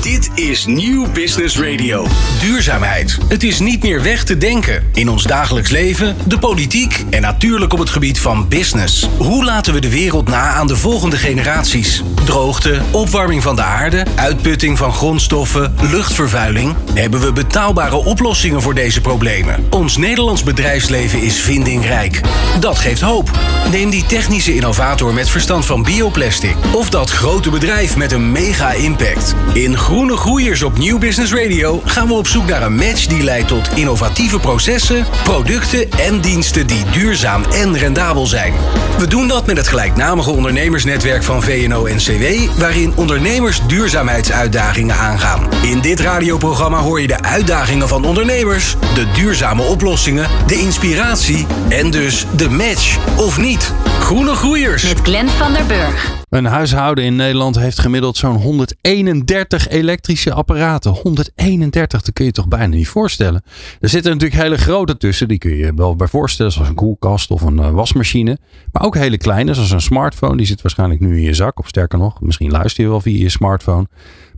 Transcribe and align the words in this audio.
Dit 0.00 0.30
is 0.34 0.66
Nieuw 0.66 1.10
Business 1.12 1.58
Radio. 1.58 2.06
Duurzaamheid. 2.40 3.18
Het 3.28 3.42
is 3.42 3.58
niet 3.58 3.82
meer 3.82 4.02
weg 4.02 4.24
te 4.24 4.38
denken. 4.38 4.82
In 4.92 5.08
ons 5.08 5.22
dagelijks 5.22 5.70
leven, 5.70 6.16
de 6.26 6.38
politiek 6.38 7.04
en 7.10 7.22
natuurlijk 7.22 7.72
op 7.72 7.78
het 7.78 7.90
gebied 7.90 8.20
van 8.20 8.48
business. 8.48 9.08
Hoe 9.18 9.44
laten 9.44 9.74
we 9.74 9.80
de 9.80 9.90
wereld 9.90 10.28
na 10.28 10.48
aan 10.52 10.66
de 10.66 10.76
volgende 10.76 11.16
generaties? 11.16 12.02
Droogte, 12.24 12.80
opwarming 12.90 13.42
van 13.42 13.56
de 13.56 13.62
aarde, 13.62 14.06
uitputting 14.16 14.78
van 14.78 14.92
grondstoffen, 14.92 15.74
luchtvervuiling. 15.90 16.74
Hebben 16.94 17.20
we 17.20 17.32
betaalbare 17.32 17.96
oplossingen 17.96 18.62
voor 18.62 18.74
deze 18.74 19.00
problemen? 19.00 19.66
Ons 19.70 19.96
Nederlands 19.96 20.42
bedrijfsleven 20.42 21.22
is 21.22 21.40
vindingrijk. 21.40 22.20
Dat 22.60 22.78
geeft 22.78 23.00
hoop. 23.00 23.30
Neem 23.70 23.90
die 23.90 24.06
technische 24.06 24.54
innovator 24.54 25.14
met 25.14 25.28
verstand 25.28 25.66
van 25.66 25.82
bioplastic. 25.82 26.56
Of 26.72 26.90
dat 26.90 27.10
grote 27.10 27.50
bedrijf 27.50 27.96
met 27.96 28.12
een 28.12 28.32
mega 28.32 28.72
impact. 28.72 29.34
In 29.52 29.76
Groene 29.90 30.16
Groeiers 30.16 30.62
op 30.62 30.78
Nieuw 30.78 30.98
Business 30.98 31.32
Radio 31.32 31.80
gaan 31.84 32.06
we 32.06 32.12
op 32.12 32.26
zoek 32.26 32.46
naar 32.46 32.62
een 32.62 32.74
match 32.74 33.06
die 33.06 33.22
leidt 33.22 33.48
tot 33.48 33.68
innovatieve 33.74 34.38
processen, 34.38 35.06
producten 35.22 35.90
en 35.90 36.20
diensten 36.20 36.66
die 36.66 36.84
duurzaam 36.90 37.42
en 37.44 37.78
rendabel 37.78 38.26
zijn. 38.26 38.52
We 38.98 39.06
doen 39.06 39.28
dat 39.28 39.46
met 39.46 39.56
het 39.56 39.68
gelijknamige 39.68 40.30
ondernemersnetwerk 40.30 41.22
van 41.22 41.42
VNO-NCW, 41.42 42.24
waarin 42.58 42.92
ondernemers 42.96 43.60
duurzaamheidsuitdagingen 43.66 44.96
aangaan. 44.96 45.48
In 45.62 45.80
dit 45.80 46.00
radioprogramma 46.00 46.78
hoor 46.78 47.00
je 47.00 47.06
de 47.06 47.22
uitdagingen 47.22 47.88
van 47.88 48.04
ondernemers, 48.04 48.76
de 48.94 49.10
duurzame 49.14 49.62
oplossingen, 49.62 50.28
de 50.46 50.58
inspiratie 50.58 51.46
en 51.68 51.90
dus 51.90 52.26
de 52.36 52.50
match 52.50 52.98
of 53.16 53.38
niet. 53.38 53.72
Groene 54.10 54.34
Groeiers. 54.34 54.88
Met 54.88 55.00
Glenn 55.00 55.28
van 55.28 55.52
der 55.52 55.66
Burg. 55.66 56.22
Een 56.28 56.44
huishouden 56.44 57.04
in 57.04 57.16
Nederland 57.16 57.58
heeft 57.58 57.78
gemiddeld 57.78 58.16
zo'n 58.16 58.36
131 58.36 59.68
elektrische 59.68 60.32
apparaten. 60.32 60.92
131, 60.92 62.02
dat 62.02 62.12
kun 62.12 62.24
je 62.24 62.32
toch 62.32 62.48
bijna 62.48 62.66
niet 62.66 62.88
voorstellen. 62.88 63.42
Er 63.80 63.88
zitten 63.88 64.12
natuurlijk 64.12 64.42
hele 64.42 64.56
grote 64.56 64.96
tussen, 64.96 65.28
die 65.28 65.38
kun 65.38 65.50
je 65.50 65.56
je 65.56 65.74
wel 65.74 65.96
bij 65.96 66.06
voorstellen, 66.06 66.52
zoals 66.52 66.68
een 66.68 66.74
koelkast 66.74 67.30
of 67.30 67.42
een 67.42 67.56
uh, 67.56 67.70
wasmachine. 67.70 68.38
Maar 68.72 68.84
ook 68.84 68.94
hele 68.94 69.18
kleine, 69.18 69.54
zoals 69.54 69.70
een 69.70 69.80
smartphone, 69.80 70.36
die 70.36 70.46
zit 70.46 70.62
waarschijnlijk 70.62 71.00
nu 71.00 71.16
in 71.16 71.22
je 71.22 71.34
zak. 71.34 71.58
Of 71.58 71.68
sterker 71.68 71.98
nog, 71.98 72.20
misschien 72.20 72.50
luister 72.50 72.84
je 72.84 72.90
wel 72.90 73.00
via 73.00 73.22
je 73.22 73.28
smartphone. 73.28 73.86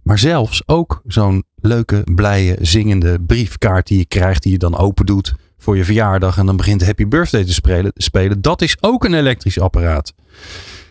Maar 0.03 0.19
zelfs 0.19 0.63
ook 0.67 1.03
zo'n 1.07 1.45
leuke, 1.57 2.05
blije, 2.15 2.57
zingende 2.61 3.21
briefkaart 3.21 3.87
die 3.87 3.99
je 3.99 4.07
krijgt, 4.07 4.43
die 4.43 4.53
je 4.53 4.59
dan 4.59 4.77
open 4.77 5.07
doet 5.07 5.35
voor 5.63 5.77
je 5.77 5.85
verjaardag 5.85 6.39
en 6.39 6.47
dan 6.47 6.57
begint 6.57 6.85
Happy 6.85 7.07
Birthday 7.07 7.45
te 7.45 7.93
spelen. 7.97 8.43
Dat 8.43 8.63
is 8.63 8.77
ook 8.81 9.05
een 9.05 9.15
elektrisch 9.15 9.61
apparaat. 9.61 10.15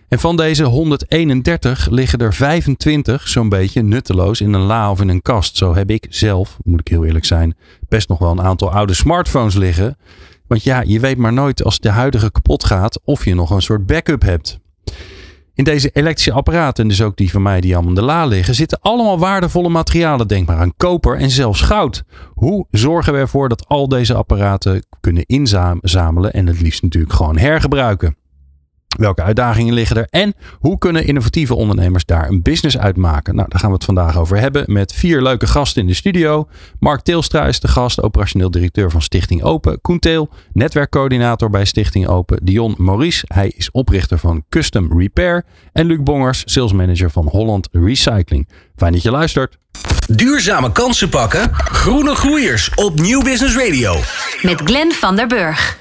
En 0.07 0.19
van 0.19 0.35
deze 0.35 0.63
131 0.63 1.89
liggen 1.89 2.19
er 2.19 2.33
25 2.33 3.27
zo'n 3.27 3.49
beetje 3.49 3.81
nutteloos 3.81 4.41
in 4.41 4.53
een 4.53 4.61
la 4.61 4.91
of 4.91 5.01
in 5.01 5.09
een 5.09 5.21
kast. 5.21 5.57
Zo 5.57 5.75
heb 5.75 5.89
ik 5.89 6.05
zelf, 6.09 6.57
moet 6.63 6.79
ik 6.79 6.87
heel 6.87 7.05
eerlijk 7.05 7.25
zijn, 7.25 7.55
best 7.89 8.09
nog 8.09 8.19
wel 8.19 8.31
een 8.31 8.41
aantal 8.41 8.71
oude 8.71 8.93
smartphones 8.93 9.55
liggen. 9.55 9.97
Want 10.47 10.63
ja, 10.63 10.81
je 10.81 10.99
weet 10.99 11.17
maar 11.17 11.33
nooit 11.33 11.63
als 11.63 11.79
de 11.79 11.89
huidige 11.89 12.31
kapot 12.31 12.65
gaat 12.65 12.99
of 13.03 13.25
je 13.25 13.35
nog 13.35 13.49
een 13.49 13.61
soort 13.61 13.85
backup 13.85 14.21
hebt. 14.21 14.59
In 15.61 15.67
deze 15.67 15.89
elektrische 15.93 16.31
apparaten, 16.31 16.83
en 16.83 16.89
dus 16.89 17.01
ook 17.01 17.15
die 17.15 17.31
van 17.31 17.41
mij 17.41 17.61
die 17.61 17.75
allemaal 17.75 17.93
de 17.93 18.01
la 18.01 18.25
liggen, 18.25 18.55
zitten 18.55 18.79
allemaal 18.81 19.19
waardevolle 19.19 19.69
materialen. 19.69 20.27
Denk 20.27 20.47
maar 20.47 20.57
aan 20.57 20.73
koper 20.77 21.17
en 21.17 21.29
zelfs 21.29 21.61
goud. 21.61 22.03
Hoe 22.33 22.65
zorgen 22.71 23.13
we 23.13 23.19
ervoor 23.19 23.49
dat 23.49 23.67
al 23.67 23.87
deze 23.87 24.13
apparaten 24.13 24.85
kunnen 24.99 25.25
inzamelen 25.25 26.33
en 26.33 26.47
het 26.47 26.61
liefst 26.61 26.83
natuurlijk 26.83 27.13
gewoon 27.13 27.37
hergebruiken? 27.37 28.15
Welke 28.97 29.21
uitdagingen 29.21 29.73
liggen 29.73 29.97
er? 29.97 30.07
En 30.09 30.33
hoe 30.59 30.77
kunnen 30.77 31.05
innovatieve 31.05 31.55
ondernemers 31.55 32.05
daar 32.05 32.29
een 32.29 32.41
business 32.41 32.77
uit 32.77 32.97
maken? 32.97 33.35
Nou, 33.35 33.49
daar 33.49 33.59
gaan 33.59 33.69
we 33.69 33.75
het 33.75 33.85
vandaag 33.85 34.17
over 34.17 34.37
hebben 34.37 34.63
met 34.67 34.93
vier 34.93 35.21
leuke 35.21 35.47
gasten 35.47 35.81
in 35.81 35.87
de 35.87 35.93
studio. 35.93 36.47
Mark 36.79 37.01
Teelstra 37.01 37.45
is 37.45 37.59
de 37.59 37.67
gast, 37.67 38.01
operationeel 38.01 38.51
directeur 38.51 38.91
van 38.91 39.01
Stichting 39.01 39.43
Open. 39.43 39.81
Koen 39.81 39.99
Teel, 39.99 40.29
netwerkcoördinator 40.53 41.49
bij 41.49 41.65
Stichting 41.65 42.07
Open. 42.07 42.39
Dion 42.43 42.75
Maurice, 42.77 43.25
hij 43.27 43.53
is 43.55 43.71
oprichter 43.71 44.17
van 44.17 44.43
Custom 44.49 44.99
Repair. 44.99 45.45
En 45.71 45.85
Luc 45.85 45.99
Bongers, 46.03 46.43
sales 46.45 46.73
manager 46.73 47.11
van 47.11 47.27
Holland 47.27 47.67
Recycling. 47.71 48.47
Fijn 48.75 48.91
dat 48.91 49.01
je 49.01 49.11
luistert. 49.11 49.57
Duurzame 50.07 50.71
kansen 50.71 51.09
pakken? 51.09 51.49
Groene 51.53 52.15
groeiers 52.15 52.71
op 52.75 52.99
Nieuw 52.99 53.21
Business 53.21 53.55
Radio. 53.55 53.95
Met 54.41 54.61
Glenn 54.63 54.91
van 54.91 55.15
der 55.15 55.27
Burg. 55.27 55.80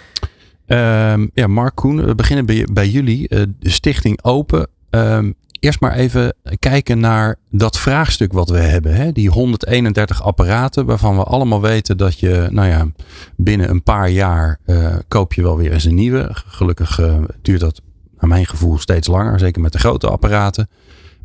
Um, 0.72 1.30
ja, 1.34 1.46
Mark 1.46 1.74
Koen, 1.74 2.04
we 2.04 2.14
beginnen 2.14 2.46
bij, 2.46 2.68
bij 2.72 2.88
jullie. 2.88 3.26
Uh, 3.28 3.42
de 3.58 3.70
Stichting 3.70 4.22
Open. 4.22 4.68
Um, 4.90 5.34
eerst 5.60 5.80
maar 5.80 5.94
even 5.94 6.34
kijken 6.58 7.00
naar 7.00 7.36
dat 7.50 7.78
vraagstuk 7.78 8.32
wat 8.32 8.48
we 8.48 8.58
hebben. 8.58 8.94
Hè? 8.94 9.12
Die 9.12 9.30
131 9.30 10.22
apparaten 10.22 10.86
waarvan 10.86 11.16
we 11.16 11.22
allemaal 11.22 11.60
weten 11.60 11.96
dat 11.96 12.18
je, 12.18 12.48
nou 12.50 12.68
ja, 12.68 12.86
binnen 13.36 13.70
een 13.70 13.82
paar 13.82 14.10
jaar 14.10 14.58
uh, 14.66 14.94
koop 15.08 15.32
je 15.32 15.42
wel 15.42 15.56
weer 15.56 15.72
eens 15.72 15.84
een 15.84 15.94
nieuwe. 15.94 16.28
Gelukkig 16.32 16.98
uh, 16.98 17.16
duurt 17.42 17.60
dat 17.60 17.80
naar 18.18 18.28
mijn 18.28 18.46
gevoel 18.46 18.78
steeds 18.78 19.08
langer, 19.08 19.38
zeker 19.38 19.62
met 19.62 19.72
de 19.72 19.78
grote 19.78 20.08
apparaten. 20.08 20.68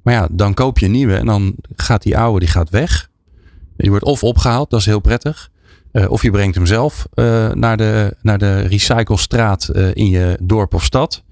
Maar 0.04 0.14
ja, 0.14 0.28
dan 0.32 0.54
koop 0.54 0.80
je 0.80 0.86
een 0.86 0.92
nieuwe 0.92 1.16
en 1.16 1.26
dan 1.26 1.56
gaat 1.76 2.04
die 2.04 2.18
oude 2.18 2.40
die 2.40 2.50
gaat 2.50 2.70
weg. 2.70 3.10
Die 3.78 3.90
wordt 3.90 4.06
of 4.06 4.24
opgehaald, 4.24 4.70
dat 4.70 4.80
is 4.80 4.86
heel 4.86 5.00
prettig. 5.00 5.50
Uh, 5.96 6.12
of 6.12 6.22
je 6.22 6.32
brengt 6.32 6.56
hem 6.56 6.66
zelf 6.66 7.08
uh, 7.14 7.52
naar, 7.52 7.78
de, 7.78 8.18
naar 8.22 8.38
de 8.38 8.60
recyclestraat 8.60 9.70
uh, 9.74 9.88
in 9.94 10.10
je 10.10 10.38
dorp 10.42 10.74
of 10.74 10.84
stad. 10.84 11.24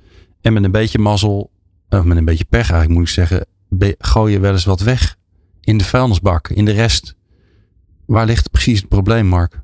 En 0.41 0.53
met 0.53 0.63
een 0.63 0.71
beetje 0.71 0.99
mazzel, 0.99 1.51
met 1.89 2.17
een 2.17 2.25
beetje 2.25 2.45
pech 2.45 2.69
eigenlijk 2.69 2.89
moet 2.89 3.07
ik 3.07 3.13
zeggen, 3.13 3.45
gooi 3.99 4.33
je 4.33 4.39
wel 4.39 4.51
eens 4.51 4.65
wat 4.65 4.81
weg 4.81 5.17
in 5.61 5.77
de 5.77 5.83
vuilnisbak, 5.83 6.49
in 6.49 6.65
de 6.65 6.71
rest. 6.71 7.15
Waar 8.05 8.25
ligt 8.25 8.51
precies 8.51 8.79
het 8.79 8.89
probleem, 8.89 9.25
Mark? 9.25 9.59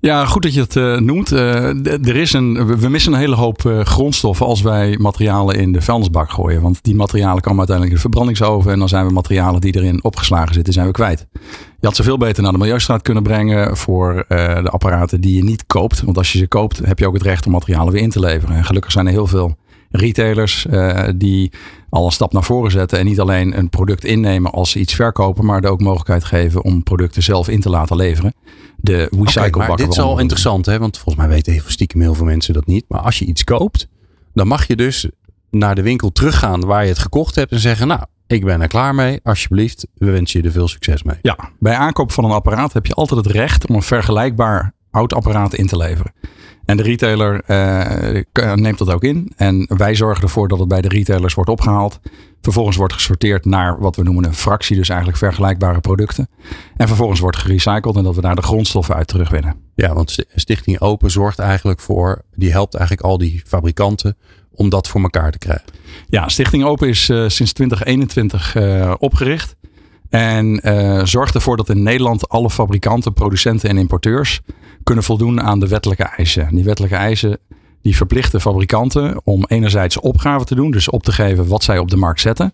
Ja, 0.00 0.26
goed 0.26 0.42
dat 0.42 0.54
je 0.54 0.60
het 0.60 0.76
uh, 0.76 0.98
noemt. 0.98 1.32
Uh, 1.32 1.86
er 1.86 2.16
is 2.16 2.32
een, 2.32 2.78
we 2.78 2.88
missen 2.88 3.12
een 3.12 3.18
hele 3.18 3.34
hoop 3.34 3.62
uh, 3.62 3.80
grondstoffen 3.80 4.46
als 4.46 4.62
wij 4.62 4.96
materialen 4.98 5.56
in 5.56 5.72
de 5.72 5.80
vuilnisbak 5.80 6.30
gooien. 6.30 6.62
Want 6.62 6.78
die 6.82 6.94
materialen 6.94 7.42
komen 7.42 7.58
uiteindelijk 7.58 7.96
in 7.96 8.02
de 8.02 8.08
verbrandingsoven. 8.08 8.72
En 8.72 8.78
dan 8.78 8.88
zijn 8.88 9.06
we 9.06 9.12
materialen 9.12 9.60
die 9.60 9.76
erin 9.76 10.04
opgeslagen 10.04 10.54
zitten, 10.54 10.72
zijn 10.72 10.86
we 10.86 10.92
kwijt. 10.92 11.26
Je 11.80 11.86
had 11.86 11.96
ze 11.96 12.02
veel 12.02 12.18
beter 12.18 12.42
naar 12.42 12.52
de 12.52 12.58
Milieustraat 12.58 13.02
kunnen 13.02 13.22
brengen 13.22 13.76
voor 13.76 14.24
de 14.28 14.70
apparaten 14.70 15.20
die 15.20 15.36
je 15.36 15.44
niet 15.44 15.66
koopt. 15.66 16.02
Want 16.02 16.16
als 16.16 16.32
je 16.32 16.38
ze 16.38 16.48
koopt, 16.48 16.78
heb 16.78 16.98
je 16.98 17.06
ook 17.06 17.14
het 17.14 17.22
recht 17.22 17.46
om 17.46 17.52
materialen 17.52 17.92
weer 17.92 18.02
in 18.02 18.10
te 18.10 18.20
leveren. 18.20 18.56
En 18.56 18.64
gelukkig 18.64 18.92
zijn 18.92 19.06
er 19.06 19.12
heel 19.12 19.26
veel 19.26 19.56
retailers 19.90 20.66
die 21.16 21.52
al 21.90 22.04
een 22.04 22.12
stap 22.12 22.32
naar 22.32 22.44
voren 22.44 22.70
zetten 22.70 22.98
en 22.98 23.04
niet 23.04 23.20
alleen 23.20 23.58
een 23.58 23.68
product 23.68 24.04
innemen 24.04 24.52
als 24.52 24.70
ze 24.70 24.78
iets 24.78 24.94
verkopen, 24.94 25.44
maar 25.44 25.62
er 25.62 25.70
ook 25.70 25.80
mogelijkheid 25.80 26.24
geven 26.24 26.64
om 26.64 26.82
producten 26.82 27.22
zelf 27.22 27.48
in 27.48 27.60
te 27.60 27.70
laten 27.70 27.96
leveren. 27.96 28.34
De 28.76 29.08
recycle 29.10 29.62
okay, 29.62 29.76
dit 29.76 29.88
is 29.88 29.98
al 29.98 30.18
interessant, 30.18 30.66
hè? 30.66 30.78
want 30.78 30.98
volgens 30.98 31.16
mij 31.16 31.34
weten 31.34 31.52
heel 31.52 31.62
stiekem 31.66 32.00
heel 32.00 32.14
veel 32.14 32.24
mensen 32.24 32.54
dat 32.54 32.66
niet. 32.66 32.84
Maar 32.88 33.00
als 33.00 33.18
je 33.18 33.24
iets 33.24 33.44
koopt, 33.44 33.88
dan 34.34 34.46
mag 34.46 34.66
je 34.66 34.76
dus 34.76 35.08
naar 35.50 35.74
de 35.74 35.82
winkel 35.82 36.12
teruggaan 36.12 36.64
waar 36.64 36.82
je 36.82 36.88
het 36.88 36.98
gekocht 36.98 37.34
hebt 37.34 37.52
en 37.52 37.60
zeggen, 37.60 37.86
nou, 37.86 38.00
ik 38.26 38.44
ben 38.44 38.60
er 38.60 38.68
klaar 38.68 38.94
mee. 38.94 39.20
Alsjeblieft, 39.22 39.86
we 39.94 40.10
wensen 40.10 40.40
je 40.40 40.46
er 40.46 40.52
veel 40.52 40.68
succes 40.68 41.02
mee. 41.02 41.16
Ja, 41.22 41.38
bij 41.58 41.74
aankoop 41.74 42.12
van 42.12 42.24
een 42.24 42.30
apparaat 42.30 42.72
heb 42.72 42.86
je 42.86 42.94
altijd 42.94 43.24
het 43.24 43.34
recht 43.34 43.68
om 43.68 43.74
een 43.74 43.82
vergelijkbaar 43.82 44.74
oud 44.90 45.14
apparaat 45.14 45.54
in 45.54 45.66
te 45.66 45.76
leveren. 45.76 46.12
En 46.70 46.76
de 46.76 46.82
retailer 46.82 47.42
uh, 47.46 48.54
neemt 48.54 48.78
dat 48.78 48.92
ook 48.92 49.04
in. 49.04 49.32
En 49.36 49.66
wij 49.76 49.94
zorgen 49.94 50.22
ervoor 50.22 50.48
dat 50.48 50.58
het 50.58 50.68
bij 50.68 50.80
de 50.80 50.88
retailers 50.88 51.34
wordt 51.34 51.50
opgehaald. 51.50 52.00
Vervolgens 52.40 52.76
wordt 52.76 52.92
gesorteerd 52.92 53.44
naar 53.44 53.80
wat 53.80 53.96
we 53.96 54.02
noemen 54.02 54.24
een 54.24 54.34
fractie, 54.34 54.76
dus 54.76 54.88
eigenlijk 54.88 55.18
vergelijkbare 55.18 55.80
producten. 55.80 56.28
En 56.76 56.86
vervolgens 56.86 57.20
wordt 57.20 57.36
gerecycled 57.36 57.96
en 57.96 58.02
dat 58.02 58.14
we 58.14 58.20
daar 58.20 58.34
de 58.34 58.42
grondstoffen 58.42 58.94
uit 58.94 59.06
terugwinnen. 59.06 59.56
Ja, 59.74 59.94
want 59.94 60.24
Stichting 60.34 60.80
Open 60.80 61.10
zorgt 61.10 61.38
eigenlijk 61.38 61.80
voor, 61.80 62.22
die 62.34 62.52
helpt 62.52 62.74
eigenlijk 62.74 63.06
al 63.06 63.18
die 63.18 63.42
fabrikanten 63.46 64.16
om 64.52 64.68
dat 64.68 64.88
voor 64.88 65.00
elkaar 65.02 65.30
te 65.30 65.38
krijgen. 65.38 65.66
Ja, 66.06 66.28
Stichting 66.28 66.64
Open 66.64 66.88
is 66.88 67.08
uh, 67.08 67.28
sinds 67.28 67.52
2021 67.52 68.54
uh, 68.54 68.94
opgericht. 68.98 69.56
En 70.10 70.60
uh, 70.68 71.04
zorgt 71.04 71.34
ervoor 71.34 71.56
dat 71.56 71.68
in 71.68 71.82
Nederland 71.82 72.28
alle 72.28 72.50
fabrikanten, 72.50 73.12
producenten 73.12 73.68
en 73.68 73.78
importeurs 73.78 74.40
kunnen 74.82 75.04
voldoen 75.04 75.42
aan 75.42 75.60
de 75.60 75.68
wettelijke 75.68 76.04
eisen. 76.04 76.48
Die 76.54 76.64
wettelijke 76.64 76.96
eisen 76.96 77.38
die 77.82 77.96
verplichten 77.96 78.40
fabrikanten 78.40 79.20
om 79.24 79.44
enerzijds 79.48 80.00
opgave 80.00 80.44
te 80.44 80.54
doen, 80.54 80.70
dus 80.70 80.88
op 80.88 81.02
te 81.02 81.12
geven 81.12 81.48
wat 81.48 81.62
zij 81.62 81.78
op 81.78 81.90
de 81.90 81.96
markt 81.96 82.20
zetten. 82.20 82.52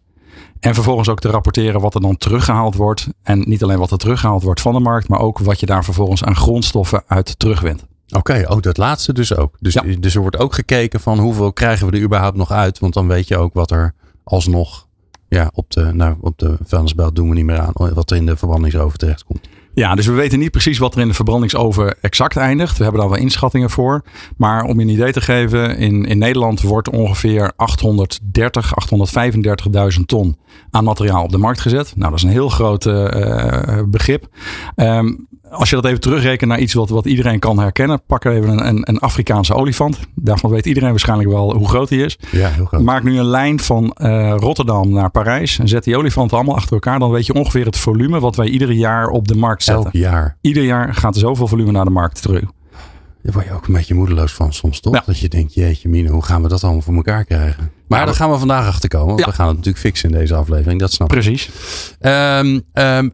En 0.60 0.74
vervolgens 0.74 1.08
ook 1.08 1.20
te 1.20 1.28
rapporteren 1.28 1.80
wat 1.80 1.94
er 1.94 2.00
dan 2.00 2.16
teruggehaald 2.16 2.74
wordt. 2.74 3.08
En 3.22 3.44
niet 3.46 3.62
alleen 3.62 3.78
wat 3.78 3.90
er 3.90 3.98
teruggehaald 3.98 4.42
wordt 4.42 4.60
van 4.60 4.72
de 4.72 4.80
markt, 4.80 5.08
maar 5.08 5.20
ook 5.20 5.38
wat 5.38 5.60
je 5.60 5.66
daar 5.66 5.84
vervolgens 5.84 6.24
aan 6.24 6.36
grondstoffen 6.36 7.02
uit 7.06 7.38
terugwint. 7.38 7.84
Oké, 8.08 8.18
okay, 8.18 8.44
oh, 8.44 8.60
dat 8.60 8.76
laatste 8.76 9.12
dus 9.12 9.36
ook. 9.36 9.56
Dus, 9.60 9.74
ja. 9.74 9.82
dus 9.98 10.14
er 10.14 10.20
wordt 10.20 10.38
ook 10.38 10.54
gekeken 10.54 11.00
van 11.00 11.18
hoeveel 11.18 11.52
krijgen 11.52 11.86
we 11.86 11.96
er 11.96 12.02
überhaupt 12.02 12.36
nog 12.36 12.50
uit. 12.50 12.78
Want 12.78 12.94
dan 12.94 13.08
weet 13.08 13.28
je 13.28 13.36
ook 13.36 13.54
wat 13.54 13.70
er 13.70 13.94
alsnog 14.24 14.85
ja, 15.28 15.50
op 15.54 15.70
de, 15.70 15.90
nou, 15.92 16.16
op 16.20 16.38
de 16.38 16.56
vuilnisbelt 16.62 17.16
doen 17.16 17.28
we 17.28 17.34
niet 17.34 17.44
meer 17.44 17.58
aan. 17.58 17.72
Wat 17.74 18.10
er 18.10 18.16
in 18.16 18.26
de 18.26 18.36
verbrandingsoven 18.36 18.98
terecht 18.98 19.24
komt. 19.24 19.48
Ja, 19.74 19.94
dus 19.94 20.06
we 20.06 20.12
weten 20.12 20.38
niet 20.38 20.50
precies 20.50 20.78
wat 20.78 20.94
er 20.94 21.00
in 21.00 21.08
de 21.08 21.14
verbrandingsoven 21.14 22.00
exact 22.00 22.36
eindigt. 22.36 22.76
We 22.76 22.82
hebben 22.82 23.00
daar 23.00 23.10
wel 23.10 23.18
inschattingen 23.18 23.70
voor. 23.70 24.04
Maar 24.36 24.64
om 24.64 24.78
je 24.78 24.84
een 24.84 24.92
idee 24.92 25.12
te 25.12 25.20
geven, 25.20 25.76
in, 25.78 26.04
in 26.04 26.18
Nederland 26.18 26.60
wordt 26.60 26.90
ongeveer 26.90 27.52
830, 27.56 28.72
835.000 29.98 30.00
ton 30.06 30.36
aan 30.70 30.84
materiaal 30.84 31.22
op 31.22 31.30
de 31.30 31.38
markt 31.38 31.60
gezet. 31.60 31.92
Nou, 31.96 32.10
dat 32.10 32.18
is 32.18 32.24
een 32.24 32.30
heel 32.30 32.48
groot 32.48 32.86
uh, 32.86 33.82
begrip. 33.86 34.26
Um, 34.76 35.28
als 35.50 35.70
je 35.70 35.76
dat 35.76 35.84
even 35.84 36.00
terugrekent 36.00 36.50
naar 36.50 36.60
iets 36.60 36.74
wat, 36.74 36.88
wat 36.88 37.06
iedereen 37.06 37.38
kan 37.38 37.58
herkennen. 37.58 38.02
Pak 38.06 38.24
even 38.24 38.48
een, 38.48 38.66
een, 38.66 38.80
een, 38.82 38.98
Afrikaanse 38.98 39.54
olifant. 39.54 39.98
Daarvan 40.14 40.50
weet 40.50 40.66
iedereen 40.66 40.90
waarschijnlijk 40.90 41.28
wel 41.28 41.54
hoe 41.54 41.68
groot 41.68 41.88
die 41.88 42.04
is. 42.04 42.18
Ja, 42.30 42.48
heel 42.48 42.64
groot. 42.64 42.82
Maak 42.82 43.02
nu 43.02 43.18
een 43.18 43.24
lijn 43.24 43.60
van 43.60 43.96
uh, 43.96 44.34
Rotterdam 44.36 44.90
naar 44.90 45.10
Parijs. 45.10 45.58
En 45.58 45.68
zet 45.68 45.84
die 45.84 45.96
olifanten 45.96 46.36
allemaal 46.36 46.56
achter 46.56 46.72
elkaar. 46.72 46.98
Dan 46.98 47.10
weet 47.10 47.26
je 47.26 47.34
ongeveer 47.34 47.64
het 47.64 47.76
volume 47.76 48.20
wat 48.20 48.36
wij 48.36 48.48
ieder 48.48 48.70
jaar 48.70 49.08
op 49.08 49.28
de 49.28 49.36
markt 49.36 49.62
zetten. 49.62 49.84
Elk 49.84 49.94
jaar. 49.94 50.36
Ieder 50.40 50.62
jaar 50.62 50.94
gaat 50.94 51.14
er 51.14 51.20
zoveel 51.20 51.46
volume 51.46 51.72
naar 51.72 51.84
de 51.84 51.90
markt 51.90 52.22
terug. 52.22 52.44
Daar 53.22 53.34
word 53.34 53.46
je 53.46 53.52
ook 53.52 53.66
een 53.66 53.72
beetje 53.72 53.94
moedeloos 53.94 54.32
van 54.32 54.52
soms, 54.52 54.80
toch? 54.80 54.94
Ja. 54.94 55.02
Dat 55.06 55.18
je 55.18 55.28
denkt, 55.28 55.54
jeetje 55.54 55.88
mine, 55.88 56.08
hoe 56.08 56.24
gaan 56.24 56.42
we 56.42 56.48
dat 56.48 56.64
allemaal 56.64 56.82
voor 56.82 56.94
elkaar 56.94 57.24
krijgen? 57.24 57.70
Maar 57.88 57.98
ja, 57.98 58.04
daar 58.04 58.14
gaan 58.14 58.30
we 58.30 58.38
vandaag 58.38 58.66
achter 58.66 58.88
komen. 58.88 59.06
Want 59.06 59.20
ja. 59.20 59.26
we 59.26 59.32
gaan 59.32 59.46
het 59.46 59.56
natuurlijk 59.56 59.84
fixen 59.84 60.10
in 60.10 60.18
deze 60.18 60.34
aflevering. 60.34 60.80
Dat 60.80 60.92
snap 60.92 61.12
ik. 61.12 61.20
Precies. 61.20 61.50
Um, 62.00 62.62
um, 62.72 63.12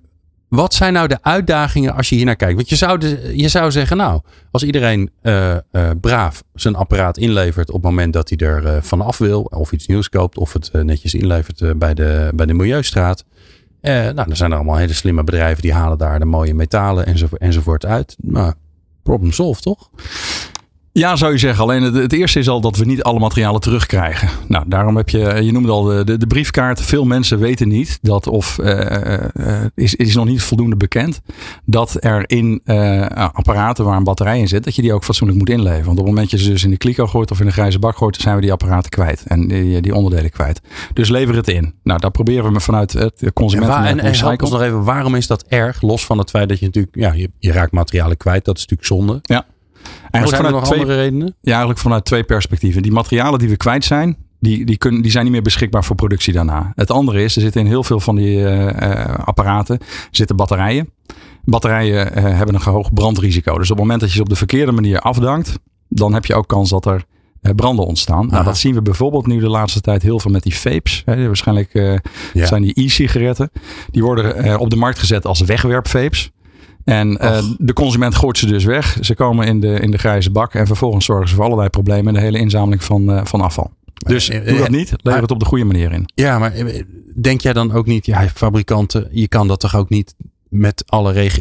wat 0.54 0.75
zijn 0.75 0.93
nou 0.93 1.08
de 1.08 1.19
uitdagingen 1.22 1.94
als 1.94 2.08
je 2.08 2.14
hier 2.14 2.25
naar 2.25 2.37
kijkt? 2.37 2.54
Want 2.54 2.69
je 2.69 2.76
zou, 2.76 3.06
je 3.37 3.49
zou 3.49 3.70
zeggen, 3.70 3.96
nou, 3.96 4.20
als 4.50 4.62
iedereen 4.62 5.10
uh, 5.22 5.56
uh, 5.72 5.90
braaf 6.00 6.43
zijn 6.54 6.75
apparaat 6.75 7.16
inlevert 7.16 7.69
op 7.69 7.75
het 7.75 7.82
moment 7.82 8.12
dat 8.12 8.28
hij 8.28 8.38
er 8.38 8.64
uh, 8.64 8.76
vanaf 8.81 9.19
wil, 9.19 9.43
of 9.43 9.72
iets 9.72 9.87
nieuws 9.87 10.08
koopt, 10.08 10.38
of 10.38 10.52
het 10.52 10.72
netjes 10.72 11.14
inlevert 11.14 11.78
bij, 11.78 11.94
de, 11.94 12.31
bij 12.34 12.46
de 12.46 12.54
Milieustraat. 12.54 13.25
nou, 13.81 14.14
dan 14.14 14.37
zijn 14.37 14.50
er 14.50 14.56
allemaal 14.56 14.76
hele 14.76 14.93
slimme 14.93 15.25
bedrijven 15.25 15.62
die 15.62 15.72
halen 15.72 15.99
daar 15.99 16.19
de 16.19 16.25
mooie 16.25 16.54
metalen 16.54 17.06
enzovoort 17.38 17.87
uit. 17.87 18.16
Maar 18.20 18.54
problem 19.02 19.32
solved, 19.32 19.62
toch? 19.62 19.90
Ja, 20.94 21.16
zou 21.16 21.32
je 21.32 21.38
zeggen. 21.38 21.62
Alleen 21.62 21.82
het, 21.82 21.94
het, 21.94 22.12
eerste 22.12 22.38
is 22.38 22.48
al 22.48 22.60
dat 22.60 22.76
we 22.76 22.84
niet 22.84 23.02
alle 23.02 23.18
materialen 23.18 23.60
terugkrijgen. 23.60 24.28
Nou, 24.48 24.64
daarom 24.68 24.96
heb 24.96 25.08
je, 25.08 25.42
je 25.42 25.52
noemde 25.52 25.72
al 25.72 25.82
de, 25.82 26.04
de, 26.04 26.16
de 26.16 26.26
briefkaart. 26.26 26.80
Veel 26.80 27.04
mensen 27.04 27.38
weten 27.38 27.68
niet 27.68 27.98
dat, 28.02 28.26
of 28.26 28.58
uh, 28.58 28.70
uh, 29.34 29.64
is, 29.74 29.94
is 29.94 30.14
nog 30.14 30.26
niet 30.26 30.42
voldoende 30.42 30.76
bekend, 30.76 31.20
dat 31.64 31.96
er 32.00 32.24
in 32.26 32.60
uh, 32.64 33.06
apparaten 33.06 33.84
waar 33.84 33.96
een 33.96 34.04
batterij 34.04 34.38
in 34.38 34.48
zit, 34.48 34.64
dat 34.64 34.76
je 34.76 34.82
die 34.82 34.92
ook 34.92 35.04
fatsoenlijk 35.04 35.38
moet 35.38 35.48
inleveren. 35.48 35.84
Want 35.84 35.98
op 35.98 36.04
het 36.04 36.14
moment 36.14 36.30
dat 36.30 36.40
je 36.40 36.46
ze 36.46 36.52
dus 36.52 36.64
in 36.64 36.70
de 36.70 36.76
kliko 36.76 37.06
gooit 37.06 37.30
of 37.30 37.40
in 37.40 37.46
de 37.46 37.52
grijze 37.52 37.78
bak 37.78 37.96
gooit, 37.96 38.12
dan 38.12 38.22
zijn 38.22 38.34
we 38.34 38.42
die 38.42 38.52
apparaten 38.52 38.90
kwijt 38.90 39.22
en 39.26 39.48
die, 39.48 39.80
die 39.80 39.94
onderdelen 39.94 40.30
kwijt. 40.30 40.60
Dus 40.92 41.08
lever 41.08 41.34
het 41.34 41.48
in. 41.48 41.74
Nou, 41.82 42.00
daar 42.00 42.10
proberen 42.10 42.52
we 42.52 42.60
vanuit 42.60 42.92
het 42.92 43.30
consumenten. 43.34 43.76
En, 43.76 43.84
en, 43.84 43.98
en 43.98 44.40
ons 44.40 44.50
nog 44.50 44.62
even, 44.62 44.84
waarom 44.84 45.14
is 45.14 45.26
dat 45.26 45.44
erg? 45.48 45.82
Los 45.82 46.04
van 46.04 46.18
het 46.18 46.30
feit 46.30 46.48
dat 46.48 46.58
je 46.58 46.64
natuurlijk, 46.64 46.96
ja, 46.96 47.12
je, 47.12 47.30
je 47.38 47.52
raakt 47.52 47.72
materialen 47.72 48.16
kwijt, 48.16 48.44
dat 48.44 48.56
is 48.56 48.66
natuurlijk 48.66 48.88
zonde. 48.88 49.18
Ja. 49.22 49.46
Eigenlijk 50.12 50.44
vanuit 50.44 50.64
twee, 50.64 50.81
andere 50.81 50.99
redenen? 50.99 51.35
Ja, 51.41 51.50
eigenlijk 51.50 51.81
vanuit 51.81 52.05
twee 52.05 52.25
perspectieven. 52.25 52.82
Die 52.82 52.93
materialen 52.93 53.38
die 53.38 53.49
we 53.49 53.56
kwijt 53.56 53.85
zijn, 53.85 54.17
die, 54.41 54.64
die, 54.64 54.76
kunnen, 54.76 55.03
die 55.03 55.11
zijn 55.11 55.25
niet 55.25 55.32
meer 55.32 55.43
beschikbaar 55.43 55.85
voor 55.85 55.97
productie 55.97 56.32
daarna. 56.32 56.73
Het 56.75 56.91
andere 56.91 57.23
is, 57.23 57.37
er 57.37 57.43
zitten 57.43 57.61
in 57.61 57.67
heel 57.67 57.85
veel 57.85 58.00
van 58.00 58.17
die 58.17 58.37
uh, 58.37 59.14
apparaten 59.25 59.79
zitten 60.11 60.37
batterijen. 60.37 60.91
Batterijen 61.44 62.06
uh, 62.06 62.23
hebben 62.23 62.55
een 62.55 62.62
hoog 62.62 62.93
brandrisico. 62.93 63.59
Dus 63.59 63.70
op 63.70 63.76
het 63.76 63.85
moment 63.85 64.00
dat 64.00 64.09
je 64.09 64.17
ze 64.17 64.23
op 64.23 64.29
de 64.29 64.37
verkeerde 64.37 64.73
manier 64.73 64.99
afdankt, 64.99 65.59
dan 65.88 66.14
heb 66.14 66.25
je 66.25 66.35
ook 66.35 66.49
kans 66.49 66.70
dat 66.70 66.87
er 66.87 67.05
branden 67.56 67.87
ontstaan. 67.87 68.26
Nou, 68.26 68.44
dat 68.44 68.59
zien 68.59 68.75
we 68.75 68.82
bijvoorbeeld 68.82 69.26
nu 69.26 69.38
de 69.38 69.49
laatste 69.49 69.81
tijd 69.81 70.03
heel 70.03 70.19
veel 70.20 70.31
met 70.31 70.43
die 70.43 70.56
vapes. 70.56 71.03
Hè, 71.05 71.26
waarschijnlijk 71.26 72.00
ja. 72.32 72.47
zijn 72.47 72.62
die 72.62 72.85
e-sigaretten. 72.85 73.50
Die 73.91 74.03
worden 74.03 74.59
op 74.59 74.70
de 74.70 74.76
markt 74.76 74.99
gezet 74.99 75.26
als 75.26 75.41
wegwerpvapes. 75.41 76.31
En 76.84 77.19
uh, 77.23 77.38
de 77.58 77.73
consument 77.73 78.14
gooit 78.14 78.38
ze 78.38 78.46
dus 78.46 78.64
weg. 78.64 78.99
Ze 79.00 79.14
komen 79.14 79.46
in 79.46 79.61
de, 79.61 79.81
in 79.81 79.90
de 79.90 79.99
grijze 79.99 80.31
bak 80.31 80.55
en 80.55 80.67
vervolgens 80.67 81.05
zorgen 81.05 81.29
ze 81.29 81.34
voor 81.34 81.44
allerlei 81.44 81.69
problemen 81.69 82.06
in 82.06 82.20
de 82.20 82.26
hele 82.26 82.38
inzameling 82.38 82.84
van, 82.84 83.11
uh, 83.11 83.20
van 83.25 83.40
afval. 83.40 83.70
Dus 83.94 84.31
uh, 84.31 84.46
doe 84.46 84.58
dat 84.58 84.69
niet, 84.69 84.93
lever 84.96 85.23
het 85.23 85.31
op 85.31 85.40
de 85.40 85.44
goede 85.44 85.64
manier 85.64 85.93
in. 85.93 86.11
Ja, 86.14 86.38
maar 86.38 86.52
denk 87.17 87.40
jij 87.40 87.52
dan 87.52 87.73
ook 87.73 87.87
niet, 87.87 88.06
ja, 88.06 88.29
fabrikanten, 88.29 89.08
je 89.11 89.29
kan 89.29 89.49
dat 89.49 89.61
toch 89.61 89.76
ook 89.76 89.88
niet 89.88 90.14
met 90.49 90.84
alle 90.87 91.12
reg 91.12 91.38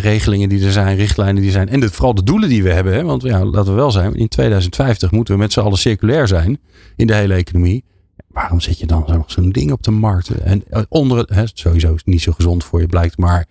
regelingen 0.00 0.48
die 0.48 0.64
er 0.64 0.72
zijn, 0.72 0.96
richtlijnen 0.96 1.36
die 1.36 1.44
er 1.44 1.52
zijn. 1.52 1.68
En 1.68 1.92
vooral 1.92 2.14
de 2.14 2.22
doelen 2.22 2.48
die 2.48 2.62
we 2.62 2.72
hebben. 2.72 2.92
Hè? 2.92 3.02
Want 3.02 3.22
ja, 3.22 3.44
laten 3.44 3.70
we 3.70 3.78
wel 3.78 3.90
zijn, 3.90 4.14
in 4.14 4.28
2050 4.28 5.10
moeten 5.10 5.34
we 5.34 5.40
met 5.40 5.52
z'n 5.52 5.60
allen 5.60 5.78
circulair 5.78 6.28
zijn 6.28 6.58
in 6.96 7.06
de 7.06 7.14
hele 7.14 7.34
economie. 7.34 7.84
Waarom 8.28 8.60
zet 8.60 8.78
je 8.78 8.86
dan 8.86 9.24
zo'n 9.26 9.50
ding 9.50 9.72
op 9.72 9.82
de 9.82 9.90
markt? 9.90 10.28
En 10.28 10.64
onder 10.88 11.18
het, 11.18 11.28
hè, 11.28 11.44
sowieso 11.54 11.94
is 11.94 12.04
niet 12.04 12.22
zo 12.22 12.32
gezond 12.32 12.64
voor 12.64 12.80
je 12.80 12.86
blijkt, 12.86 13.18
maar 13.18 13.46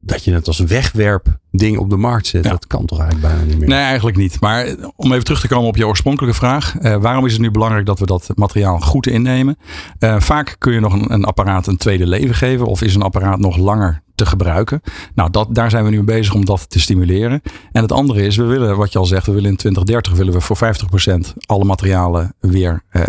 dat 0.00 0.24
je 0.24 0.32
het 0.32 0.46
als 0.46 0.58
wegwerp 0.58 1.38
ding 1.50 1.78
op 1.78 1.90
de 1.90 1.96
markt 1.96 2.26
zet. 2.26 2.42
Dat 2.42 2.66
kan 2.66 2.86
toch 2.86 3.00
eigenlijk 3.00 3.32
bijna 3.32 3.44
niet 3.48 3.58
meer? 3.58 3.68
Nee, 3.68 3.78
eigenlijk 3.78 4.16
niet. 4.16 4.40
Maar 4.40 4.64
eh, 4.64 4.88
om 4.96 5.12
even 5.12 5.24
terug 5.24 5.40
te 5.40 5.48
komen 5.48 5.68
op 5.68 5.76
je 5.76 5.86
oorspronkelijke 5.86 6.36
vraag. 6.36 6.74
Uh, 6.80 6.96
waarom 6.96 7.26
is 7.26 7.32
het 7.32 7.40
nu 7.40 7.50
belangrijk 7.50 7.86
dat 7.86 7.98
we 7.98 8.06
dat 8.06 8.30
materiaal 8.34 8.80
goed 8.80 9.06
innemen? 9.06 9.56
Uh, 10.00 10.20
vaak 10.20 10.56
kun 10.58 10.72
je 10.72 10.80
nog 10.80 10.92
een, 10.92 11.12
een, 11.12 11.24
apparaat 11.24 11.66
een 11.66 11.76
tweede 11.76 12.06
leven 12.06 12.34
geven. 12.34 12.66
Of 12.66 12.82
is 12.82 12.94
een 12.94 13.02
apparaat 13.02 13.38
nog 13.38 13.56
langer 13.56 14.02
te 14.18 14.26
gebruiken. 14.26 14.80
Nou, 15.14 15.30
dat, 15.30 15.54
daar 15.54 15.70
zijn 15.70 15.84
we 15.84 15.90
nu 15.90 15.96
mee 15.96 16.04
bezig 16.04 16.34
om 16.34 16.44
dat 16.44 16.70
te 16.70 16.80
stimuleren. 16.80 17.42
En 17.72 17.82
het 17.82 17.92
andere 17.92 18.22
is, 18.22 18.36
we 18.36 18.44
willen, 18.44 18.76
wat 18.76 18.92
je 18.92 18.98
al 18.98 19.04
zegt, 19.04 19.26
we 19.26 19.32
willen 19.32 19.50
in 19.50 19.56
2030 19.56 20.12
willen 20.12 20.32
we 20.32 20.40
voor 20.40 20.56
50% 20.56 21.32
alle 21.46 21.64
materialen 21.64 22.34
weer 22.40 22.82
uh, 22.92 23.02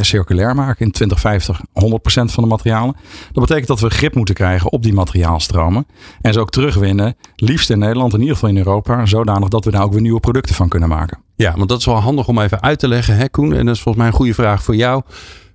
circulair 0.00 0.54
maken. 0.54 0.86
In 0.86 0.92
2050 0.92 1.60
100% 1.60 2.32
van 2.32 2.42
de 2.42 2.48
materialen. 2.48 2.96
Dat 3.32 3.42
betekent 3.46 3.66
dat 3.66 3.80
we 3.80 3.90
grip 3.90 4.14
moeten 4.14 4.34
krijgen 4.34 4.72
op 4.72 4.82
die 4.82 4.92
materiaalstromen. 4.92 5.86
En 6.20 6.32
ze 6.32 6.40
ook 6.40 6.50
terugwinnen, 6.50 7.16
liefst 7.36 7.70
in 7.70 7.78
Nederland, 7.78 8.12
in 8.12 8.20
ieder 8.20 8.34
geval 8.34 8.50
in 8.50 8.56
Europa, 8.56 9.06
zodanig 9.06 9.48
dat 9.48 9.64
we 9.64 9.70
daar 9.70 9.82
ook 9.82 9.92
weer 9.92 10.00
nieuwe 10.00 10.20
producten 10.20 10.54
van 10.54 10.68
kunnen 10.68 10.88
maken. 10.88 11.18
Ja, 11.36 11.54
want 11.56 11.68
dat 11.68 11.78
is 11.78 11.84
wel 11.84 11.94
handig 11.94 12.28
om 12.28 12.38
even 12.38 12.62
uit 12.62 12.78
te 12.78 12.88
leggen, 12.88 13.16
hè 13.16 13.28
Koen? 13.28 13.54
En 13.54 13.66
dat 13.66 13.74
is 13.74 13.82
volgens 13.82 14.04
mij 14.04 14.06
een 14.12 14.18
goede 14.18 14.34
vraag 14.34 14.62
voor 14.62 14.76
jou. 14.76 15.02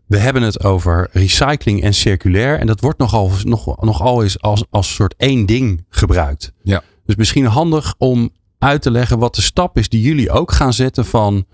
We 0.08 0.18
hebben 0.18 0.42
het 0.42 0.64
over 0.64 1.10
recycling 1.12 1.82
en 1.82 1.94
circulair. 1.94 2.60
En 2.60 2.68
dat 2.68 2.82
wordt 2.82 2.98
nogal, 2.98 3.32
nog, 3.44 3.82
nogal 3.82 4.24
eens 4.24 4.42
als, 4.42 4.64
als 4.70 4.94
soort 4.94 5.14
één 5.18 5.46
ding 5.46 5.86
gebruikt. 5.90 6.52
Ja. 6.64 6.82
Dus 7.06 7.16
misschien 7.16 7.46
handig 7.46 7.96
om 7.98 8.30
uit 8.60 8.82
te 8.82 8.92
leggen 8.92 9.20
wat 9.20 9.36
de 9.36 9.42
stap 9.42 9.78
is 9.78 9.90
die 9.90 10.02
jullie 10.02 10.32
ook 10.32 10.52
gaan 10.52 10.74
zetten 10.74 11.06
van 11.06 11.46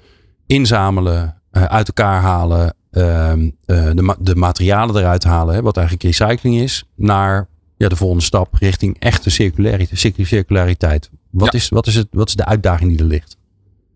inzamelen, 0.45 1.41
uh, 1.51 1.63
uit 1.63 1.87
elkaar 1.87 2.21
halen, 2.21 2.75
uh, 2.91 3.33
uh, 3.35 3.45
de, 3.65 4.15
de 4.19 4.35
materialen 4.35 4.95
eruit 4.95 5.23
halen, 5.23 5.55
hè, 5.55 5.61
wat 5.61 5.77
eigenlijk 5.77 6.05
recycling 6.05 6.55
is, 6.55 6.83
naar 6.95 7.47
ja, 7.77 7.87
de 7.87 7.95
volgende 7.95 8.23
stap 8.23 8.53
richting 8.53 8.99
echte 8.99 9.29
circulariteit. 9.29 10.17
circulariteit. 10.27 11.09
Wat, 11.29 11.51
ja. 11.51 11.59
is, 11.59 11.69
wat, 11.69 11.87
is 11.87 11.95
het, 11.95 12.07
wat 12.11 12.27
is 12.27 12.35
de 12.35 12.45
uitdaging 12.45 12.89
die 12.89 12.99
er 12.99 13.05
ligt? 13.05 13.37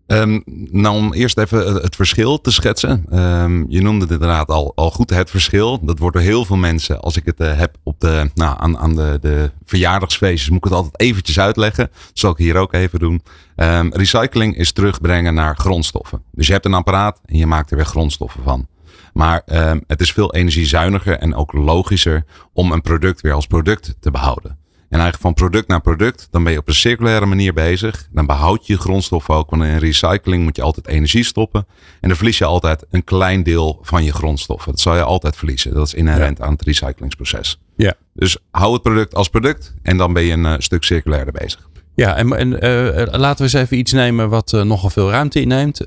Um, 0.06 0.42
nou, 0.70 0.96
om 0.96 1.12
eerst 1.12 1.38
even 1.38 1.74
het 1.74 1.96
verschil 1.96 2.40
te 2.40 2.50
schetsen. 2.50 3.18
Um, 3.42 3.66
je 3.68 3.82
noemde 3.82 4.04
het 4.04 4.12
inderdaad 4.12 4.48
al, 4.48 4.72
al 4.74 4.90
goed, 4.90 5.10
het 5.10 5.30
verschil. 5.30 5.84
Dat 5.84 5.98
wordt 5.98 6.16
door 6.16 6.24
heel 6.24 6.44
veel 6.44 6.56
mensen, 6.56 7.00
als 7.00 7.16
ik 7.16 7.24
het 7.24 7.40
uh, 7.40 7.58
heb 7.58 7.76
op 7.82 8.00
de, 8.00 8.30
nou, 8.34 8.56
aan, 8.58 8.78
aan 8.78 8.94
de, 8.94 9.18
de 9.20 9.50
verjaardagsfeestjes, 9.64 10.48
moet 10.48 10.58
ik 10.58 10.64
het 10.64 10.72
altijd 10.72 11.00
eventjes 11.00 11.38
uitleggen. 11.38 11.88
Dat 11.92 12.10
zal 12.12 12.30
ik 12.30 12.36
hier 12.36 12.56
ook 12.56 12.72
even 12.72 12.98
doen. 12.98 13.22
Um, 13.56 13.92
recycling 13.92 14.56
is 14.56 14.72
terugbrengen 14.72 15.34
naar 15.34 15.56
grondstoffen. 15.56 16.22
Dus 16.32 16.46
je 16.46 16.52
hebt 16.52 16.64
een 16.64 16.74
apparaat 16.74 17.20
en 17.24 17.36
je 17.36 17.46
maakt 17.46 17.70
er 17.70 17.76
weer 17.76 17.86
grondstoffen 17.86 18.42
van. 18.42 18.66
Maar 19.12 19.42
het 19.86 20.00
is 20.00 20.12
veel 20.12 20.34
energiezuiniger 20.34 21.18
en 21.18 21.34
ook 21.34 21.52
logischer 21.52 22.24
om 22.52 22.72
een 22.72 22.80
product 22.80 23.20
weer 23.20 23.32
als 23.32 23.46
product 23.46 23.96
te 24.00 24.10
behouden. 24.10 24.58
En 24.88 25.00
eigenlijk 25.00 25.22
van 25.22 25.34
product 25.34 25.68
naar 25.68 25.80
product, 25.80 26.28
dan 26.30 26.44
ben 26.44 26.52
je 26.52 26.58
op 26.58 26.68
een 26.68 26.74
circulaire 26.74 27.26
manier 27.26 27.52
bezig. 27.52 28.08
Dan 28.12 28.26
behoud 28.26 28.66
je 28.66 28.72
je 28.72 28.78
grondstoffen 28.78 29.34
ook. 29.34 29.50
Want 29.50 29.62
in 29.62 29.76
recycling 29.76 30.42
moet 30.42 30.56
je 30.56 30.62
altijd 30.62 30.86
energie 30.86 31.24
stoppen. 31.24 31.66
En 32.00 32.08
dan 32.08 32.16
verlies 32.16 32.38
je 32.38 32.44
altijd 32.44 32.86
een 32.90 33.04
klein 33.04 33.42
deel 33.42 33.78
van 33.82 34.04
je 34.04 34.12
grondstoffen. 34.12 34.70
Dat 34.70 34.80
zal 34.80 34.96
je 34.96 35.02
altijd 35.02 35.36
verliezen. 35.36 35.74
Dat 35.74 35.86
is 35.86 35.94
inherent 35.94 36.38
ja. 36.38 36.44
aan 36.44 36.52
het 36.52 36.62
recyclingsproces. 36.62 37.60
Ja. 37.76 37.94
Dus 38.14 38.38
hou 38.50 38.72
het 38.72 38.82
product 38.82 39.14
als 39.14 39.28
product 39.28 39.74
en 39.82 39.96
dan 39.96 40.12
ben 40.12 40.22
je 40.22 40.32
een 40.32 40.44
uh, 40.44 40.54
stuk 40.58 40.84
circulairder 40.84 41.32
bezig. 41.32 41.68
Ja, 41.94 42.16
en, 42.16 42.32
en 42.32 42.52
uh, 42.52 43.18
laten 43.18 43.36
we 43.36 43.42
eens 43.42 43.52
even 43.52 43.78
iets 43.78 43.92
nemen 43.92 44.28
wat 44.28 44.52
uh, 44.52 44.62
nogal 44.62 44.90
veel 44.90 45.10
ruimte 45.10 45.40
inneemt. 45.40 45.80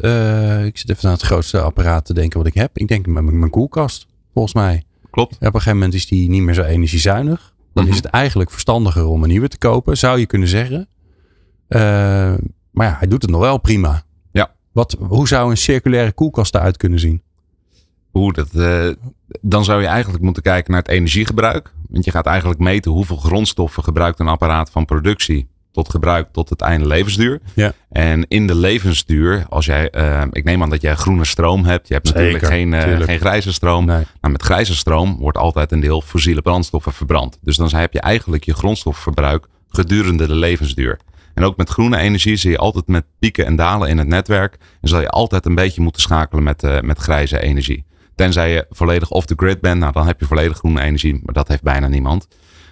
ik 0.66 0.78
zit 0.78 0.90
even 0.90 1.02
naar 1.02 1.12
het 1.14 1.22
grootste 1.22 1.62
apparaat 1.62 2.06
te 2.06 2.14
denken 2.14 2.38
wat 2.38 2.48
ik 2.48 2.54
heb. 2.54 2.78
Ik 2.78 2.88
denk 2.88 3.06
mijn, 3.06 3.40
mijn 3.40 3.52
koelkast, 3.52 4.08
volgens 4.34 4.54
mij. 4.54 4.84
Klopt. 5.12 5.34
op 5.34 5.42
een 5.42 5.52
gegeven 5.52 5.74
moment 5.74 5.94
is 5.94 6.08
die 6.08 6.30
niet 6.30 6.42
meer 6.42 6.54
zo 6.54 6.62
energiezuinig. 6.62 7.54
Dan 7.74 7.88
is 7.88 7.96
het 7.96 8.06
eigenlijk 8.06 8.52
verstandiger 8.52 9.06
om 9.06 9.24
een 9.24 9.30
nieuwe 9.30 9.48
te 9.48 9.58
kopen, 9.58 9.98
zou 9.98 10.20
je 10.20 10.26
kunnen 10.26 10.48
zeggen. 10.48 10.88
Uh, 11.70 11.80
maar 12.72 12.88
ja, 12.88 12.96
hij 12.98 13.08
doet 13.08 13.22
het 13.22 13.32
nog 13.32 13.42
wel 13.42 13.58
prima. 13.58 14.04
Ja. 14.32 14.52
Wat, 14.72 14.98
hoe 15.00 15.28
zou 15.28 15.50
een 15.50 15.58
circulaire 15.58 16.12
koelkast 16.12 16.56
eruit 16.56 16.78
kunnen 16.78 17.00
zien? 17.00 17.22
Hoe 18.12 18.34
dat, 18.34 18.50
uh, 18.54 18.90
dan 19.42 19.64
zou 19.64 19.82
je 19.82 19.88
eigenlijk 19.88 20.24
moeten 20.24 20.44
kijken 20.44 20.72
naar 20.72 20.82
het 20.82 20.92
energiegebruik. 20.92 21.74
Want 21.90 22.06
je 22.06 22.12
gaat 22.12 22.26
eigenlijk 22.26 22.60
meten 22.60 22.92
hoeveel 22.92 23.18
grondstoffen 23.18 23.84
gebruikt 23.84 24.20
een 24.20 24.28
apparaat 24.28 24.70
van 24.70 24.86
productie 24.86 25.48
tot 25.84 25.90
gebruik 25.90 26.28
tot 26.32 26.50
het 26.50 26.62
einde 26.62 26.88
levensduur. 26.88 27.40
Ja. 27.56 27.74
En 27.90 28.26
in 28.28 28.48
de 28.48 28.56
levensduur, 28.56 29.46
als 29.50 29.66
jij, 29.66 29.92
uh, 29.96 30.22
ik 30.32 30.44
neem 30.44 30.62
aan 30.62 30.70
dat 30.70 30.82
jij 30.82 30.96
groene 30.96 31.26
stroom 31.26 31.66
hebt. 31.66 31.88
Je 31.88 31.94
hebt 31.94 32.08
Zeker, 32.08 32.22
natuurlijk 32.24 32.54
geen, 32.54 32.72
uh, 32.72 33.06
geen 33.06 33.20
grijze 33.20 33.54
stroom. 33.54 33.86
Nee. 33.86 34.04
Maar 34.22 34.32
met 34.32 34.42
grijze 34.42 34.76
stroom 34.76 35.18
wordt 35.20 35.38
altijd 35.38 35.72
een 35.72 35.80
deel 35.80 36.02
fossiele 36.02 36.42
brandstoffen 36.42 36.94
verbrand. 36.94 37.38
Dus 37.42 37.58
dan 37.58 37.70
heb 37.76 37.94
je 37.94 38.02
eigenlijk 38.02 38.44
je 38.44 38.54
grondstoffenverbruik 38.54 39.48
gedurende 39.70 40.28
de 40.28 40.36
levensduur. 40.36 41.00
En 41.34 41.44
ook 41.44 41.58
met 41.58 41.70
groene 41.70 41.98
energie 41.98 42.36
zie 42.36 42.52
je 42.52 42.58
altijd 42.58 42.88
met 42.88 43.06
pieken 43.20 43.46
en 43.46 43.56
dalen 43.56 43.90
in 43.90 43.98
het 43.98 44.08
netwerk. 44.08 44.58
En 44.82 44.90
zal 44.90 45.02
je 45.02 45.10
altijd 45.10 45.46
een 45.46 45.56
beetje 45.56 45.82
moeten 45.82 46.02
schakelen 46.02 46.44
met, 46.44 46.64
uh, 46.64 46.80
met 46.80 46.98
grijze 46.98 47.42
energie. 47.42 47.86
Tenzij 48.16 48.52
je 48.52 48.66
volledig 48.70 49.10
off 49.10 49.26
the 49.26 49.34
grid 49.38 49.62
bent, 49.62 49.80
nou 49.80 49.92
dan 49.92 50.06
heb 50.08 50.20
je 50.20 50.26
volledig 50.26 50.58
groene 50.58 50.82
energie, 50.82 51.14
maar 51.24 51.34
dat 51.34 51.48
heeft 51.48 51.64
bijna 51.64 51.88
niemand. 51.88 52.28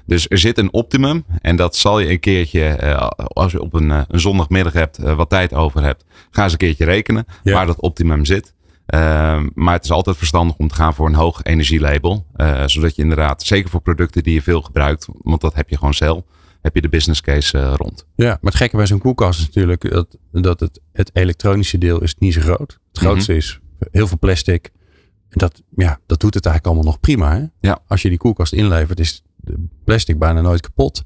Dus 0.07 0.29
er 0.29 0.37
zit 0.37 0.57
een 0.57 0.73
optimum 0.73 1.25
en 1.41 1.55
dat 1.55 1.75
zal 1.75 1.99
je 1.99 2.09
een 2.09 2.19
keertje, 2.19 2.77
uh, 2.83 3.07
als 3.17 3.51
je 3.51 3.61
op 3.61 3.73
een, 3.73 3.89
uh, 3.89 4.01
een 4.07 4.19
zondagmiddag 4.19 4.73
hebt, 4.73 4.99
uh, 4.99 5.15
wat 5.15 5.29
tijd 5.29 5.53
over 5.53 5.83
hebt, 5.83 6.03
ga 6.31 6.43
eens 6.43 6.51
een 6.51 6.57
keertje 6.57 6.85
rekenen 6.85 7.25
ja. 7.43 7.53
waar 7.53 7.65
dat 7.65 7.81
optimum 7.81 8.25
zit. 8.25 8.53
Ehm, 8.85 9.47
maar 9.53 9.73
het 9.73 9.83
is 9.83 9.91
altijd 9.91 10.17
verstandig 10.17 10.55
om 10.57 10.67
te 10.67 10.75
gaan 10.75 10.93
voor 10.93 11.07
een 11.07 11.15
hoog 11.15 11.43
energielabel. 11.43 12.25
zodat 12.65 12.95
je 12.95 13.01
inderdaad, 13.01 13.43
zeker 13.43 13.69
voor 13.69 13.81
producten 13.81 14.23
die 14.23 14.33
je 14.33 14.41
veel 14.41 14.61
gebruikt, 14.61 15.07
want 15.21 15.41
dat 15.41 15.55
heb 15.55 15.69
je 15.69 15.77
gewoon 15.77 15.93
zelf, 15.93 16.23
heb 16.61 16.75
je 16.75 16.81
de 16.81 16.89
business 16.89 17.21
case 17.21 17.75
rond. 17.75 18.05
Ja, 18.15 18.27
maar 18.27 18.51
het 18.51 18.55
gekke 18.55 18.75
bij 18.75 18.85
zo'n 18.85 18.99
koelkast 18.99 19.39
is 19.39 19.45
natuurlijk 19.45 19.91
dat, 19.91 20.17
dat 20.31 20.59
het, 20.59 20.81
het 20.93 21.09
elektronische 21.13 21.77
deel 21.77 22.01
is 22.01 22.15
niet 22.17 22.33
zo 22.33 22.41
groot. 22.41 22.79
Het 22.87 22.97
grootste 22.97 23.31
mm 23.31 23.39
-hmm. 23.39 23.47
is 23.47 23.59
heel 23.91 24.07
veel 24.07 24.19
plastic. 24.19 24.71
En 25.29 25.37
dat, 25.37 25.61
ja, 25.75 25.99
dat 26.05 26.19
doet 26.19 26.33
het 26.33 26.45
eigenlijk 26.45 26.75
allemaal 26.75 26.91
nog 26.91 26.99
prima. 26.99 27.35
Hè? 27.37 27.45
Ja. 27.59 27.79
Als 27.87 28.01
je 28.01 28.09
die 28.09 28.17
koelkast 28.17 28.53
inlevert, 28.53 28.99
is 28.99 29.23
de 29.47 29.67
plastic 29.83 30.19
bijna 30.19 30.41
nooit 30.41 30.61
kapot. 30.61 31.03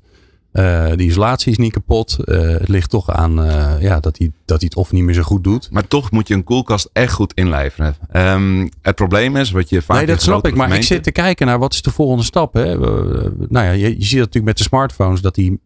Uh, 0.54 0.90
de 0.96 1.04
isolatie 1.04 1.52
is 1.52 1.58
niet 1.58 1.74
kapot. 1.74 2.18
Uh, 2.26 2.40
het 2.40 2.68
ligt 2.68 2.90
toch 2.90 3.10
aan 3.10 3.46
uh, 3.46 3.74
ja, 3.80 4.00
dat 4.00 4.18
hij 4.18 4.32
dat 4.46 4.62
het 4.62 4.76
of 4.76 4.92
niet 4.92 5.04
meer 5.04 5.14
zo 5.14 5.22
goed 5.22 5.44
doet. 5.44 5.72
Maar 5.72 5.88
toch 5.88 6.12
moet 6.12 6.28
je 6.28 6.34
een 6.34 6.44
koelkast 6.44 6.90
echt 6.94 7.14
goed 7.14 7.34
inleveren. 7.34 7.96
Um, 8.14 8.70
het 8.82 8.96
probleem 8.96 9.36
is 9.36 9.52
wat 9.52 9.70
je 9.70 9.82
vaak. 9.82 9.98
Nee, 9.98 10.06
dat 10.06 10.22
snap 10.22 10.48
ik. 10.48 10.56
Maar 10.56 10.76
ik 10.76 10.84
zit 10.84 11.04
te 11.04 11.12
kijken 11.12 11.48
naar 11.48 11.60
wat 11.60 11.74
is 11.74 11.82
de 11.82 11.92
volgende 11.92 12.24
stap. 12.24 12.54
Hè? 12.54 12.78
nou 12.78 13.66
ja, 13.66 13.72
je, 13.72 13.98
je 13.98 14.06
ziet 14.06 14.18
natuurlijk 14.18 14.46
met 14.46 14.58
de 14.58 14.64
smartphones 14.64 15.22
dat 15.22 15.36
die 15.36 15.60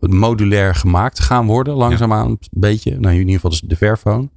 modulair 0.00 0.74
gemaakt 0.74 1.20
gaan 1.20 1.46
worden. 1.46 1.74
Langzaamaan 1.74 2.28
ja. 2.28 2.30
een 2.30 2.38
beetje. 2.50 2.90
Nou, 2.90 3.14
in 3.14 3.20
ieder 3.20 3.34
geval 3.34 3.68
de 3.68 3.76
Fairphone. 3.76 4.28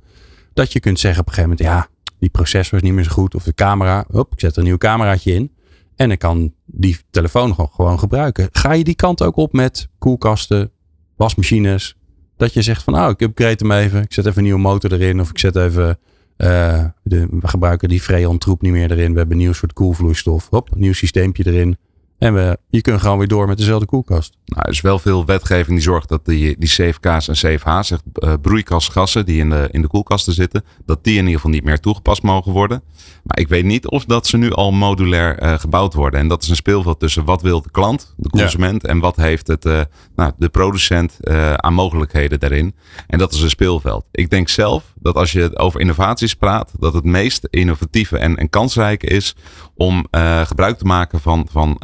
Dat 0.53 0.73
je 0.73 0.79
kunt 0.79 0.99
zeggen 0.99 1.21
op 1.21 1.27
een 1.27 1.33
gegeven 1.33 1.57
moment. 1.57 1.75
Ja, 1.75 1.87
die 2.19 2.29
processor 2.29 2.77
is 2.77 2.83
niet 2.83 2.93
meer 2.93 3.03
zo 3.03 3.11
goed. 3.11 3.35
Of 3.35 3.43
de 3.43 3.53
camera. 3.53 4.05
Hop, 4.11 4.33
ik 4.33 4.39
zet 4.39 4.51
er 4.51 4.57
een 4.57 4.63
nieuw 4.63 4.77
cameraatje 4.77 5.33
in. 5.33 5.51
En 5.95 6.11
ik 6.11 6.19
kan 6.19 6.53
die 6.65 6.97
telefoon 7.09 7.55
gewoon, 7.55 7.99
gebruiken. 7.99 8.49
Ga 8.51 8.73
je 8.73 8.83
die 8.83 8.95
kant 8.95 9.23
ook 9.23 9.35
op 9.35 9.53
met 9.53 9.87
koelkasten, 9.97 10.71
wasmachines? 11.15 11.97
Dat 12.37 12.53
je 12.53 12.61
zegt 12.61 12.83
van, 12.83 12.93
nou, 12.93 13.11
ik 13.11 13.21
upgrade 13.21 13.67
hem 13.67 13.71
even. 13.71 14.01
Ik 14.01 14.13
zet 14.13 14.25
even 14.25 14.37
een 14.37 14.43
nieuwe 14.43 14.59
motor 14.59 14.93
erin. 14.93 15.19
Of 15.19 15.29
ik 15.29 15.39
zet 15.39 15.55
even, 15.55 15.99
uh, 16.37 16.85
de, 17.03 17.27
we 17.29 17.47
gebruiken 17.47 17.89
die 17.89 18.01
Freon 18.01 18.37
troep 18.37 18.61
niet 18.61 18.71
meer 18.71 18.91
erin. 18.91 19.11
We 19.11 19.17
hebben 19.17 19.37
een 19.37 19.43
nieuw 19.43 19.53
soort 19.53 19.73
koelvloeistof. 19.73 20.47
Hop, 20.49 20.71
een 20.71 20.79
nieuw 20.79 20.93
systeempje 20.93 21.47
erin. 21.47 21.77
En 22.23 22.33
we, 22.33 22.57
je 22.69 22.81
kunt 22.81 23.01
gewoon 23.01 23.17
weer 23.17 23.27
door 23.27 23.47
met 23.47 23.57
dezelfde 23.57 23.85
koelkast. 23.85 24.37
Nou, 24.45 24.61
er 24.65 24.71
is 24.71 24.81
wel 24.81 24.99
veel 24.99 25.25
wetgeving 25.25 25.67
die 25.67 25.79
zorgt 25.79 26.09
dat 26.09 26.25
die, 26.25 26.55
die 26.59 26.69
CFK's 26.69 27.27
en 27.27 27.33
CFH's, 27.33 27.87
zeg, 27.87 27.99
uh, 28.13 28.33
broeikasgassen 28.41 29.25
die 29.25 29.39
in 29.39 29.49
de, 29.49 29.67
in 29.71 29.81
de 29.81 29.87
koelkasten 29.87 30.33
zitten, 30.33 30.63
dat 30.85 31.03
die 31.03 31.13
in 31.13 31.19
ieder 31.19 31.35
geval 31.35 31.51
niet 31.51 31.63
meer 31.63 31.79
toegepast 31.79 32.21
mogen 32.21 32.51
worden. 32.51 32.83
Maar 33.23 33.39
ik 33.39 33.47
weet 33.47 33.65
niet 33.65 33.87
of 33.87 34.05
dat 34.05 34.27
ze 34.27 34.37
nu 34.37 34.51
al 34.51 34.71
modulair 34.71 35.43
uh, 35.43 35.59
gebouwd 35.59 35.93
worden. 35.93 36.19
En 36.19 36.27
dat 36.27 36.43
is 36.43 36.49
een 36.49 36.55
speelveld 36.55 36.99
tussen 36.99 37.25
wat 37.25 37.41
wil 37.41 37.61
de 37.61 37.71
klant, 37.71 38.13
de 38.17 38.29
consument, 38.29 38.81
ja. 38.81 38.89
en 38.89 38.99
wat 38.99 39.15
heeft 39.15 39.47
het, 39.47 39.65
uh, 39.65 39.81
nou, 40.15 40.31
de 40.37 40.49
producent 40.49 41.17
aan 41.55 41.73
mogelijkheden 41.73 42.39
daarin. 42.39 42.75
En 43.07 43.17
dat 43.17 43.33
is 43.33 43.41
een 43.41 43.49
speelveld. 43.49 44.05
Ik 44.11 44.29
denk 44.29 44.49
zelf 44.49 44.92
dat 45.03 45.15
als 45.15 45.31
je 45.31 45.57
over 45.57 45.79
innovaties 45.79 46.33
praat, 46.33 46.71
dat 46.79 46.93
het 46.93 47.03
meest 47.03 47.47
innovatieve 47.49 48.17
en, 48.17 48.37
en 48.37 48.49
kansrijke 48.49 49.07
is 49.07 49.35
om 49.75 50.07
gebruik 50.45 50.77
te 50.77 50.85
maken 50.85 51.19
van, 51.19 51.47
van 51.51 51.77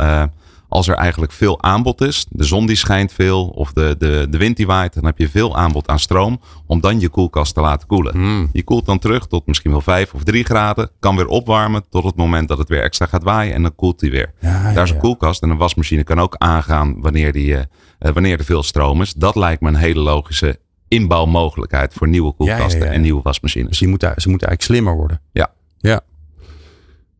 als 0.70 0.88
er 0.88 0.96
eigenlijk 0.96 1.32
veel 1.32 1.62
aanbod 1.62 2.02
is, 2.02 2.26
de 2.30 2.44
zon 2.44 2.66
die 2.66 2.76
schijnt 2.76 3.14
veel 3.14 3.48
of 3.48 3.74
de, 3.74 3.96
de, 3.98 4.28
de 4.30 4.38
wind 4.38 4.58
die 4.58 4.68
waait, 4.68 4.94
dan 4.94 5.06
heb 5.06 5.18
je 5.18 5.30
veel 5.30 5.58
aanbod 5.58 5.88
aan 5.88 6.00
stroom 6.00 6.40
om 6.68 6.82
dan 6.82 7.00
je 7.00 7.10
koelkast 7.10 7.54
te 7.54 7.62
laten 7.62 7.88
koelen. 7.88 8.18
Mm. 8.18 8.50
Je 8.52 8.64
koelt 8.64 8.86
dan 8.86 9.00
terug 9.00 9.28
tot 9.28 9.48
misschien 9.48 9.72
wel 9.72 9.82
5 9.82 10.14
of 10.14 10.24
3 10.24 10.44
graden, 10.44 10.90
kan 11.00 11.16
weer 11.16 11.28
opwarmen 11.28 11.84
tot 11.90 12.04
het 12.04 12.16
moment 12.16 12.48
dat 12.48 12.58
het 12.58 12.70
weer 12.70 12.82
extra 12.82 13.06
gaat 13.06 13.24
waaien 13.24 13.54
en 13.54 13.62
dan 13.62 13.76
koelt 13.76 14.02
hij 14.02 14.10
weer. 14.10 14.34
Ja, 14.40 14.74
Daar 14.74 14.84
is 14.84 14.90
ja. 14.90 14.96
een 14.96 15.02
koelkast 15.02 15.44
en 15.44 15.50
een 15.50 15.58
wasmachine 15.58 16.04
kan 16.04 16.20
ook 16.20 16.36
aangaan 16.38 17.02
wanneer, 17.02 17.32
die, 17.32 17.54
uh, 17.54 17.62
wanneer 18.00 18.38
er 18.38 18.46
veel 18.46 18.64
stroom 18.64 19.02
is. 19.02 19.14
Dat 19.14 19.36
lijkt 19.36 19.62
me 19.62 19.68
een 19.68 19.76
hele 19.76 20.00
logische 20.00 20.60
inbouwmogelijkheid 20.90 21.94
voor 21.94 22.08
nieuwe 22.08 22.34
koelkasten 22.34 22.80
Ja, 22.80 22.86
ja, 22.86 22.92
ja. 22.92 22.98
en 22.98 23.02
nieuwe 23.02 23.22
wasmachines. 23.22 23.70
Dus 23.70 23.80
die 23.80 23.88
moeten, 23.88 24.14
ze 24.22 24.30
moeten 24.30 24.48
eigenlijk 24.48 24.80
slimmer 24.80 25.00
worden. 25.00 25.22
Ja. 25.32 25.54
Ja. 25.78 26.02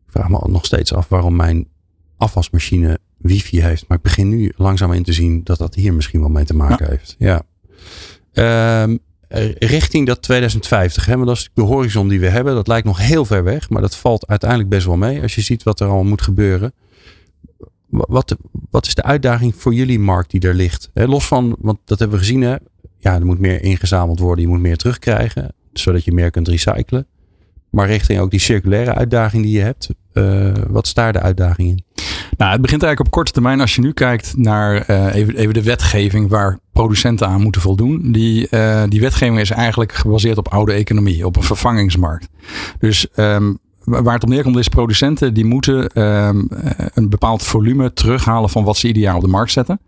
Ik 0.06 0.16
vraag 0.16 0.28
me 0.28 0.40
nog 0.46 0.64
steeds 0.64 0.94
af 0.94 1.08
waarom 1.08 1.36
mijn 1.36 1.68
afwasmachine 2.16 2.98
wifi 3.16 3.62
heeft. 3.62 3.84
Maar 3.88 3.96
ik 3.96 4.02
begin 4.02 4.28
nu 4.28 4.52
langzaam 4.56 4.92
in 4.92 5.02
te 5.02 5.12
zien 5.12 5.44
dat 5.44 5.58
dat 5.58 5.74
hier 5.74 5.94
misschien 5.94 6.20
wel 6.20 6.28
mee 6.28 6.44
te 6.44 6.54
maken 6.54 6.88
heeft. 6.88 7.14
Ja. 7.18 7.42
Ehm, 8.32 8.96
richting 9.58 10.06
dat 10.06 10.22
2050, 10.22 11.06
hè, 11.06 11.14
want 11.14 11.26
dat 11.26 11.36
is 11.36 11.50
de 11.54 11.62
horizon 11.62 12.08
die 12.08 12.20
we 12.20 12.28
hebben. 12.28 12.54
Dat 12.54 12.68
lijkt 12.68 12.86
nog 12.86 12.98
heel 12.98 13.24
ver 13.24 13.44
weg, 13.44 13.70
maar 13.70 13.82
dat 13.82 13.96
valt 13.96 14.26
uiteindelijk 14.26 14.70
best 14.70 14.86
wel 14.86 14.96
mee. 14.96 15.22
Als 15.22 15.34
je 15.34 15.40
ziet 15.40 15.62
wat 15.62 15.80
er 15.80 15.86
allemaal 15.86 16.04
moet 16.04 16.22
gebeuren. 16.22 16.72
Wat, 17.86 18.36
wat 18.70 18.86
is 18.86 18.94
de 18.94 19.02
uitdaging 19.02 19.54
voor 19.54 19.74
jullie 19.74 19.98
markt 19.98 20.30
die 20.30 20.40
er 20.40 20.54
ligt? 20.54 20.90
Los 20.94 21.26
van, 21.26 21.56
want 21.58 21.78
dat 21.84 21.98
hebben 21.98 22.18
we 22.18 22.24
gezien, 22.24 22.42
hè? 22.42 22.56
Ja, 23.00 23.14
er 23.14 23.26
moet 23.26 23.38
meer 23.38 23.62
ingezameld 23.62 24.18
worden, 24.18 24.44
je 24.44 24.50
moet 24.50 24.60
meer 24.60 24.76
terugkrijgen, 24.76 25.52
zodat 25.72 26.04
je 26.04 26.12
meer 26.12 26.30
kunt 26.30 26.48
recyclen. 26.48 27.06
Maar 27.70 27.86
richting 27.86 28.20
ook 28.20 28.30
die 28.30 28.40
circulaire 28.40 28.94
uitdaging 28.94 29.42
die 29.42 29.56
je 29.56 29.62
hebt. 29.62 29.88
Uh, 30.12 30.52
wat 30.68 30.86
is 30.86 30.94
daar 30.94 31.12
de 31.12 31.20
uitdaging 31.20 31.68
in? 31.68 31.84
Nou, 32.36 32.52
het 32.52 32.60
begint 32.60 32.82
eigenlijk 32.82 33.00
op 33.00 33.10
korte 33.10 33.32
termijn. 33.32 33.60
Als 33.60 33.74
je 33.74 33.80
nu 33.80 33.92
kijkt 33.92 34.36
naar 34.36 34.90
uh, 34.90 35.14
even, 35.14 35.36
even, 35.36 35.54
de 35.54 35.62
wetgeving 35.62 36.28
waar 36.28 36.58
producenten 36.72 37.26
aan 37.26 37.42
moeten 37.42 37.60
voldoen. 37.60 38.12
Die, 38.12 38.46
uh, 38.50 38.82
die 38.88 39.00
wetgeving 39.00 39.40
is 39.40 39.50
eigenlijk 39.50 39.92
gebaseerd 39.92 40.38
op 40.38 40.48
oude 40.48 40.72
economie, 40.72 41.26
op 41.26 41.36
een 41.36 41.42
vervangingsmarkt. 41.42 42.28
Dus 42.78 43.06
um, 43.16 43.58
waar 43.90 44.14
het 44.14 44.22
op 44.22 44.28
neerkomt 44.28 44.56
is 44.56 44.68
producenten 44.68 45.34
die 45.34 45.44
moeten 45.44 46.02
um, 46.02 46.48
een 46.94 47.08
bepaald 47.08 47.42
volume 47.42 47.92
terughalen 47.92 48.50
van 48.50 48.64
wat 48.64 48.76
ze 48.76 48.86
ieder 48.86 49.02
jaar 49.02 49.14
op 49.14 49.20
de 49.22 49.28
markt 49.28 49.52
zetten. 49.52 49.80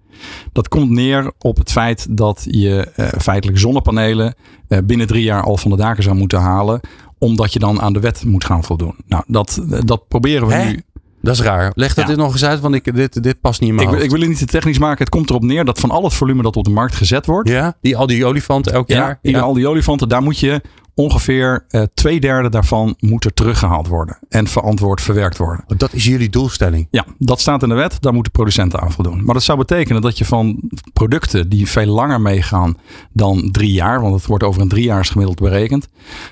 Dat 0.52 0.68
komt 0.68 0.90
neer 0.90 1.32
op 1.38 1.56
het 1.56 1.72
feit 1.72 2.06
dat 2.16 2.46
je 2.50 2.88
uh, 2.96 3.06
feitelijk 3.18 3.58
zonnepanelen 3.58 4.34
uh, 4.68 4.78
binnen 4.84 5.06
drie 5.06 5.22
jaar 5.24 5.42
al 5.42 5.56
van 5.56 5.70
de 5.70 5.76
daken 5.76 6.02
zou 6.02 6.16
moeten 6.16 6.40
halen. 6.40 6.80
Omdat 7.18 7.52
je 7.52 7.58
dan 7.58 7.80
aan 7.80 7.92
de 7.92 8.00
wet 8.00 8.24
moet 8.24 8.44
gaan 8.44 8.64
voldoen. 8.64 8.94
Nou, 9.06 9.22
dat, 9.26 9.62
dat 9.84 10.08
proberen 10.08 10.46
we 10.48 10.54
Hè? 10.54 10.70
nu. 10.70 10.82
Dat 11.22 11.34
is 11.34 11.40
raar. 11.40 11.72
Leg 11.74 11.94
dat 11.94 12.04
Ja. 12.04 12.10
dit 12.10 12.18
nog 12.20 12.32
eens 12.32 12.44
uit, 12.44 12.60
want 12.60 12.74
ik, 12.74 12.94
dit, 12.96 13.22
dit 13.22 13.40
past 13.40 13.60
niet 13.60 13.68
in 13.68 13.74
mijn 13.74 13.86
Ik, 13.86 13.92
hoofd. 13.94 14.04
ik 14.06 14.10
wil 14.10 14.20
het 14.20 14.28
niet 14.28 14.38
te 14.38 14.44
technisch 14.44 14.78
maken. 14.78 14.98
Het 14.98 15.08
komt 15.08 15.30
erop 15.30 15.42
neer 15.42 15.64
dat 15.64 15.80
van 15.80 15.90
al 15.90 16.04
het 16.04 16.14
volume 16.14 16.42
dat 16.42 16.56
op 16.56 16.64
de 16.64 16.70
markt 16.70 16.94
gezet 16.94 17.26
wordt. 17.26 17.48
Ja, 17.48 17.76
die, 17.80 17.96
al 17.96 18.06
die 18.06 18.24
olifanten 18.26 18.72
elk 18.72 18.88
Ja, 18.88 18.96
jaar. 18.96 19.18
in 19.22 19.36
al 19.36 19.52
die 19.54 19.68
olifanten, 19.68 20.08
daar 20.08 20.22
moet 20.22 20.38
je 20.38 20.60
ongeveer 20.94 21.64
eh, 21.68 21.82
twee 21.94 22.20
derde 22.20 22.48
daarvan 22.48 22.94
moeten 22.98 23.34
teruggehaald 23.34 23.86
worden. 23.86 24.18
En 24.28 24.46
verantwoord 24.46 25.00
verwerkt 25.00 25.38
worden. 25.38 25.64
Dat 25.76 25.92
is 25.92 26.04
jullie 26.04 26.28
doelstelling. 26.28 26.86
Ja, 26.90 27.04
dat 27.18 27.40
staat 27.40 27.62
in 27.62 27.68
de 27.68 27.74
wet. 27.74 27.96
Daar 28.00 28.14
moeten 28.14 28.32
producenten 28.32 28.80
aan 28.80 28.92
voldoen. 28.92 29.24
Maar 29.24 29.34
dat 29.34 29.42
zou 29.42 29.58
betekenen 29.58 30.02
dat 30.02 30.18
je 30.18 30.24
van 30.24 30.70
producten 30.92 31.48
die 31.48 31.68
veel 31.68 31.86
langer 31.86 32.20
meegaan 32.20 32.76
dan 33.12 33.50
drie 33.50 33.72
jaar, 33.72 34.00
want 34.00 34.14
het 34.14 34.26
wordt 34.26 34.44
over 34.44 34.60
een 34.62 34.68
driejaars 34.68 35.10
gemiddeld 35.10 35.40
berekend, 35.40 35.88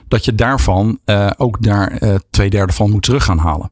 dat 0.08 0.24
je 0.24 0.34
daarvan 0.34 0.98
eh, 1.04 1.30
ook 1.36 1.62
daar 1.62 1.90
eh, 1.90 2.14
twee 2.30 2.50
derde 2.50 2.72
van 2.72 2.90
moet 2.90 3.02
terug 3.02 3.24
gaan 3.24 3.38
halen. 3.38 3.70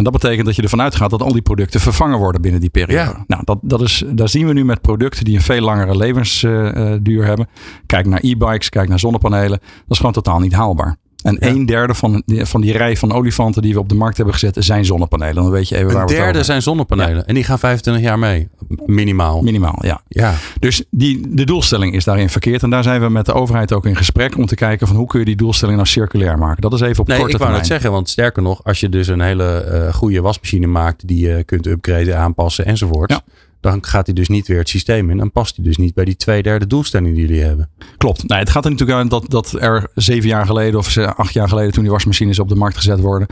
En 0.00 0.06
dat 0.06 0.20
betekent 0.20 0.46
dat 0.46 0.56
je 0.56 0.62
ervan 0.62 0.80
uitgaat 0.80 1.10
dat 1.10 1.22
al 1.22 1.32
die 1.32 1.42
producten 1.42 1.80
vervangen 1.80 2.18
worden 2.18 2.40
binnen 2.40 2.60
die 2.60 2.70
periode. 2.70 3.10
Ja. 3.10 3.24
Nou, 3.26 3.42
dat, 3.44 3.58
dat 3.62 3.80
is, 3.80 4.04
daar 4.06 4.28
zien 4.28 4.46
we 4.46 4.52
nu 4.52 4.64
met 4.64 4.80
producten 4.80 5.24
die 5.24 5.34
een 5.34 5.42
veel 5.42 5.60
langere 5.60 5.96
levensduur 5.96 7.24
hebben. 7.24 7.48
Kijk 7.86 8.06
naar 8.06 8.20
e-bikes, 8.22 8.68
kijk 8.68 8.88
naar 8.88 8.98
zonnepanelen. 8.98 9.58
Dat 9.58 9.88
is 9.88 9.96
gewoon 9.96 10.12
totaal 10.12 10.38
niet 10.38 10.52
haalbaar. 10.52 10.96
En 11.22 11.36
Ja. 11.40 11.48
een 11.48 11.66
derde 11.66 11.94
van, 11.94 12.22
die- 12.26 12.44
van 12.46 12.60
die 12.60 12.72
rij 12.72 12.96
van 12.96 13.12
olifanten 13.12 13.62
die 13.62 13.72
we 13.72 13.78
op 13.78 13.88
de 13.88 13.94
markt 13.94 14.16
hebben 14.16 14.34
gezet, 14.34 14.56
zijn 14.58 14.84
zonnepanelen. 14.84 15.34
Dan 15.42 15.50
weet 15.50 15.68
je 15.68 15.74
even 15.76 15.86
waar 15.86 15.94
Een 15.94 16.00
we 16.00 16.00
het 16.00 16.10
over 16.10 16.14
derde 16.14 16.24
hebben. 16.38 16.44
zijn 16.44 16.62
zonnepanelen. 16.62 17.26
En 17.26 17.34
die 17.34 17.44
gaan 17.44 17.58
25 17.58 18.02
jaar 18.02 18.18
mee. 18.18 18.48
Minimaal. 18.86 19.42
Minimaal, 19.42 19.78
ja. 19.80 20.00
Ja. 20.08 20.34
Dus 20.58 20.84
die, 20.90 21.20
de 21.28 21.44
doelstelling 21.44 21.94
is 21.94 22.04
daarin 22.04 22.28
verkeerd. 22.28 22.62
En 22.62 22.70
daar 22.70 22.82
zijn 22.82 23.00
we 23.00 23.08
met 23.08 23.26
de 23.26 23.32
overheid 23.32 23.72
ook 23.72 23.86
in 23.86 23.96
gesprek 23.96 24.36
om 24.36 24.46
te 24.46 24.54
kijken 24.54 24.86
van 24.86 24.96
hoe 24.96 25.06
kun 25.06 25.18
je 25.18 25.24
die 25.24 25.36
doelstelling 25.36 25.76
nou 25.76 25.88
circulair 25.88 26.38
maken. 26.38 26.60
Dat 26.60 26.72
is 26.72 26.80
even 26.80 27.00
op 27.00 27.06
Nee, 27.08 27.16
korte 27.18 27.32
ik 27.32 27.38
wou 27.38 27.50
termijn. 27.50 27.58
net 27.60 27.66
zeggen, 27.66 27.90
want 27.90 28.08
sterker 28.08 28.42
nog, 28.42 28.64
als 28.64 28.80
je 28.80 28.88
dus 28.88 29.06
een 29.06 29.20
hele 29.20 29.44
eh, 29.60 29.94
goede 29.94 30.20
wasmachine 30.20 30.66
maakt 30.66 31.06
die 31.08 31.26
je 31.28 31.44
kunt 31.44 31.66
upgraden, 31.66 32.18
aanpassen 32.18 32.64
enzovoort. 32.66 33.10
Ja. 33.10 33.20
Dan 33.60 33.84
gaat 33.84 34.06
hij 34.06 34.14
dus 34.14 34.28
niet 34.28 34.46
weer 34.46 34.58
het 34.58 34.68
systeem 34.68 35.10
in. 35.10 35.16
Dan 35.16 35.32
past 35.32 35.56
hij 35.56 35.64
dus 35.64 35.76
niet 35.76 35.94
bij 35.94 36.04
die 36.04 36.16
twee 36.16 36.42
derde 36.42 36.66
doelstelling 36.66 37.14
die 37.14 37.26
jullie 37.26 37.42
hebben. 37.42 37.68
Klopt. 37.96 38.28
Nee, 38.28 38.38
het 38.38 38.50
gaat 38.50 38.64
er 38.64 38.70
natuurlijk 38.70 38.98
aan 38.98 39.08
dat, 39.08 39.24
dat 39.28 39.52
er 39.60 39.90
zeven 39.94 40.28
jaar 40.28 40.46
geleden 40.46 40.78
of 40.78 40.96
acht 40.96 41.32
jaar 41.32 41.48
geleden 41.48 41.72
toen 41.72 41.82
die 41.82 41.92
wasmachines 41.92 42.38
op 42.38 42.48
de 42.48 42.54
markt 42.54 42.76
gezet 42.76 43.00
worden. 43.00 43.28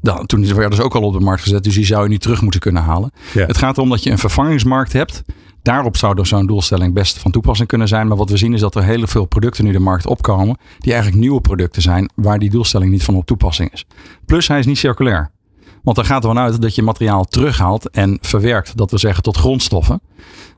Dan, 0.00 0.26
toen 0.26 0.54
werden 0.54 0.76
ze 0.76 0.82
ook 0.82 0.94
al 0.94 1.02
op 1.02 1.12
de 1.12 1.20
markt 1.20 1.42
gezet. 1.42 1.64
Dus 1.64 1.74
die 1.74 1.84
zou 1.84 2.02
je 2.02 2.08
niet 2.08 2.20
terug 2.20 2.42
moeten 2.42 2.60
kunnen 2.60 2.82
halen. 2.82 3.10
Ja. 3.32 3.46
Het 3.46 3.58
gaat 3.58 3.76
erom 3.76 3.88
dat 3.88 4.02
je 4.02 4.10
een 4.10 4.18
vervangingsmarkt 4.18 4.92
hebt. 4.92 5.22
Daarop 5.62 5.96
zou 5.96 6.18
er 6.18 6.26
zo'n 6.26 6.46
doelstelling 6.46 6.94
best 6.94 7.18
van 7.18 7.30
toepassing 7.30 7.68
kunnen 7.68 7.88
zijn. 7.88 8.06
Maar 8.06 8.16
wat 8.16 8.30
we 8.30 8.36
zien 8.36 8.52
is 8.52 8.60
dat 8.60 8.74
er 8.74 8.84
heel 8.84 9.06
veel 9.06 9.24
producten 9.24 9.64
nu 9.64 9.72
de 9.72 9.78
markt 9.78 10.06
opkomen. 10.06 10.56
Die 10.78 10.92
eigenlijk 10.92 11.22
nieuwe 11.22 11.40
producten 11.40 11.82
zijn 11.82 12.10
waar 12.14 12.38
die 12.38 12.50
doelstelling 12.50 12.90
niet 12.90 13.04
van 13.04 13.14
op 13.14 13.26
toepassing 13.26 13.72
is. 13.72 13.86
Plus 14.24 14.48
hij 14.48 14.58
is 14.58 14.66
niet 14.66 14.78
circulair. 14.78 15.30
Want 15.82 15.96
dan 15.96 16.04
gaat 16.04 16.22
er 16.22 16.28
vanuit 16.28 16.62
dat 16.62 16.74
je 16.74 16.82
materiaal 16.82 17.24
terughaalt 17.24 17.90
en 17.90 18.18
verwerkt. 18.20 18.76
Dat 18.76 18.90
we 18.90 18.98
zeggen 18.98 19.22
tot 19.22 19.36
grondstoffen. 19.36 20.00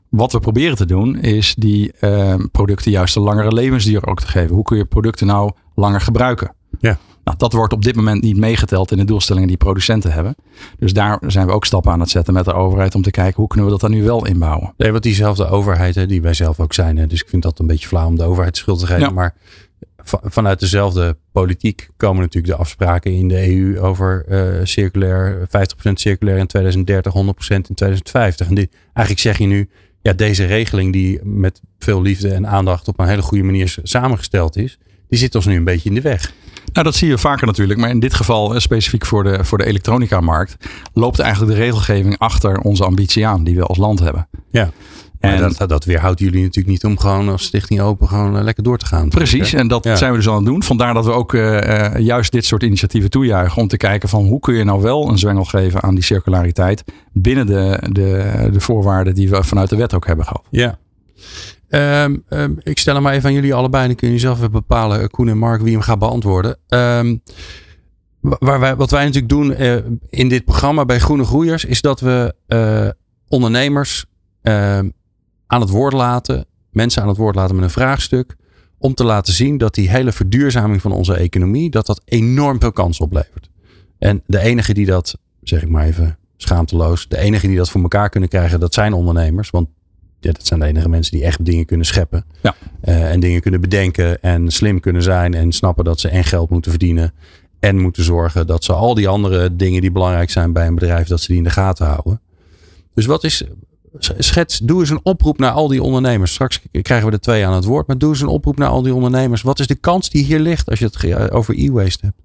wat 0.09 0.31
we 0.31 0.39
proberen 0.39 0.75
te 0.75 0.85
doen 0.85 1.19
is 1.19 1.55
die 1.57 1.93
uh, 2.01 2.33
producten 2.51 2.91
juist 2.91 3.15
een 3.15 3.21
langere 3.21 3.53
levensduur 3.53 4.07
ook 4.07 4.19
te 4.19 4.27
geven. 4.27 4.55
Hoe 4.55 4.63
kun 4.63 4.77
je 4.77 4.85
producten 4.85 5.27
nou 5.27 5.51
langer 5.75 6.01
gebruiken? 6.01 6.53
Ja. 6.79 6.97
Nou, 7.23 7.37
dat 7.37 7.53
wordt 7.53 7.73
op 7.73 7.83
dit 7.83 7.95
moment 7.95 8.21
niet 8.21 8.37
meegeteld 8.37 8.91
in 8.91 8.97
de 8.97 9.03
doelstellingen 9.03 9.47
die 9.47 9.57
producenten 9.57 10.11
hebben. 10.11 10.35
Dus 10.79 10.93
daar 10.93 11.19
zijn 11.27 11.47
we 11.47 11.53
ook 11.53 11.65
stappen 11.65 11.91
aan 11.91 11.99
het 11.99 12.09
zetten 12.09 12.33
met 12.33 12.45
de 12.45 12.53
overheid 12.53 12.95
om 12.95 13.01
te 13.01 13.11
kijken 13.11 13.35
hoe 13.35 13.47
kunnen 13.47 13.65
we 13.65 13.71
dat 13.71 13.81
dan 13.81 13.91
nu 13.91 14.03
wel 14.03 14.25
inbouwen. 14.25 14.73
Nee, 14.77 14.91
want 14.91 15.03
diezelfde 15.03 15.47
overheid, 15.47 15.95
hè, 15.95 16.05
die 16.05 16.21
wij 16.21 16.33
zelf 16.33 16.59
ook 16.59 16.73
zijn. 16.73 16.97
Hè, 16.97 17.07
dus 17.07 17.21
ik 17.21 17.29
vind 17.29 17.43
dat 17.43 17.59
een 17.59 17.67
beetje 17.67 17.87
flauw 17.87 18.07
om 18.07 18.15
de 18.15 18.23
overheid 18.23 18.57
schuld 18.57 18.79
te 18.79 18.85
geven. 18.85 19.01
Ja. 19.01 19.09
Maar 19.09 19.35
vanuit 20.05 20.59
dezelfde 20.59 21.17
politiek 21.31 21.89
komen 21.97 22.21
natuurlijk 22.21 22.53
de 22.53 22.59
afspraken 22.59 23.11
in 23.11 23.27
de 23.27 23.55
EU 23.55 23.79
over 23.79 24.25
uh, 24.29 24.65
circulair, 24.65 25.47
50% 25.47 25.47
circulair 25.93 26.37
in 26.37 26.47
2030, 26.47 27.13
100% 27.13 27.17
in 27.47 27.61
2050. 27.61 28.47
En 28.47 28.55
die, 28.55 28.69
eigenlijk 28.83 29.19
zeg 29.19 29.37
je 29.37 29.45
nu, 29.45 29.69
ja, 30.01 30.13
deze 30.13 30.45
regeling 30.45 30.93
die 30.93 31.19
met 31.23 31.61
veel 31.79 32.01
liefde 32.01 32.33
en 32.33 32.47
aandacht 32.47 32.87
op 32.87 32.99
een 32.99 33.07
hele 33.07 33.21
goede 33.21 33.43
manier 33.43 33.77
samengesteld 33.83 34.57
is, 34.57 34.77
die 35.07 35.19
zit 35.19 35.35
ons 35.35 35.45
nu 35.45 35.55
een 35.55 35.63
beetje 35.63 35.89
in 35.89 35.95
de 35.95 36.01
weg. 36.01 36.33
Nou, 36.73 36.87
dat 36.87 36.95
zie 36.95 37.07
je 37.07 37.17
vaker 37.17 37.47
natuurlijk. 37.47 37.79
Maar 37.79 37.89
in 37.89 37.99
dit 37.99 38.13
geval, 38.13 38.53
eh, 38.53 38.59
specifiek 38.59 39.05
voor 39.05 39.23
de, 39.23 39.43
voor 39.43 39.57
de 39.57 39.65
elektronica-markt, 39.65 40.55
loopt 40.93 41.19
eigenlijk 41.19 41.53
de 41.53 41.59
regelgeving 41.59 42.17
achter 42.17 42.59
onze 42.59 42.85
ambitie 42.85 43.27
aan 43.27 43.43
die 43.43 43.55
we 43.55 43.63
als 43.63 43.77
land 43.77 43.99
hebben. 43.99 44.27
Ja. 44.49 44.71
En 45.33 45.53
dat, 45.57 45.69
dat 45.69 45.85
weerhoudt 45.85 46.19
jullie 46.19 46.41
natuurlijk 46.41 46.67
niet 46.67 46.85
om 46.85 46.99
gewoon 46.99 47.29
als 47.29 47.43
stichting 47.43 47.81
open 47.81 48.07
gewoon 48.07 48.35
uh, 48.35 48.43
lekker 48.43 48.63
door 48.63 48.77
te 48.77 48.85
gaan. 48.85 49.09
Precies, 49.09 49.53
en 49.53 49.67
dat 49.67 49.83
ja. 49.83 49.95
zijn 49.95 50.11
we 50.11 50.17
dus 50.17 50.27
aan 50.27 50.35
het 50.35 50.45
doen. 50.45 50.63
Vandaar 50.63 50.93
dat 50.93 51.05
we 51.05 51.11
ook 51.11 51.33
uh, 51.33 51.53
uh, 51.53 51.97
juist 51.97 52.31
dit 52.31 52.45
soort 52.45 52.63
initiatieven 52.63 53.09
toejuichen. 53.09 53.61
Om 53.61 53.67
te 53.67 53.77
kijken 53.77 54.09
van 54.09 54.25
hoe 54.25 54.39
kun 54.39 54.55
je 54.55 54.63
nou 54.63 54.81
wel 54.81 55.09
een 55.09 55.17
zwengel 55.17 55.45
geven 55.45 55.83
aan 55.83 55.95
die 55.95 56.03
circulariteit. 56.03 56.83
Binnen 57.13 57.45
de, 57.45 57.79
de, 57.91 58.49
de 58.51 58.59
voorwaarden 58.59 59.15
die 59.15 59.29
we 59.29 59.43
vanuit 59.43 59.69
de 59.69 59.75
wet 59.75 59.93
ook 59.93 60.07
hebben 60.07 60.25
gehad. 60.25 60.43
Ja. 60.49 60.77
Um, 62.03 62.23
um, 62.29 62.57
ik 62.63 62.77
stel 62.77 62.93
hem 62.93 63.03
maar 63.03 63.13
even 63.13 63.29
aan 63.29 63.35
jullie 63.35 63.53
allebei. 63.53 63.87
Dan 63.87 63.95
kun 63.95 64.11
je 64.11 64.19
zelf 64.19 64.37
even 64.37 64.51
bepalen, 64.51 65.09
Koen 65.09 65.29
en 65.29 65.37
Mark, 65.37 65.61
wie 65.61 65.71
hem 65.71 65.81
gaat 65.81 65.99
beantwoorden. 65.99 66.57
Um, 66.67 67.21
waar 68.21 68.59
wij, 68.59 68.75
wat 68.75 68.91
wij 68.91 69.03
natuurlijk 69.03 69.29
doen 69.29 69.61
uh, 69.61 69.75
in 70.09 70.29
dit 70.29 70.45
programma 70.45 70.85
bij 70.85 70.99
Groene 70.99 71.23
Groeiers, 71.23 71.65
is 71.65 71.81
dat 71.81 71.99
we 71.99 72.35
uh, 72.47 72.89
ondernemers 73.27 74.05
aan 75.55 75.61
het 75.61 75.69
woord 75.69 75.93
laten, 75.93 76.45
mensen 76.69 77.01
aan 77.01 77.07
het 77.07 77.17
woord 77.17 77.35
laten 77.35 77.55
met 77.55 77.63
een 77.63 77.69
vraagstuk, 77.69 78.35
om 78.77 78.93
te 78.93 79.03
laten 79.03 79.33
zien 79.33 79.57
dat 79.57 79.73
die 79.73 79.89
hele 79.89 80.11
verduurzaming 80.11 80.81
van 80.81 80.91
onze 80.91 81.13
economie, 81.13 81.69
dat 81.69 81.85
dat 81.85 82.01
enorm 82.05 82.59
veel 82.59 82.71
kans 82.71 82.99
oplevert. 82.99 83.49
En 83.97 84.23
de 84.25 84.39
enige 84.39 84.73
die 84.73 84.85
dat, 84.85 85.17
zeg 85.41 85.61
ik 85.61 85.69
maar 85.69 85.85
even 85.85 86.17
schaamteloos, 86.37 87.07
de 87.07 87.17
enige 87.17 87.47
die 87.47 87.57
dat 87.57 87.69
voor 87.69 87.81
elkaar 87.81 88.09
kunnen 88.09 88.29
krijgen, 88.29 88.59
dat 88.59 88.73
zijn 88.73 88.93
ondernemers. 88.93 89.49
Want 89.49 89.67
ja, 90.19 90.31
dat 90.31 90.45
zijn 90.45 90.59
de 90.59 90.65
enige 90.65 90.89
mensen 90.89 91.11
die 91.17 91.25
echt 91.25 91.45
dingen 91.45 91.65
kunnen 91.65 91.85
scheppen. 91.85 92.25
Ja. 92.41 92.55
Uh, 92.83 93.11
en 93.11 93.19
dingen 93.19 93.41
kunnen 93.41 93.61
bedenken 93.61 94.21
en 94.21 94.51
slim 94.51 94.79
kunnen 94.79 95.03
zijn 95.03 95.33
en 95.33 95.51
snappen 95.51 95.83
dat 95.83 95.99
ze 95.99 96.09
en 96.09 96.23
geld 96.23 96.49
moeten 96.49 96.71
verdienen. 96.71 97.13
En 97.59 97.79
moeten 97.79 98.03
zorgen 98.03 98.47
dat 98.47 98.63
ze 98.63 98.73
al 98.73 98.93
die 98.93 99.07
andere 99.07 99.55
dingen 99.55 99.81
die 99.81 99.91
belangrijk 99.91 100.29
zijn 100.29 100.53
bij 100.53 100.67
een 100.67 100.75
bedrijf, 100.75 101.07
dat 101.07 101.21
ze 101.21 101.27
die 101.27 101.37
in 101.37 101.43
de 101.43 101.49
gaten 101.49 101.85
houden. 101.85 102.21
Dus 102.93 103.05
wat 103.05 103.23
is, 103.23 103.43
schets, 103.99 104.59
doe 104.59 104.79
eens 104.79 104.89
een 104.89 104.99
oproep 105.03 105.39
naar 105.39 105.51
al 105.51 105.67
die 105.67 105.83
ondernemers. 105.83 106.33
Straks 106.33 106.59
krijgen 106.81 107.05
we 107.05 107.11
de 107.11 107.19
twee 107.19 107.45
aan 107.45 107.53
het 107.53 107.65
woord, 107.65 107.87
maar 107.87 107.97
doe 107.97 108.09
eens 108.09 108.21
een 108.21 108.27
oproep 108.27 108.57
naar 108.57 108.69
al 108.69 108.81
die 108.81 108.93
ondernemers. 108.93 109.41
Wat 109.41 109.59
is 109.59 109.67
de 109.67 109.75
kans 109.75 110.09
die 110.09 110.23
hier 110.23 110.39
ligt 110.39 110.69
als 110.69 110.79
je 110.79 110.85
het 110.85 111.31
over 111.31 111.59
e-waste 111.59 112.05
hebt? 112.05 112.17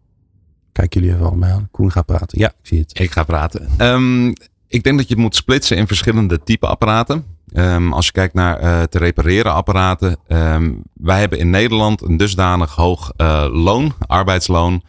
Kijk 0.72 0.94
jullie 0.94 1.12
even 1.12 1.26
allemaal 1.26 1.50
aan. 1.50 1.68
Koen 1.70 1.92
gaat 1.92 2.06
praten. 2.06 2.38
Ja, 2.38 2.48
ik 2.48 2.66
zie 2.66 2.78
het. 2.78 2.98
Ik 2.98 3.10
ga 3.10 3.22
praten. 3.22 3.68
Um, 3.78 4.32
ik 4.68 4.82
denk 4.82 4.98
dat 4.98 5.08
je 5.08 5.14
het 5.14 5.22
moet 5.22 5.36
splitsen 5.36 5.76
in 5.76 5.86
verschillende 5.86 6.42
type 6.42 6.66
apparaten. 6.66 7.24
Um, 7.54 7.92
als 7.92 8.06
je 8.06 8.12
kijkt 8.12 8.34
naar 8.34 8.62
uh, 8.62 8.82
te 8.82 8.98
repareren 8.98 9.52
apparaten. 9.52 10.16
Um, 10.28 10.82
wij 10.94 11.20
hebben 11.20 11.38
in 11.38 11.50
Nederland 11.50 12.02
een 12.02 12.16
dusdanig 12.16 12.74
hoog 12.74 13.12
uh, 13.16 13.46
loon, 13.50 13.92
arbeidsloon. 14.06 14.82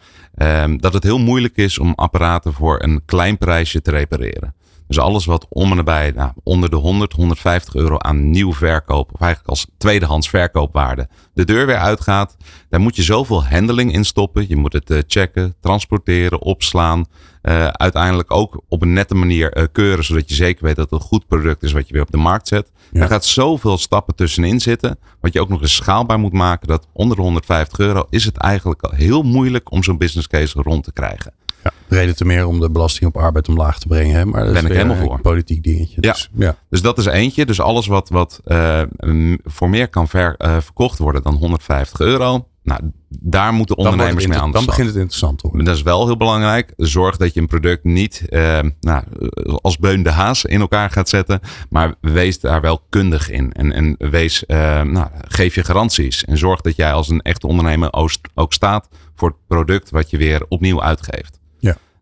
dat 0.76 0.92
het 0.92 1.02
heel 1.02 1.18
moeilijk 1.18 1.56
is 1.56 1.78
om 1.78 1.92
apparaten 1.94 2.52
voor 2.52 2.82
een 2.82 3.02
klein 3.04 3.38
prijsje 3.38 3.82
te 3.82 3.90
repareren. 3.90 4.54
Dus 4.92 5.02
alles 5.02 5.24
wat 5.24 5.46
om 5.48 5.70
en 5.70 5.76
nabij 5.76 6.12
nou, 6.14 6.30
onder 6.42 6.70
de 6.70 6.76
100, 6.76 7.12
150 7.12 7.74
euro 7.74 7.98
aan 7.98 8.30
nieuw 8.30 8.52
verkoop, 8.52 9.10
of 9.12 9.20
eigenlijk 9.20 9.50
als 9.50 9.66
tweedehands 9.78 10.28
verkoopwaarde, 10.28 11.08
de 11.34 11.44
deur 11.44 11.66
weer 11.66 11.76
uitgaat. 11.76 12.36
Daar 12.68 12.80
moet 12.80 12.96
je 12.96 13.02
zoveel 13.02 13.44
handling 13.44 13.92
in 13.92 14.04
stoppen. 14.04 14.48
Je 14.48 14.56
moet 14.56 14.72
het 14.72 14.90
uh, 14.90 14.98
checken, 15.06 15.54
transporteren, 15.60 16.40
opslaan. 16.40 17.04
Uh, 17.42 17.66
uiteindelijk 17.66 18.30
ook 18.30 18.62
op 18.68 18.82
een 18.82 18.92
nette 18.92 19.14
manier 19.14 19.56
uh, 19.56 19.64
keuren, 19.72 20.04
zodat 20.04 20.28
je 20.28 20.34
zeker 20.34 20.64
weet 20.64 20.76
dat 20.76 20.90
het 20.90 21.00
een 21.00 21.06
goed 21.06 21.26
product 21.26 21.62
is 21.62 21.72
wat 21.72 21.86
je 21.86 21.92
weer 21.92 22.02
op 22.02 22.10
de 22.10 22.16
markt 22.16 22.48
zet. 22.48 22.70
Ja. 22.90 23.00
Daar 23.00 23.08
gaat 23.08 23.24
zoveel 23.24 23.78
stappen 23.78 24.14
tussenin 24.14 24.60
zitten, 24.60 24.98
wat 25.20 25.32
je 25.32 25.40
ook 25.40 25.48
nog 25.48 25.60
eens 25.60 25.74
schaalbaar 25.74 26.18
moet 26.18 26.32
maken. 26.32 26.68
Dat 26.68 26.86
onder 26.92 27.16
de 27.16 27.22
150 27.22 27.78
euro 27.78 28.06
is 28.10 28.24
het 28.24 28.36
eigenlijk 28.36 28.82
al 28.82 28.92
heel 28.92 29.22
moeilijk 29.22 29.70
om 29.70 29.82
zo'n 29.82 29.98
business 29.98 30.28
case 30.28 30.62
rond 30.62 30.84
te 30.84 30.92
krijgen. 30.92 31.32
Ja, 31.62 31.70
reden 31.88 32.16
te 32.16 32.24
meer 32.24 32.46
om 32.46 32.60
de 32.60 32.70
belasting 32.70 33.14
op 33.14 33.22
arbeid 33.22 33.48
omlaag 33.48 33.78
te 33.78 33.86
brengen. 33.86 34.14
Hè? 34.14 34.24
Maar 34.24 34.44
dat 34.44 34.52
ben 34.52 34.64
is 34.64 34.70
ik 34.70 34.76
helemaal 34.76 34.96
voor. 34.96 35.14
Een 35.14 35.20
politiek 35.20 35.62
dingetje. 35.62 35.96
Ja. 36.00 36.12
Dus, 36.12 36.30
ja. 36.34 36.56
dus 36.68 36.82
dat 36.82 36.98
is 36.98 37.06
eentje. 37.06 37.46
Dus 37.46 37.60
alles 37.60 37.86
wat, 37.86 38.08
wat 38.08 38.40
uh, 38.46 38.82
voor 39.44 39.70
meer 39.70 39.88
kan 39.88 40.08
ver, 40.08 40.34
uh, 40.38 40.56
verkocht 40.60 40.98
worden 40.98 41.22
dan 41.22 41.34
150 41.34 42.00
euro. 42.00 42.46
Nou, 42.62 42.80
daar 43.08 43.52
moeten 43.52 43.76
ondernemers 43.76 44.26
mee 44.26 44.38
aan 44.38 44.46
de 44.46 44.52
Dan 44.52 44.62
slag. 44.62 44.76
begint 44.76 44.92
het 44.92 45.02
interessant 45.02 45.38
te 45.38 45.46
worden. 45.48 45.66
Dat 45.66 45.76
is 45.76 45.82
wel 45.82 46.06
heel 46.06 46.16
belangrijk. 46.16 46.72
Zorg 46.76 47.16
dat 47.16 47.34
je 47.34 47.40
een 47.40 47.46
product 47.46 47.84
niet 47.84 48.24
uh, 48.28 48.58
nou, 48.80 49.04
als 49.60 49.78
beun 49.78 50.02
de 50.02 50.10
haas 50.10 50.44
in 50.44 50.60
elkaar 50.60 50.90
gaat 50.90 51.08
zetten. 51.08 51.40
Maar 51.68 51.94
wees 52.00 52.40
daar 52.40 52.60
wel 52.60 52.80
kundig 52.88 53.30
in. 53.30 53.52
En, 53.52 53.72
en 53.72 53.94
wees, 53.98 54.44
nou, 54.46 55.06
geef 55.28 55.54
je 55.54 55.64
garanties. 55.64 56.24
En 56.24 56.38
zorg 56.38 56.60
dat 56.60 56.76
jij 56.76 56.92
als 56.92 57.08
een 57.08 57.20
echte 57.20 57.46
ondernemer 57.46 57.92
ook 58.34 58.52
staat 58.52 58.88
voor 59.14 59.28
het 59.28 59.38
product 59.46 59.90
wat 59.90 60.10
je 60.10 60.16
weer 60.16 60.44
opnieuw 60.48 60.82
uitgeeft. 60.82 61.40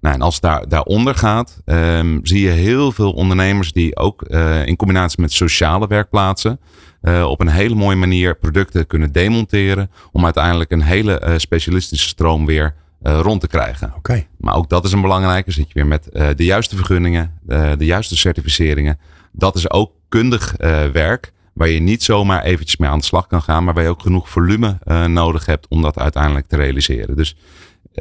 Nou, 0.00 0.14
en 0.14 0.20
als 0.20 0.34
het 0.34 0.42
daar, 0.42 0.68
daaronder 0.68 1.14
gaat, 1.14 1.60
um, 1.64 2.20
zie 2.22 2.40
je 2.40 2.50
heel 2.50 2.92
veel 2.92 3.12
ondernemers 3.12 3.72
die 3.72 3.96
ook 3.96 4.24
uh, 4.28 4.66
in 4.66 4.76
combinatie 4.76 5.20
met 5.20 5.32
sociale 5.32 5.86
werkplaatsen 5.86 6.60
uh, 7.02 7.24
op 7.28 7.40
een 7.40 7.48
hele 7.48 7.74
mooie 7.74 7.96
manier 7.96 8.36
producten 8.36 8.86
kunnen 8.86 9.12
demonteren. 9.12 9.90
Om 10.12 10.24
uiteindelijk 10.24 10.70
een 10.70 10.82
hele 10.82 11.22
uh, 11.24 11.34
specialistische 11.36 12.08
stroom 12.08 12.46
weer 12.46 12.74
rond 13.02 13.40
te 13.40 13.46
krijgen. 13.46 13.88
Oké. 13.88 13.96
Okay. 13.96 14.28
Maar 14.38 14.54
ook 14.54 14.68
dat 14.68 14.84
is 14.84 14.92
een 14.92 15.00
belangrijke. 15.00 15.50
Zit 15.50 15.66
je 15.66 15.74
weer 15.74 15.86
met 15.86 16.08
de 16.36 16.44
juiste 16.44 16.76
vergunningen, 16.76 17.38
de 17.76 17.84
juiste 17.84 18.16
certificeringen. 18.16 18.98
Dat 19.32 19.56
is 19.56 19.70
ook 19.70 19.92
kundig 20.08 20.54
werk. 20.92 21.32
Waar 21.52 21.68
je 21.68 21.80
niet 21.80 22.02
zomaar 22.02 22.42
eventjes 22.42 22.76
mee 22.76 22.90
aan 22.90 22.98
de 22.98 23.04
slag 23.04 23.26
kan 23.26 23.42
gaan. 23.42 23.64
Maar 23.64 23.74
waar 23.74 23.82
je 23.82 23.88
ook 23.88 24.02
genoeg 24.02 24.28
volume 24.28 24.78
nodig 25.06 25.46
hebt 25.46 25.66
om 25.68 25.82
dat 25.82 25.98
uiteindelijk 25.98 26.46
te 26.46 26.56
realiseren. 26.56 27.16
Dus 27.16 27.36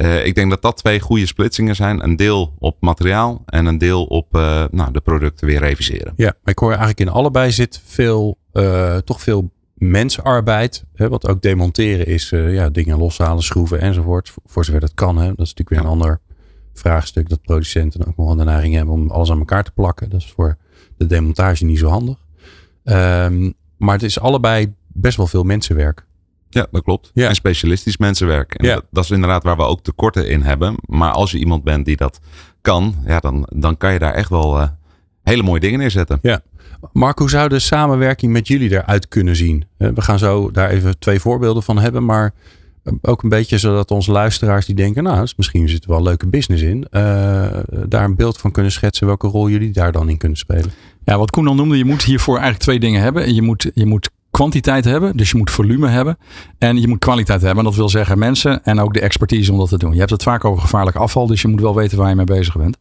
uh, 0.00 0.26
ik 0.26 0.34
denk 0.34 0.50
dat 0.50 0.62
dat 0.62 0.76
twee 0.76 1.00
goede 1.00 1.26
splitsingen 1.26 1.76
zijn. 1.76 2.04
Een 2.04 2.16
deel 2.16 2.54
op 2.58 2.76
materiaal 2.80 3.42
en 3.46 3.66
een 3.66 3.78
deel 3.78 4.04
op 4.04 4.36
uh, 4.36 4.64
nou, 4.70 4.92
de 4.92 5.00
producten 5.00 5.46
weer 5.46 5.58
reviseren. 5.58 6.12
Ja, 6.16 6.34
maar 6.42 6.52
ik 6.52 6.58
hoor 6.58 6.68
eigenlijk 6.70 7.00
in 7.00 7.08
allebei 7.08 7.50
zit 7.50 7.82
veel, 7.84 8.38
uh, 8.52 8.96
toch 8.96 9.20
veel 9.20 9.50
mensarbeid. 9.74 10.84
Hè, 10.94 11.08
wat 11.08 11.28
ook 11.28 11.42
demonteren 11.42 12.06
is, 12.06 12.30
ja, 12.30 12.68
dingen 12.68 12.98
loshalen, 12.98 13.42
schroeven 13.42 13.80
enzovoort. 13.80 14.34
Voor 14.44 14.64
zover 14.64 14.80
dat 14.80 14.94
kan. 14.94 15.16
Hè. 15.16 15.26
Dat 15.26 15.46
is 15.46 15.54
natuurlijk 15.54 15.68
weer 15.68 15.78
een 15.78 16.00
ander 16.00 16.20
vraagstuk. 16.74 17.28
Dat 17.28 17.42
producenten 17.42 18.06
ook 18.06 18.16
nog 18.16 18.36
de 18.36 18.44
neiging 18.44 18.74
hebben 18.74 18.94
om 18.94 19.10
alles 19.10 19.30
aan 19.30 19.38
elkaar 19.38 19.64
te 19.64 19.72
plakken. 19.72 20.10
Dat 20.10 20.20
is 20.20 20.32
voor 20.32 20.56
de 20.96 21.06
demontage 21.06 21.64
niet 21.64 21.78
zo 21.78 21.88
handig. 21.88 22.16
Um, 22.84 23.54
maar 23.76 23.94
het 23.94 24.02
is 24.02 24.20
allebei 24.20 24.74
best 24.86 25.16
wel 25.16 25.26
veel 25.26 25.42
mensenwerk. 25.42 26.06
Ja, 26.50 26.66
dat 26.70 26.82
klopt. 26.82 27.10
Ja. 27.14 27.28
En 27.28 27.34
specialistisch 27.34 27.96
mensenwerk. 27.96 28.54
En 28.54 28.66
Ja. 28.66 28.74
dat, 28.74 28.84
dat 28.90 29.04
is 29.04 29.10
inderdaad 29.10 29.42
waar 29.42 29.56
we 29.56 29.62
ook 29.62 29.82
tekorten 29.82 30.28
in 30.28 30.42
hebben. 30.42 30.74
Maar 30.86 31.12
als 31.12 31.30
je 31.30 31.38
iemand 31.38 31.64
bent 31.64 31.84
die 31.84 31.96
dat 31.96 32.20
kan, 32.60 32.94
ja, 33.06 33.18
dan, 33.20 33.46
dan 33.54 33.76
kan 33.76 33.92
je 33.92 33.98
daar 33.98 34.14
echt 34.14 34.28
wel 34.28 34.56
uh, 34.60 34.68
hele 35.22 35.42
mooie 35.42 35.60
dingen 35.60 35.78
neerzetten. 35.78 36.18
Ja. 36.22 36.40
Mark, 36.92 37.18
hoe 37.18 37.30
zou 37.30 37.48
de 37.48 37.58
samenwerking 37.58 38.32
met 38.32 38.48
jullie 38.48 38.70
eruit 38.70 39.08
kunnen 39.08 39.36
zien? 39.36 39.64
We 39.76 40.00
gaan 40.00 40.18
zo 40.18 40.50
daar 40.50 40.70
even 40.70 40.98
twee 40.98 41.20
voorbeelden 41.20 41.62
van 41.62 41.78
hebben, 41.78 42.04
maar 42.04 42.32
ook 43.02 43.22
een 43.22 43.28
beetje 43.28 43.58
zodat 43.58 43.90
onze 43.90 44.10
luisteraars 44.10 44.66
die 44.66 44.74
denken, 44.74 45.02
nou, 45.02 45.22
is 45.22 45.34
misschien 45.36 45.68
zit 45.68 45.82
er 45.82 45.88
wel 45.88 45.98
een 45.98 46.04
leuke 46.04 46.26
business 46.28 46.62
in, 46.62 46.76
uh, 46.90 47.02
daar 47.88 48.04
een 48.04 48.16
beeld 48.16 48.38
van 48.38 48.50
kunnen 48.50 48.72
schetsen 48.72 49.06
welke 49.06 49.26
rol 49.26 49.48
jullie 49.48 49.70
daar 49.72 49.92
dan 49.92 50.08
in 50.08 50.16
kunnen 50.16 50.38
spelen. 50.38 50.70
Ja, 51.04 51.18
wat 51.18 51.30
Koen 51.30 51.46
al 51.48 51.54
noemde, 51.54 51.76
je 51.78 51.84
moet 51.84 52.02
hiervoor 52.02 52.34
eigenlijk 52.34 52.62
twee 52.64 52.80
dingen 52.80 53.00
hebben. 53.02 53.34
Je 53.34 53.42
moet, 53.42 53.70
je 53.74 53.86
moet 53.86 54.10
kwantiteit 54.30 54.84
hebben, 54.84 55.16
dus 55.16 55.30
je 55.30 55.36
moet 55.36 55.50
volume 55.50 55.88
hebben. 55.88 56.18
En 56.58 56.80
je 56.80 56.88
moet 56.88 56.98
kwaliteit 56.98 57.40
hebben. 57.40 57.58
En 57.58 57.64
dat 57.64 57.74
wil 57.74 57.88
zeggen 57.88 58.18
mensen 58.18 58.64
en 58.64 58.80
ook 58.80 58.94
de 58.94 59.00
expertise 59.00 59.52
om 59.52 59.58
dat 59.58 59.68
te 59.68 59.78
doen. 59.78 59.92
Je 59.92 59.98
hebt 59.98 60.10
het 60.10 60.22
vaak 60.22 60.44
over 60.44 60.62
gevaarlijk 60.62 60.96
afval, 60.96 61.26
dus 61.26 61.42
je 61.42 61.48
moet 61.48 61.60
wel 61.60 61.74
weten 61.74 61.98
waar 61.98 62.08
je 62.08 62.14
mee 62.14 62.24
bezig 62.24 62.56
bent. 62.56 62.76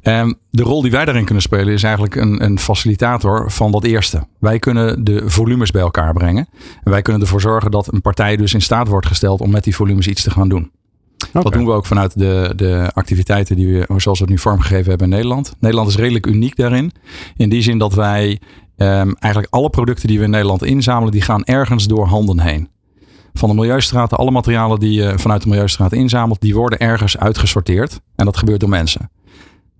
En 0.00 0.38
de 0.50 0.62
rol 0.62 0.82
die 0.82 0.90
wij 0.90 1.04
daarin 1.04 1.24
kunnen 1.24 1.42
spelen 1.42 1.74
is 1.74 1.82
eigenlijk 1.82 2.14
een, 2.14 2.44
een 2.44 2.58
facilitator 2.58 3.50
van 3.50 3.72
dat 3.72 3.84
eerste. 3.84 4.26
Wij 4.38 4.58
kunnen 4.58 5.04
de 5.04 5.22
volumes 5.26 5.70
bij 5.70 5.82
elkaar 5.82 6.12
brengen. 6.12 6.48
En 6.84 6.90
wij 6.90 7.02
kunnen 7.02 7.22
ervoor 7.22 7.40
zorgen 7.40 7.70
dat 7.70 7.92
een 7.92 8.00
partij 8.00 8.36
dus 8.36 8.54
in 8.54 8.62
staat 8.62 8.88
wordt 8.88 9.06
gesteld 9.06 9.40
om 9.40 9.50
met 9.50 9.64
die 9.64 9.76
volumes 9.76 10.06
iets 10.06 10.22
te 10.22 10.30
gaan 10.30 10.48
doen. 10.48 10.70
Okay. 11.28 11.42
Dat 11.42 11.52
doen 11.52 11.64
we 11.64 11.72
ook 11.72 11.86
vanuit 11.86 12.18
de, 12.18 12.52
de 12.56 12.90
activiteiten 12.94 13.56
die 13.56 13.66
we, 13.66 13.84
zoals 13.96 14.18
we 14.18 14.24
het 14.24 14.28
nu 14.28 14.38
vormgegeven 14.38 14.88
hebben 14.88 15.06
in 15.06 15.12
Nederland. 15.12 15.56
Nederland 15.60 15.88
is 15.88 15.96
redelijk 15.96 16.26
uniek 16.26 16.56
daarin. 16.56 16.92
In 17.36 17.48
die 17.48 17.62
zin 17.62 17.78
dat 17.78 17.94
wij 17.94 18.40
ehm, 18.78 19.12
eigenlijk 19.18 19.54
alle 19.54 19.70
producten 19.70 20.08
die 20.08 20.18
we 20.18 20.24
in 20.24 20.30
Nederland 20.30 20.64
inzamelen, 20.64 21.12
die 21.12 21.22
gaan 21.22 21.44
ergens 21.44 21.86
door 21.86 22.06
handen 22.06 22.40
heen. 22.40 22.68
Van 23.32 23.48
de 23.48 23.54
Milieustraat, 23.54 24.12
alle 24.12 24.30
materialen 24.30 24.78
die 24.78 24.92
je 24.92 25.18
vanuit 25.18 25.42
de 25.42 25.48
Milieustraat 25.48 25.92
inzamelt, 25.92 26.40
die 26.40 26.54
worden 26.54 26.78
ergens 26.78 27.18
uitgesorteerd. 27.18 28.00
En 28.16 28.24
dat 28.24 28.36
gebeurt 28.36 28.60
door 28.60 28.68
mensen. 28.68 29.10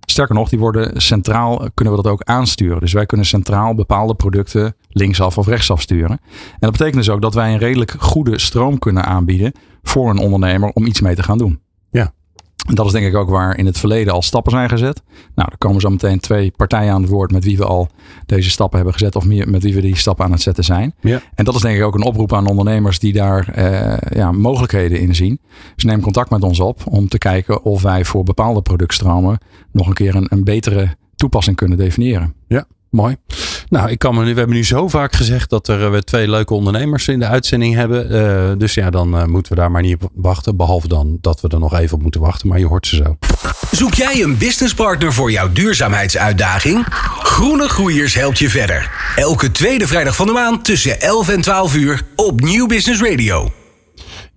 Sterker 0.05 0.35
nog, 0.35 0.49
die 0.49 0.59
worden 0.59 1.01
centraal, 1.01 1.69
kunnen 1.73 1.95
we 1.95 2.01
dat 2.01 2.11
ook 2.11 2.23
aansturen. 2.23 2.79
Dus 2.79 2.93
wij 2.93 3.05
kunnen 3.05 3.25
centraal 3.25 3.75
bepaalde 3.75 4.15
producten 4.15 4.75
linksaf 4.89 5.37
of 5.37 5.47
rechtsaf 5.47 5.81
sturen. 5.81 6.19
En 6.49 6.59
dat 6.59 6.71
betekent 6.71 6.95
dus 6.95 7.09
ook 7.09 7.21
dat 7.21 7.33
wij 7.33 7.51
een 7.51 7.59
redelijk 7.59 7.95
goede 7.99 8.39
stroom 8.39 8.79
kunnen 8.79 9.05
aanbieden 9.05 9.51
voor 9.83 10.09
een 10.09 10.17
ondernemer 10.17 10.69
om 10.69 10.85
iets 10.85 11.01
mee 11.01 11.15
te 11.15 11.23
gaan 11.23 11.37
doen. 11.37 11.59
Dat 12.73 12.85
is 12.85 12.91
denk 12.91 13.05
ik 13.05 13.15
ook 13.15 13.29
waar 13.29 13.57
in 13.57 13.65
het 13.65 13.77
verleden 13.77 14.13
al 14.13 14.21
stappen 14.21 14.51
zijn 14.51 14.69
gezet. 14.69 15.01
Nou, 15.35 15.49
er 15.51 15.57
komen 15.57 15.81
zo 15.81 15.89
meteen 15.89 16.19
twee 16.19 16.51
partijen 16.55 16.93
aan 16.93 17.01
het 17.01 17.11
woord 17.11 17.31
met 17.31 17.43
wie 17.43 17.57
we 17.57 17.65
al 17.65 17.87
deze 18.25 18.49
stappen 18.49 18.75
hebben 18.75 18.93
gezet 18.93 19.15
of 19.15 19.25
meer 19.25 19.49
met 19.49 19.63
wie 19.63 19.73
we 19.73 19.81
die 19.81 19.95
stappen 19.95 20.25
aan 20.25 20.31
het 20.31 20.41
zetten 20.41 20.63
zijn. 20.63 20.93
Ja. 21.01 21.21
En 21.35 21.45
dat 21.45 21.55
is 21.55 21.61
denk 21.61 21.77
ik 21.77 21.83
ook 21.83 21.95
een 21.95 22.03
oproep 22.03 22.33
aan 22.33 22.47
ondernemers 22.47 22.99
die 22.99 23.13
daar 23.13 23.49
eh, 23.49 24.17
ja, 24.17 24.31
mogelijkheden 24.31 24.99
in 24.99 25.15
zien. 25.15 25.39
Dus 25.75 25.83
neem 25.83 26.01
contact 26.01 26.29
met 26.29 26.43
ons 26.43 26.59
op 26.59 26.81
om 26.85 27.07
te 27.07 27.17
kijken 27.17 27.63
of 27.63 27.81
wij 27.81 28.05
voor 28.05 28.23
bepaalde 28.23 28.61
productstromen 28.61 29.37
nog 29.71 29.87
een 29.87 29.93
keer 29.93 30.15
een, 30.15 30.27
een 30.29 30.43
betere 30.43 30.95
toepassing 31.15 31.55
kunnen 31.55 31.77
definiëren. 31.77 32.33
Ja, 32.47 32.65
mooi. 32.89 33.15
Nou, 33.69 33.89
ik 33.89 33.99
kan 33.99 34.15
me 34.15 34.23
nu, 34.23 34.31
we 34.31 34.37
hebben 34.37 34.55
nu 34.55 34.63
zo 34.63 34.87
vaak 34.87 35.15
gezegd 35.15 35.49
dat 35.49 35.67
er, 35.67 35.85
eh, 35.85 35.91
we 35.91 36.03
twee 36.03 36.29
leuke 36.29 36.53
ondernemers 36.53 37.07
in 37.07 37.19
de 37.19 37.25
uitzending 37.25 37.75
hebben. 37.75 38.11
Eh, 38.11 38.51
dus 38.57 38.73
ja, 38.73 38.89
dan 38.89 39.17
eh, 39.17 39.25
moeten 39.25 39.51
we 39.51 39.59
daar 39.59 39.71
maar 39.71 39.81
niet 39.81 40.03
op 40.03 40.11
wachten. 40.15 40.57
Behalve 40.57 40.87
dan 40.87 41.17
dat 41.21 41.41
we 41.41 41.47
er 41.47 41.59
nog 41.59 41.77
even 41.77 41.95
op 41.95 42.01
moeten 42.01 42.21
wachten. 42.21 42.47
Maar 42.47 42.59
je 42.59 42.65
hoort 42.65 42.87
ze 42.87 42.95
zo. 42.95 43.17
Zoek 43.71 43.93
jij 43.93 44.21
een 44.23 44.37
businesspartner 44.37 45.13
voor 45.13 45.31
jouw 45.31 45.51
duurzaamheidsuitdaging? 45.51 46.85
Groene 47.23 47.69
Groeiers 47.69 48.13
helpt 48.13 48.39
je 48.39 48.49
verder. 48.49 48.91
Elke 49.15 49.51
tweede 49.51 49.87
vrijdag 49.87 50.15
van 50.15 50.25
de 50.25 50.33
maand 50.33 50.65
tussen 50.65 51.01
11 51.01 51.29
en 51.29 51.41
12 51.41 51.75
uur 51.75 52.01
op 52.15 52.41
Nieuw 52.41 52.67
Business 52.67 53.01
Radio. 53.01 53.58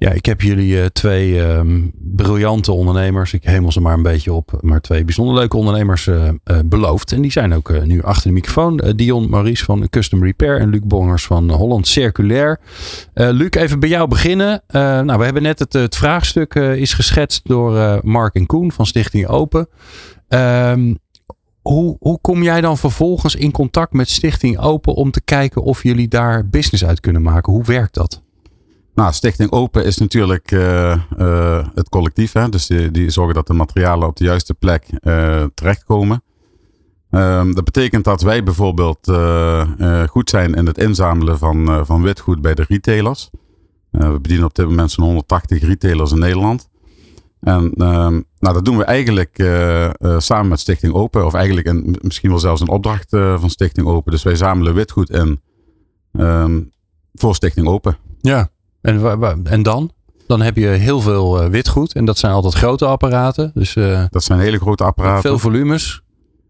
Ja, 0.03 0.11
ik 0.11 0.27
heb 0.27 0.41
jullie 0.41 0.81
eh, 0.81 0.87
twee 0.87 1.43
ehm, 1.45 1.81
briljante 1.95 2.73
ondernemers. 2.73 3.33
Ik 3.33 3.45
hemel 3.45 3.73
ze 3.73 3.81
maar 3.81 3.95
een 3.95 4.03
beetje 4.03 4.33
op. 4.33 4.59
Maar 4.61 4.81
twee 4.81 5.05
bijzonder 5.05 5.35
leuke 5.35 5.57
ondernemers 5.57 6.07
eh, 6.07 6.29
eh, 6.29 6.35
beloofd. 6.65 7.13
En 7.13 7.23
die 7.23 7.31
zijn 7.31 7.55
ook 7.55 7.85
nu 7.85 8.03
achter 8.03 8.29
de 8.29 8.35
microfoon. 8.35 8.93
Dion 8.97 9.31
Maurice 9.31 9.65
van 9.65 9.89
Custom 9.89 10.25
Repair 10.25 10.61
en 10.61 10.71
Luc 10.71 10.81
Bongers 10.85 11.27
van 11.27 11.51
Holland 11.51 11.89
Circulair. 11.89 12.61
Luc, 13.15 13.51
even 13.51 13.81
bij 13.81 13.89
jou 13.89 14.09
beginnen. 14.09 14.63
Nou, 14.71 15.19
we 15.19 15.25
hebben 15.25 15.43
net 15.43 15.59
het, 15.59 15.73
het 15.73 15.97
vraagstuk 15.97 16.55
is 16.55 16.95
geschetst 16.95 17.49
door 17.49 18.01
Mark 18.03 18.35
en 18.35 18.47
Koen 18.47 18.73
van 18.73 18.87
Stichting 18.87 19.27
Open. 19.27 19.69
Ehm, 20.29 20.95
hoe, 21.61 21.97
hoe 22.01 22.19
kom 22.21 22.43
jij 22.43 22.61
dan 22.61 22.79
vervolgens 22.79 23.35
in 23.35 23.51
contact 23.51 23.93
met 23.93 24.09
Stichting 24.09 24.59
Open 24.59 24.95
om 24.95 25.11
te 25.11 25.21
kijken 25.21 25.63
of 25.63 25.83
jullie 25.83 26.09
daar 26.09 26.49
business 26.49 26.85
uit 26.85 27.01
kunnen 27.01 27.23
maken? 27.23 27.53
Hoe 27.53 27.65
werkt 27.65 27.95
dat? 27.95 28.23
Nou, 28.95 29.13
Stichting 29.13 29.51
Open 29.51 29.85
is 29.85 29.99
natuurlijk 29.99 30.51
eh, 30.53 30.93
eh, 30.93 31.67
het 31.75 31.89
collectief. 31.89 32.33
Hè? 32.33 32.49
Dus 32.49 32.67
die, 32.67 32.91
die 32.91 33.11
zorgen 33.11 33.35
dat 33.35 33.47
de 33.47 33.53
materialen 33.53 34.09
op 34.09 34.17
de 34.17 34.25
juiste 34.25 34.55
plek 34.55 34.87
eh, 35.01 35.45
terechtkomen. 35.55 36.23
Ehm, 37.11 37.53
dat 37.53 37.65
betekent 37.65 38.05
dat 38.05 38.23
wij 38.23 38.43
bijvoorbeeld 38.43 39.13
goed 40.09 40.31
zijn 40.31 40.55
in 40.55 40.67
het 40.67 40.79
inzamelen 40.79 41.39
van, 41.39 41.87
van 41.87 42.03
witgoed 42.03 42.41
bij 42.41 42.55
de 42.55 42.65
retailers. 42.69 43.31
We 43.91 44.21
bedienen 44.21 44.47
op 44.47 44.55
dit 44.55 44.67
moment 44.67 44.91
zo'n 44.91 45.05
180 45.05 45.63
retailers 45.63 46.13
in 46.13 46.19
Nederland. 46.19 46.69
En 47.41 47.73
ehm, 47.73 48.21
nou, 48.39 48.55
dat 48.55 48.65
doen 48.65 48.77
we 48.77 48.85
eigenlijk 48.85 49.37
samen 50.19 50.49
met 50.49 50.61
Stichting 50.61 50.93
Open. 50.93 51.27
Of 51.27 51.35
eigenlijk 51.35 51.67
een, 51.67 51.99
misschien 52.01 52.31
wel 52.31 52.39
zelfs 52.39 52.61
een 52.61 52.69
opdracht 52.69 53.09
van 53.11 53.51
Stichting 53.51 53.87
Open. 53.87 54.13
Dus 54.13 54.23
wij 54.23 54.37
zamelen 54.37 54.75
witgoed 54.75 55.11
in 55.11 55.41
ehm, 56.13 56.61
voor 57.13 57.35
Stichting 57.35 57.67
Open. 57.67 57.97
Ja. 58.21 58.51
En, 58.83 59.63
dan? 59.63 59.91
Dan 60.27 60.41
heb 60.41 60.57
je 60.57 60.67
heel 60.67 61.01
veel 61.01 61.43
eh, 61.43 61.49
witgoed. 61.49 61.93
En 61.93 62.05
dat 62.05 62.19
zijn 62.19 62.33
altijd 62.33 62.55
grote 62.55 62.87
apparaten. 62.87 63.51
Dus 63.55 63.77
eh, 63.77 64.05
Dat 64.11 64.25
zijn 64.25 64.39
hele 64.41 64.59
grote 64.59 64.85
apparaten. 64.85 65.23
veel 65.23 65.39
volumes. 65.39 66.03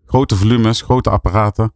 grote 0.07 0.37
volumes, 0.37 0.81
grote 0.83 1.11
apparaten. 1.11 1.73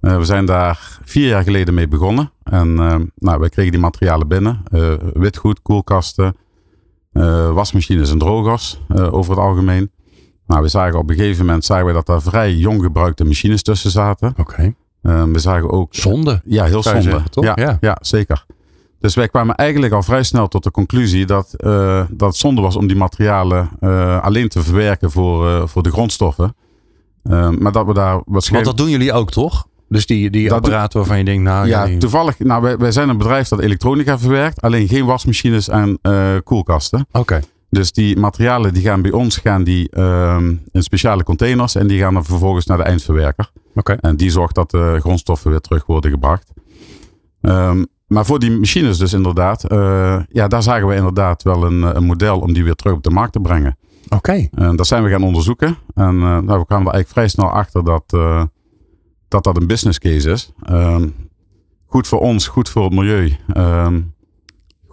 Eh, 0.00 0.16
we 0.16 0.24
zijn 0.24 0.46
daar 0.46 0.98
vier 1.04 1.28
jaar 1.28 1.42
geleden 1.42 1.74
mee 1.74 1.88
begonnen. 1.88 2.32
En 2.42 2.78
eh, 2.78 2.96
nou, 3.14 3.40
wij 3.40 3.48
kregen 3.48 3.72
die 3.72 3.80
materialen 3.80 4.28
binnen. 4.28 4.62
Witgoed, 5.12 5.62
koelkasten, 5.62 6.36
wasmachines 7.52 8.10
en 8.10 8.18
drogers 8.18 8.80
over 9.10 9.30
het 9.30 9.40
algemeen. 9.40 9.90
Nou, 10.46 10.62
we 10.62 10.68
zagen 10.68 10.98
op 10.98 11.10
een 11.10 11.16
gegeven 11.16 11.46
moment 11.46 11.64
zagen 11.64 11.86
we 11.86 11.92
dat 11.92 12.06
daar 12.06 12.22
vrij 12.22 12.54
jong 12.54 12.82
gebruikte 12.82 13.24
machines 13.24 13.62
tussen 13.62 13.90
zaten. 13.90 14.34
Oké. 14.36 14.74
We 15.02 15.38
zagen 15.38 15.70
ook... 15.70 15.94
Zonde. 15.94 16.40
Ja, 16.44 16.64
heel 16.64 16.82
zonde. 16.82 17.02
zeggen, 17.02 17.30
toch? 17.30 17.44
Ja, 17.44 17.52
Ja. 17.56 17.76
ja. 17.80 17.96
zeker. 18.00 18.46
Dus 19.00 19.14
wij 19.14 19.28
kwamen 19.28 19.54
eigenlijk 19.54 19.92
al 19.92 20.02
vrij 20.02 20.22
snel 20.22 20.48
tot 20.48 20.64
de 20.64 20.70
conclusie 20.70 21.26
dat, 21.26 21.54
eh, 21.56 22.04
dat 22.10 22.28
het 22.28 22.36
zonde 22.36 22.60
was 22.60 22.76
om 22.76 22.86
die 22.86 22.96
materialen 22.96 23.70
eh, 23.80 24.22
alleen 24.22 24.48
te 24.48 24.62
verwerken 24.62 25.10
voor, 25.10 25.48
eh, 25.48 25.66
voor 25.66 25.82
de 25.82 25.90
grondstoffen. 25.90 26.54
Eh, 27.22 27.50
maar 27.50 27.72
dat 27.72 27.86
we 27.86 27.94
daar 27.94 28.12
Want 28.12 28.24
waarschijnlijk. 28.26 28.76
dat 28.76 28.86
doen 28.86 28.90
jullie 28.92 29.12
ook, 29.12 29.30
toch? 29.30 29.66
Dus 29.88 30.06
die, 30.06 30.30
die 30.30 30.48
Dat 30.48 30.56
apparaten 30.58 30.98
waarvan 30.98 31.18
je 31.18 31.24
denkt, 31.24 31.42
nou 31.42 31.66
ja, 31.66 31.98
toevallig. 31.98 32.38
Nou, 32.38 32.62
wij, 32.62 32.76
wij 32.76 32.92
zijn 32.92 33.08
een 33.08 33.16
bedrijf 33.16 33.48
dat 33.48 33.60
elektronica 33.60 34.18
verwerkt, 34.18 34.60
alleen 34.60 34.88
geen 34.88 35.04
wasmachines 35.04 35.68
en 35.68 36.00
koelkasten. 36.44 37.06
Oké. 37.12 37.40
Dus 37.70 37.92
die 37.92 38.16
materialen 38.16 38.74
die 38.74 38.82
gaan 38.82 39.02
bij 39.02 39.10
ons 39.10 39.36
gaan 39.36 39.64
die, 39.64 39.90
ehm, 39.90 40.54
in 40.72 40.82
speciale 40.82 41.22
containers 41.22 41.74
en 41.74 41.86
die 41.86 42.00
gaan 42.00 42.14
dan 42.14 42.24
vervolgens 42.24 42.66
naar 42.66 42.76
de 42.76 42.82
eindverwerker. 42.82 43.50
Oké. 43.74 43.92
En 43.92 44.16
die 44.16 44.30
zorgt 44.30 44.54
dat 44.54 44.70
de 44.70 44.96
grondstoffen 45.00 45.50
weer 45.50 45.60
terug 45.60 45.86
worden 45.86 46.10
gebracht. 46.10 46.52
Ehm, 47.40 47.84
maar 48.08 48.26
voor 48.26 48.38
die 48.38 48.50
machines 48.50 48.98
dus 48.98 49.12
inderdaad, 49.12 49.64
eh, 49.64 50.20
ja, 50.28 50.48
daar 50.48 50.62
zagen 50.62 50.86
we 50.88 50.94
inderdaad 50.94 51.42
wel 51.42 51.64
een, 51.64 51.96
een 51.96 52.04
model 52.04 52.40
om 52.40 52.52
die 52.52 52.64
weer 52.64 52.74
terug 52.74 52.92
op 52.92 53.02
de 53.02 53.10
markt 53.10 53.32
te 53.32 53.40
brengen. 53.40 53.76
Oké. 54.08 54.48
En 54.54 54.76
dat 54.76 54.86
zijn 54.86 55.02
we 55.02 55.10
gaan 55.10 55.22
onderzoeken. 55.22 55.76
En 55.94 56.14
eh, 56.14 56.38
nou, 56.38 56.58
we 56.58 56.66
kwamen 56.66 56.86
er 56.86 56.92
eigenlijk 56.92 57.08
vrij 57.08 57.28
snel 57.28 57.50
achter 57.50 57.84
dat, 57.84 58.04
eh, 58.06 58.42
dat 59.28 59.44
dat 59.44 59.56
een 59.56 59.66
business 59.66 59.98
case 59.98 60.30
is. 60.30 60.52
Ehm, 60.62 61.08
goed 61.86 62.06
voor 62.06 62.20
ons, 62.20 62.46
goed 62.46 62.68
voor 62.68 62.84
het 62.84 62.94
milieu. 62.94 63.36
Ehm, 63.52 64.00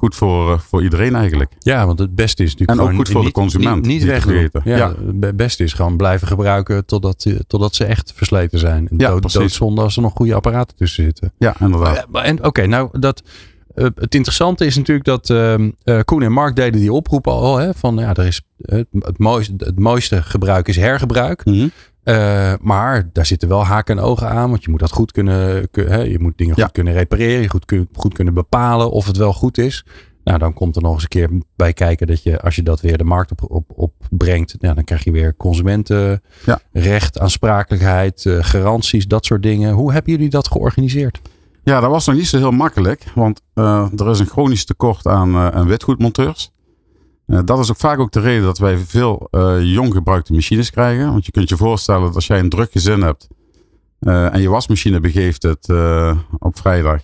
goed 0.05 0.15
voor, 0.15 0.51
eh, 0.51 0.59
voor 0.59 0.83
iedereen 0.83 1.15
eigenlijk. 1.15 1.51
Ja, 1.59 1.85
want 1.85 1.99
het 1.99 2.15
beste 2.15 2.43
is 2.43 2.51
natuurlijk 2.51 2.79
En 2.79 2.85
ook 2.87 2.95
goed 2.95 3.09
voor 3.09 3.23
de 3.23 3.31
consument, 3.31 3.75
Niet, 3.75 3.85
niet 3.85 4.03
wegdoen. 4.03 4.49
Ja, 4.63 4.75
Ja. 4.77 4.93
Het 5.21 5.37
beste 5.37 5.63
is 5.63 5.73
gewoon 5.73 5.97
blijven 5.97 6.27
gebruiken 6.27 6.85
totdat, 6.85 7.25
eh, 7.25 7.35
totdat 7.47 7.75
ze 7.75 7.85
echt 7.85 8.11
versleten 8.15 8.59
zijn. 8.59 8.87
En 8.87 8.97
Ja, 8.97 9.09
dood, 9.09 9.33
doodzonde 9.33 9.81
als 9.81 9.95
er 9.95 10.01
nog 10.01 10.13
goede 10.15 10.33
apparaten 10.33 10.77
tussen 10.77 11.03
zitten. 11.03 11.31
Ja, 11.37 11.55
inderdaad. 11.59 12.05
Maar 12.11 12.23
en 12.23 12.43
Oké, 12.45 12.65
nou 12.65 12.99
dat. 12.99 13.21
eh, 13.75 13.83
het 13.95 14.15
interessante 14.15 14.65
is 14.65 14.75
natuurlijk 14.75 15.05
dat 15.05 15.29
eh, 15.29 15.99
Koen 16.05 16.21
en 16.23 16.31
Mark 16.31 16.55
deden 16.55 16.79
die 16.79 16.93
oproep 16.93 17.27
al. 17.27 17.57
Hè, 17.57 17.73
van 17.73 17.97
ja, 17.97 18.13
er 18.13 18.25
is 18.25 18.41
eh, 18.59 18.77
het, 18.77 18.87
het, 18.99 19.17
mooiste, 19.17 19.53
het 19.57 19.79
mooiste 19.79 20.21
gebruik 20.23 20.67
is 20.67 20.75
hergebruik. 20.75 21.45
Mhm. 21.45 21.67
Eh, 22.05 22.53
maar 22.61 23.09
daar 23.13 23.25
zitten 23.25 23.49
wel 23.49 23.65
haken 23.65 23.97
en 23.97 24.03
ogen 24.03 24.29
aan. 24.29 24.49
Want 24.49 24.63
je 24.63 24.69
moet 24.69 24.79
dat 24.79 24.91
goed 24.91 25.11
kunnen. 25.11 25.69
kun- 25.71 25.87
hè, 25.91 26.01
je 26.01 26.19
moet 26.19 26.37
dingen 26.37 26.53
Ja. 26.57 26.63
goed 26.63 26.71
kunnen 26.73 26.93
repareren. 26.93 27.41
Je 27.41 27.49
goed, 27.49 27.73
goed 27.93 28.13
kunnen 28.13 28.33
bepalen 28.33 28.91
of 28.91 29.05
het 29.07 29.17
wel 29.17 29.33
goed 29.33 29.57
is. 29.57 29.85
Nou, 30.23 30.37
dan 30.39 30.53
komt 30.53 30.75
er 30.75 30.81
nog 30.81 30.93
eens 30.93 31.01
een 31.03 31.07
keer 31.09 31.29
bij 31.55 31.73
kijken 31.73 32.07
dat 32.07 32.23
je, 32.23 32.41
als 32.41 32.55
je 32.55 32.63
dat 32.63 32.81
weer 32.81 32.97
de 32.97 33.03
markt 33.03 33.31
op, 33.31 33.51
op, 33.51 33.71
op 33.75 33.93
brengt, 34.09 34.55
ja, 34.59 34.73
dan 34.73 34.83
krijg 34.83 35.03
je 35.03 35.11
weer 35.11 35.35
consumentenrecht, 35.37 37.19
aansprakelijkheid, 37.19 38.25
eh, 38.25 38.37
garanties, 38.41 39.07
dat 39.07 39.25
soort 39.25 39.43
dingen. 39.43 39.73
Hoe 39.73 39.91
hebben 39.93 40.11
jullie 40.11 40.29
dat 40.29 40.47
georganiseerd? 40.47 41.19
Ja, 41.63 41.79
dat 41.79 41.89
was 41.89 42.05
nog 42.05 42.15
niet 42.15 42.27
zo 42.27 42.37
heel 42.37 42.51
makkelijk. 42.51 43.03
Want 43.15 43.41
eh, 43.53 43.87
er 43.97 44.09
is 44.09 44.19
een 44.19 44.25
chronisch 44.27 44.65
tekort 44.65 45.07
aan, 45.07 45.35
aan 45.37 45.67
witgoedmonteurs. 45.67 46.51
Eh, 47.27 47.39
dat 47.45 47.59
is 47.59 47.69
ook 47.69 47.77
vaak 47.77 47.99
ook 47.99 48.11
de 48.11 48.19
reden 48.19 48.43
dat 48.43 48.57
wij 48.57 48.77
veel 48.77 49.27
eh, 49.31 49.63
jong 49.63 49.93
gebruikte 49.93 50.33
machines 50.33 50.71
krijgen. 50.71 51.11
Want 51.11 51.25
je 51.25 51.31
kunt 51.31 51.49
je 51.49 51.57
voorstellen 51.57 52.01
dat 52.01 52.15
als 52.15 52.27
jij 52.27 52.39
een 52.39 52.49
druk 52.49 52.71
gezin 52.71 53.01
hebt 53.01 53.27
eh, 53.99 54.33
en 54.33 54.41
je 54.41 54.49
wasmachine 54.49 54.99
begeeft 54.99 55.43
het 55.43 55.69
op 56.39 56.57
vrijdag. 56.59 57.01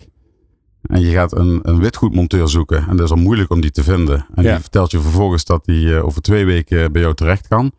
En 0.81 1.01
je 1.01 1.11
gaat 1.11 1.37
een, 1.37 1.59
een 1.61 1.79
witgoedmonteur 1.79 2.47
zoeken. 2.49 2.87
En 2.87 2.95
dat 2.95 3.05
is 3.05 3.11
al 3.11 3.17
moeilijk 3.17 3.49
om 3.49 3.61
die 3.61 3.71
te 3.71 3.83
vinden. 3.83 4.25
En 4.35 4.43
Ja. 4.43 4.51
die 4.51 4.61
vertelt 4.61 4.91
je 4.91 4.99
vervolgens 4.99 5.45
dat 5.45 5.65
die 5.65 6.03
over 6.03 6.21
twee 6.21 6.45
weken 6.45 6.91
bij 6.91 7.01
jou 7.01 7.13
terecht 7.13 7.47
kan. 7.47 7.71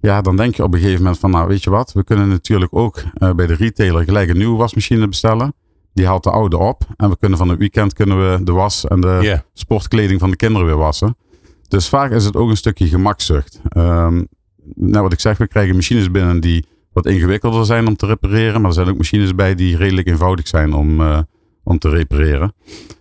Ja, 0.00 0.20
dan 0.20 0.36
denk 0.36 0.54
je 0.54 0.62
op 0.62 0.72
een 0.74 0.80
gegeven 0.80 1.02
moment 1.02 1.18
van, 1.18 1.30
nou 1.30 1.48
weet 1.48 1.64
je 1.64 1.70
wat, 1.70 1.92
we 1.92 2.04
kunnen 2.04 2.28
natuurlijk 2.28 2.74
ook 2.76 3.02
bij 3.36 3.46
de 3.46 3.54
retailer 3.54 4.04
gelijk 4.04 4.28
een 4.28 4.36
nieuwe 4.36 4.56
wasmachine 4.56 5.08
bestellen. 5.08 5.54
Die 5.94 6.06
haalt 6.06 6.22
de 6.22 6.30
oude 6.30 6.58
op. 6.58 6.82
En 6.96 7.10
we 7.10 7.16
kunnen 7.18 7.38
van 7.38 7.48
het 7.48 7.58
weekend 7.58 7.92
kunnen 7.92 8.30
we 8.30 8.44
de 8.44 8.52
was 8.52 8.86
en 8.86 9.00
de 9.00 9.42
sportkleding 9.52 10.20
van 10.20 10.30
de 10.30 10.36
kinderen 10.36 10.66
weer 10.66 10.76
wassen. 10.76 11.16
Dus 11.68 11.88
vaak 11.88 12.10
is 12.10 12.24
het 12.24 12.36
ook 12.36 12.48
een 12.50 12.56
stukje 12.56 12.86
gemakzucht. 12.86 13.60
Ehm 13.68 14.22
nou, 14.74 15.02
wat 15.02 15.12
ik 15.12 15.20
zeg, 15.20 15.38
we 15.38 15.48
krijgen 15.48 15.74
machines 15.74 16.10
binnen 16.10 16.40
die 16.40 16.66
wat 16.92 17.06
ingewikkelder 17.06 17.64
zijn 17.64 17.86
om 17.86 17.96
te 17.96 18.06
repareren. 18.06 18.60
Maar 18.60 18.70
er 18.70 18.76
zijn 18.76 18.88
ook 18.88 18.96
machines 18.96 19.34
bij 19.34 19.54
die 19.54 19.76
redelijk 19.76 20.08
eenvoudig 20.08 20.48
zijn 20.48 20.72
om, 20.72 21.00
eh, 21.00 21.18
om 21.64 21.78
te 21.78 21.88
repareren. 21.88 22.54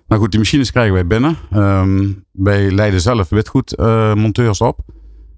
Nou 0.07 0.21
goed, 0.21 0.31
die 0.31 0.39
machines 0.39 0.71
krijgen 0.71 0.93
wij 0.93 1.07
binnen. 1.07 1.37
Ehm, 1.51 2.11
wij 2.31 2.71
leiden 2.71 3.01
zelf 3.01 3.29
witgoedmonteurs 3.29 4.61
op. 4.61 4.79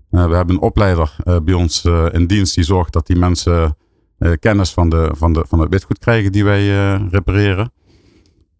Eh, 0.09 0.27
we 0.27 0.35
hebben 0.35 0.55
een 0.55 0.61
opleider 0.61 1.15
eh, 1.23 1.37
bij 1.43 1.53
ons 1.53 1.85
eh, 1.85 2.05
in 2.11 2.27
dienst 2.27 2.55
die 2.55 2.63
zorgt 2.63 2.93
dat 2.93 3.07
die 3.07 3.15
mensen 3.15 3.75
eh, 4.17 4.31
kennis 4.39 4.73
van, 4.73 4.89
de, 4.89 5.11
van, 5.15 5.33
de, 5.33 5.45
van 5.47 5.59
het 5.59 5.69
witgoed 5.69 5.99
krijgen 5.99 6.31
die 6.31 6.43
wij 6.43 6.93
eh, 6.93 7.01
repareren. 7.09 7.71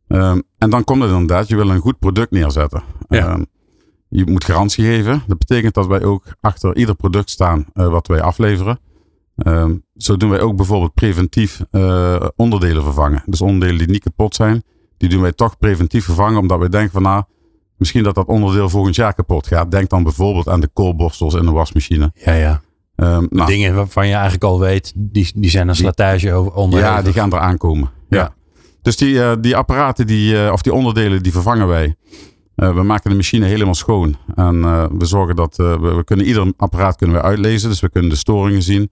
Ehm, 0.08 0.41
en 0.58 0.69
dan 0.69 0.84
komt 0.84 1.01
het 1.01 1.12
inderdaad, 1.12 1.47
je 1.47 1.56
wil 1.56 1.69
een 1.69 1.80
goed 1.80 1.99
product 1.99 2.32
neerzetten. 2.32 2.84
Ja. 3.10 3.39
Je 4.09 4.25
moet 4.25 4.43
garantie 4.43 4.85
geven. 4.85 5.23
Dat 5.27 5.37
betekent 5.37 5.73
dat 5.73 5.87
wij 5.87 6.03
ook 6.03 6.23
achter 6.41 6.75
ieder 6.77 6.95
product 6.95 7.29
staan 7.29 7.65
eh, 7.73 7.87
wat 7.87 8.07
wij 8.07 8.21
afleveren. 8.21 8.79
Ehm, 9.37 9.75
zo 9.97 10.17
doen 10.17 10.29
wij 10.29 10.39
ook 10.41 10.55
bijvoorbeeld 10.55 10.93
preventief 10.93 11.61
eh, 11.71 12.25
onderdelen 12.35 12.83
vervangen. 12.83 13.23
Dus 13.25 13.41
onderdelen 13.41 13.77
die 13.77 13.87
niet 13.87 14.03
kapot 14.03 14.35
zijn, 14.35 14.63
die 14.97 15.09
doen 15.09 15.21
wij 15.21 15.31
toch 15.31 15.57
preventief 15.57 16.05
vervangen. 16.05 16.39
Omdat 16.39 16.59
wij 16.59 16.69
denken 16.69 16.91
van 16.91 17.01
nou, 17.01 17.23
misschien 17.77 18.03
dat 18.03 18.15
dat 18.15 18.27
onderdeel 18.27 18.69
volgend 18.69 18.95
jaar 18.95 19.13
kapot 19.13 19.47
gaat. 19.47 19.71
Denk 19.71 19.89
dan 19.89 20.03
bijvoorbeeld 20.03 20.47
aan 20.49 20.59
de 20.59 20.69
koolborstels 20.73 21.33
in 21.33 21.45
de 21.45 21.51
wasmachine. 21.51 22.11
Ja, 22.15 22.33
ja. 22.33 22.61
Ehm, 22.95 23.25
nou, 23.29 23.47
Dingen 23.47 23.75
waarvan 23.75 24.07
je 24.07 24.13
eigenlijk 24.13 24.43
al 24.43 24.59
weet, 24.59 24.93
die, 24.95 25.31
die 25.35 25.49
zijn 25.49 25.67
een 25.67 25.75
slijtage 25.75 26.33
over- 26.33 26.53
onder. 26.53 26.79
ja, 26.79 27.01
die 27.01 27.13
gaan 27.13 27.33
eraan 27.33 27.57
komen. 27.57 27.89
Ja. 28.09 28.17
Ja. 28.17 28.35
Dus 28.81 28.97
die, 28.97 29.21
eh, 29.23 29.31
die 29.41 29.55
apparaten, 29.55 30.07
die, 30.07 30.51
of 30.51 30.61
die 30.61 30.73
onderdelen, 30.73 31.23
die 31.23 31.31
vervangen 31.31 31.67
wij. 31.67 31.95
Eh, 32.57 32.73
we 32.73 32.83
maken 32.83 33.09
de 33.09 33.15
machine 33.15 33.45
helemaal 33.45 33.75
schoon. 33.75 34.15
En 34.35 34.63
eh, 34.63 34.85
we 34.97 35.05
zorgen 35.05 35.35
dat 35.35 35.59
eh, 35.59 35.79
we, 35.79 36.03
kunnen 36.03 36.25
ieder 36.25 36.53
apparaat 36.57 36.95
kunnen 36.95 37.15
we 37.15 37.21
uitlezen. 37.21 37.69
Dus 37.69 37.79
we 37.79 37.89
kunnen 37.89 38.09
de 38.09 38.15
storingen 38.15 38.61
zien. 38.61 38.89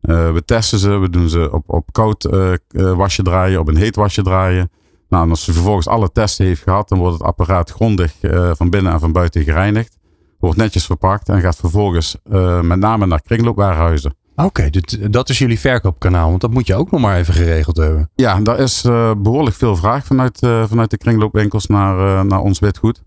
We 0.00 0.42
testen 0.44 0.78
ze. 0.78 0.98
We 0.98 1.10
doen 1.10 1.28
ze 1.28 1.52
op, 1.52 1.62
op 1.66 1.92
koud 1.92 2.28
wasje 2.72 3.22
draaien, 3.22 3.60
op 3.60 3.68
een 3.68 3.76
heet 3.76 3.96
wasje 3.96 4.22
draaien. 4.22 4.70
Nou, 5.08 5.30
als 5.30 5.44
ze 5.44 5.52
vervolgens 5.52 5.86
alle 5.88 6.12
testen 6.12 6.46
heeft 6.46 6.62
gehad, 6.62 6.88
dan 6.88 6.98
wordt 6.98 7.12
het 7.18 7.22
apparaat 7.22 7.70
grondig 7.70 8.14
van 8.52 8.70
binnen 8.70 8.92
en 8.92 9.00
van 9.00 9.12
buiten 9.12 9.42
gereinigd. 9.42 9.98
Wordt 10.38 10.56
netjes 10.56 10.86
verpakt 10.86 11.28
en 11.28 11.40
gaat 11.40 11.56
vervolgens 11.56 12.16
met 12.62 12.78
name 12.78 13.06
naar 13.06 13.22
kringloopwarenhuizen. 13.22 14.14
Oké, 14.44 14.70
dat 15.10 15.28
is 15.28 15.38
jullie 15.38 15.60
verkoopkanaal. 15.60 16.28
Want 16.28 16.40
dat 16.40 16.50
moet 16.50 16.66
je 16.66 16.74
ook 16.74 16.90
nog 16.90 17.00
maar 17.00 17.16
even 17.16 17.34
geregeld 17.34 17.76
hebben. 17.76 18.10
Ja, 18.14 18.40
daar 18.40 18.58
is 18.58 18.84
eh, 18.84 19.12
behoorlijk 19.18 19.56
veel 19.56 19.76
vraag 19.76 20.04
vanuit, 20.04 20.42
eh, 20.42 20.64
vanuit 20.68 20.90
de 20.90 20.96
kringloopwinkels 20.96 21.66
naar, 21.66 21.98
eh, 21.98 22.24
naar 22.24 22.40
ons 22.40 22.58
witgoed. 22.58 23.02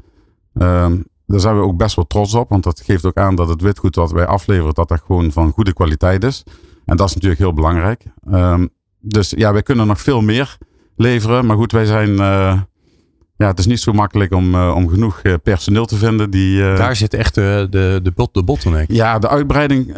Ehm, 0.54 0.98
daar 1.26 1.40
zijn 1.40 1.56
we 1.56 1.62
ook 1.62 1.78
best 1.78 1.96
wel 1.96 2.08
trots 2.08 2.34
op, 2.34 2.50
want 2.50 2.64
dat 2.64 2.82
geeft 2.82 3.06
ook 3.06 3.18
aan 3.18 3.36
dat 3.36 3.50
het 3.50 3.62
witgoed 3.62 3.96
wat 3.96 4.12
wij 4.12 4.26
afleveren, 4.26 4.74
dat 4.74 4.88
dat 4.88 5.02
gewoon 5.06 5.32
van 5.32 5.52
goede 5.52 5.74
kwaliteit 5.74 6.24
is. 6.24 6.44
En 6.86 6.98
dat 6.98 7.08
is 7.08 7.14
natuurlijk 7.14 7.42
heel 7.42 7.54
belangrijk. 7.54 8.06
Ehm, 8.32 8.68
dus 9.00 9.30
ja, 9.30 9.54
wij 9.54 9.64
kunnen 9.64 9.88
nog 9.88 10.02
veel 10.02 10.22
meer 10.22 10.58
leveren. 10.96 11.46
Maar 11.46 11.58
goed, 11.58 11.72
wij 11.72 11.86
zijn. 11.86 12.16
Ja, 13.44 13.50
het 13.50 13.60
is 13.60 13.66
niet 13.66 13.80
zo 13.80 13.92
makkelijk 13.94 14.34
om, 14.34 14.56
eh, 14.56 14.74
om 14.76 14.90
genoeg 14.90 15.20
eh, 15.22 15.34
personeel 15.44 15.86
te 15.86 15.96
vinden 15.98 16.30
die. 16.30 16.64
eh, 16.70 16.78
Daar 16.78 16.96
zit 16.96 17.14
echt 17.14 17.36
de, 17.36 17.68
de, 17.70 18.00
de, 18.04 18.12
bot, 18.16 18.34
de 18.34 18.44
bottleneck. 18.44 18.92
ja, 18.92 19.20
de 19.20 19.30
uitbreiding 19.30 19.94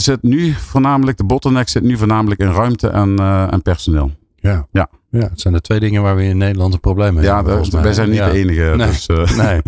zit 0.00 0.22
nu 0.22 0.52
voornamelijk, 0.52 1.16
de 1.18 1.24
bottleneck 1.24 1.68
zit 1.68 1.82
nu 1.82 1.96
voornamelijk 1.96 2.40
in 2.40 2.50
ruimte 2.52 2.88
en, 2.88 3.18
en 3.50 3.62
personeel. 3.62 4.10
Ja. 4.36 4.66
Ja. 4.72 4.88
ja, 5.10 5.18
het 5.20 5.40
zijn 5.40 5.54
de 5.54 5.60
twee 5.60 5.80
dingen 5.80 6.02
waar 6.02 6.16
we 6.16 6.22
in 6.24 6.36
Nederland 6.36 6.74
een 6.74 6.80
probleem 6.80 7.14
mee 7.14 7.24
Ja, 7.24 7.34
hebben. 7.34 7.52
volgens 7.52 7.74
mij. 7.74 7.82
wij 7.82 7.92
zijn 7.92 8.08
niet 8.08 8.18
Ja. 8.18 8.30
de 8.30 8.38
enige. 8.38 8.62
Nee. 8.76 8.86
Dus, 8.86 9.06
Nee, 9.46 9.60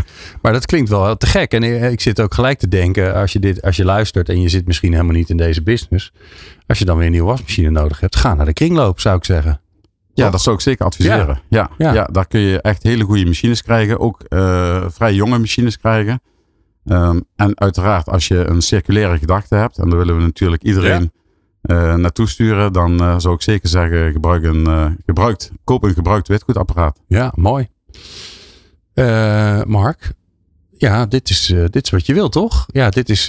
maar 0.42 0.52
dat 0.52 0.66
klinkt 0.66 0.90
wel 0.90 1.16
te 1.16 1.26
gek. 1.26 1.52
En 1.52 1.62
ik 1.92 2.00
zit 2.00 2.20
ook 2.20 2.34
gelijk 2.34 2.58
te 2.58 2.68
denken, 2.68 3.14
als 3.14 3.32
je, 3.32 3.38
dit, 3.38 3.62
als 3.62 3.76
je 3.76 3.84
luistert 3.84 4.28
en 4.28 4.40
je 4.40 4.48
zit 4.48 4.66
misschien 4.66 4.92
helemaal 4.92 5.14
niet 5.14 5.30
in 5.30 5.36
deze 5.36 5.62
business. 5.62 6.12
Als 6.66 6.78
je 6.78 6.84
dan 6.84 6.96
weer 6.96 7.06
een 7.06 7.12
nieuwe 7.12 7.28
wasmachine 7.28 7.70
nodig 7.70 8.00
hebt, 8.00 8.16
ga 8.16 8.34
naar 8.34 8.46
de 8.46 8.52
kringloop, 8.52 9.00
zou 9.00 9.16
ik 9.16 9.24
zeggen. 9.24 9.60
Ja, 10.14 10.30
dat 10.30 10.42
zou 10.42 10.56
ik 10.56 10.62
zeker 10.62 10.84
adviseren. 10.84 11.40
Ja. 11.48 11.70
Ja. 11.78 11.92
Ja. 11.92 12.04
daar 12.04 12.26
kun 12.26 12.40
je 12.40 12.60
echt 12.60 12.82
hele 12.82 13.04
goede 13.04 13.26
machines 13.26 13.62
krijgen. 13.62 14.00
Ook 14.00 14.22
eh, 14.22 14.84
vrij 14.88 15.14
jonge 15.14 15.38
machines 15.38 15.78
krijgen. 15.78 16.20
Ehm, 16.84 17.20
en 17.36 17.60
uiteraard, 17.60 18.08
als 18.08 18.28
je 18.28 18.36
een 18.36 18.62
circulaire 18.62 19.18
gedachte 19.18 19.54
hebt, 19.54 19.78
en 19.78 19.88
daar 19.88 19.98
willen 19.98 20.16
we 20.16 20.22
natuurlijk 20.22 20.62
iedereen 20.62 21.12
eh, 21.60 21.94
naartoe 21.94 22.28
sturen, 22.28 22.72
dan 22.72 23.00
eh, 23.00 23.14
zou 23.18 23.34
ik 23.34 23.42
zeker 23.42 23.68
zeggen: 23.68 24.12
gebruik 24.12 24.44
een, 24.44 24.98
gebruikt, 25.06 25.50
koop 25.64 25.82
een 25.82 25.94
gebruikt 25.94 26.28
witgoedapparaat. 26.28 27.00
Ja, 27.06 27.32
mooi. 27.34 27.68
Mark, 29.66 30.12
ja, 30.78 31.06
dit 31.06 31.30
is, 31.30 31.46
dit 31.46 31.84
is 31.84 31.90
wat 31.90 32.06
je 32.06 32.14
wilt, 32.14 32.32
toch? 32.32 32.66
Ja, 32.72 32.90
dit, 32.90 33.08
is, 33.08 33.24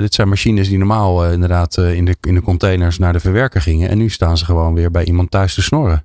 dit 0.00 0.14
zijn 0.14 0.28
machines 0.28 0.68
die 0.68 0.78
normaal 0.78 1.30
inderdaad 1.30 1.76
in, 1.76 2.04
de, 2.04 2.16
in 2.20 2.34
de 2.34 2.42
containers 2.42 2.98
naar 2.98 3.12
de 3.12 3.20
verwerker 3.20 3.60
gingen. 3.60 3.88
En 3.88 3.98
nu 3.98 4.08
staan 4.08 4.38
ze 4.38 4.44
gewoon 4.44 4.74
weer 4.74 4.90
bij 4.90 5.04
iemand 5.04 5.30
thuis 5.30 5.54
te 5.54 5.62
snorren. 5.62 6.04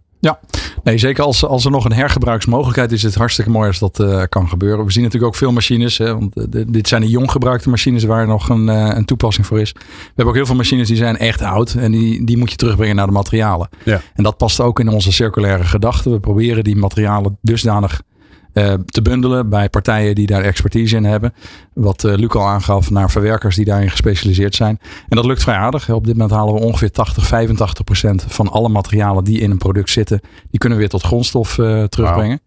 Nee, 0.88 0.98
zeker 0.98 1.24
als, 1.24 1.46
als 1.46 1.66
er 1.66 1.72
nog 1.72 1.86
een 1.86 1.94
hergebruiksmogelijkheid 1.94 2.92
is, 2.92 2.98
is 2.98 3.04
het 3.04 3.16
hartstikke 3.16 3.52
mooi 3.52 3.68
als 3.68 3.80
dat 3.80 4.00
eh, 4.00 4.24
kan 4.30 4.50
gebeuren. 4.50 4.86
We 4.86 4.92
zien 4.92 5.04
natuurlijk 5.04 5.34
ook 5.34 5.40
veel 5.40 5.52
machines, 5.52 5.98
hè, 5.98 6.18
want 6.18 6.38
eh, 6.38 6.62
dit 6.68 6.88
zijn 6.88 7.02
de 7.02 7.10
jong 7.10 7.32
gebruikte 7.32 7.70
machines 7.70 8.04
waar 8.04 8.28
nog 8.28 8.50
een, 8.50 8.70
eh, 8.70 8.92
een 8.96 9.06
toepassing 9.06 9.46
voor 9.46 9.60
is. 9.60 9.72
We 9.72 9.82
hebben 10.06 10.26
ook 10.26 10.36
heel 10.36 10.46
veel 10.46 10.56
machines 10.56 10.88
die 10.88 10.98
zijn 10.98 11.18
echt 11.18 11.42
oud 11.42 11.74
en 11.74 11.92
die, 11.92 12.26
die 12.26 12.38
moet 12.38 12.52
je 12.52 12.56
terugbrengen 12.56 12.96
naar 12.96 13.06
de 13.06 13.12
materialen. 13.12 13.70
Ja. 13.84 14.02
En 14.14 14.24
dat 14.24 14.38
past 14.38 14.60
ook 14.60 14.80
in 14.80 14.88
onze 14.88 15.12
circulaire 15.12 15.64
gedachten. 15.64 16.12
We 16.12 16.20
proberen 16.20 16.64
die 16.64 16.76
materialen 16.76 17.38
dusdanig 17.42 18.02
te 18.86 19.02
bundelen 19.02 19.50
bij 19.50 19.70
partijen 19.70 20.16
die 20.16 20.28
daar 20.28 20.42
expertise 20.42 20.96
in 20.96 21.04
hebben. 21.04 21.34
Wat 21.74 22.04
eh, 22.04 22.14
Luc 22.16 22.30
al 22.30 22.48
aangaf, 22.48 22.90
naar 22.90 23.12
verwerkers 23.12 23.56
die 23.56 23.66
daarin 23.66 23.90
gespecialiseerd 23.90 24.56
zijn. 24.56 24.80
En 25.10 25.16
dat 25.16 25.26
lukt 25.26 25.42
vrij 25.42 25.56
aardig. 25.56 25.90
Op 25.90 26.06
dit 26.06 26.14
moment 26.14 26.32
halen 26.32 26.54
we 26.54 26.60
ongeveer 26.60 26.92
80, 26.92 27.26
85 27.26 27.84
procent 27.84 28.26
van 28.28 28.48
alle 28.48 28.70
materialen 28.70 29.24
die 29.24 29.40
in 29.40 29.52
een 29.52 29.58
product 29.58 29.90
zitten, 29.90 30.22
die 30.50 30.60
kunnen 30.60 30.78
we 30.78 30.84
weer 30.84 30.94
tot 30.94 31.04
grondstof 31.04 31.58
eh, 31.58 31.84
terugbrengen. 31.84 32.40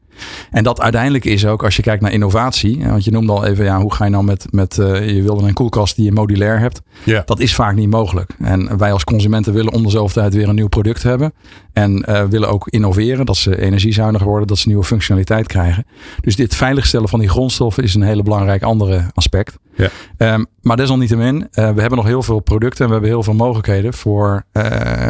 En 0.50 0.64
dat 0.64 0.80
uiteindelijk 0.80 1.24
is 1.24 1.46
ook, 1.46 1.64
als 1.64 1.76
je 1.76 1.82
kijkt 1.82 2.02
naar 2.02 2.12
innovatie, 2.12 2.84
want 2.88 3.04
je 3.04 3.10
noemde 3.10 3.32
al 3.32 3.44
even, 3.44 3.64
ja, 3.64 3.80
hoe 3.80 3.94
ga 3.94 4.04
je 4.04 4.10
nou 4.10 4.24
met, 4.24 4.46
met 4.50 4.78
eh, 4.78 5.08
je 5.08 5.22
wilde 5.22 5.46
een 5.46 5.52
koelkast 5.52 5.96
die 5.96 6.04
je 6.04 6.12
modulair 6.12 6.58
hebt. 6.58 6.82
Ja. 7.04 7.22
Dat 7.24 7.40
is 7.40 7.54
vaak 7.54 7.74
niet 7.74 7.90
mogelijk. 7.90 8.30
En 8.38 8.78
wij 8.78 8.92
als 8.92 9.04
consumenten 9.04 9.52
willen 9.52 9.72
om 9.72 9.82
de 9.82 9.90
zoveel 9.90 10.22
tijd 10.22 10.34
weer 10.34 10.48
een 10.48 10.54
nieuw 10.54 10.68
product 10.68 11.02
hebben. 11.02 11.32
En 11.72 12.04
eh, 12.04 12.24
willen 12.24 12.48
ook 12.48 12.68
innoveren, 12.68 13.26
dat 13.26 13.36
ze 13.36 13.60
energiezuiniger 13.60 14.26
worden, 14.26 14.46
dat 14.46 14.58
ze 14.58 14.68
nieuwe 14.68 14.84
functionaliteit 14.84 15.46
krijgen. 15.46 15.86
Dus 16.20 16.36
dit 16.36 16.54
veiligstellen 16.54 17.08
van 17.08 17.20
die 17.20 17.28
grondstoffen 17.28 17.82
is 17.82 17.94
een 17.94 18.02
hele 18.02 18.22
belangrijk 18.22 18.62
andere 18.62 19.10
aspect. 19.14 19.58
Ja. 19.76 19.88
Ehm, 20.16 20.44
maar 20.62 20.76
desalniettemin, 20.76 21.48
eh 21.50 21.70
we 21.70 21.80
hebben 21.80 21.98
nog 21.98 22.06
heel 22.06 22.22
veel 22.22 22.40
producten 22.40 22.80
en 22.80 22.86
we 22.86 22.92
hebben 22.92 23.10
heel 23.10 23.22
veel 23.22 23.34
mogelijkheden 23.34 23.94
voor, 23.94 24.44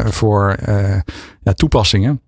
voor 0.04 0.56
ja, 1.42 1.52
toepassingen. 1.52 2.20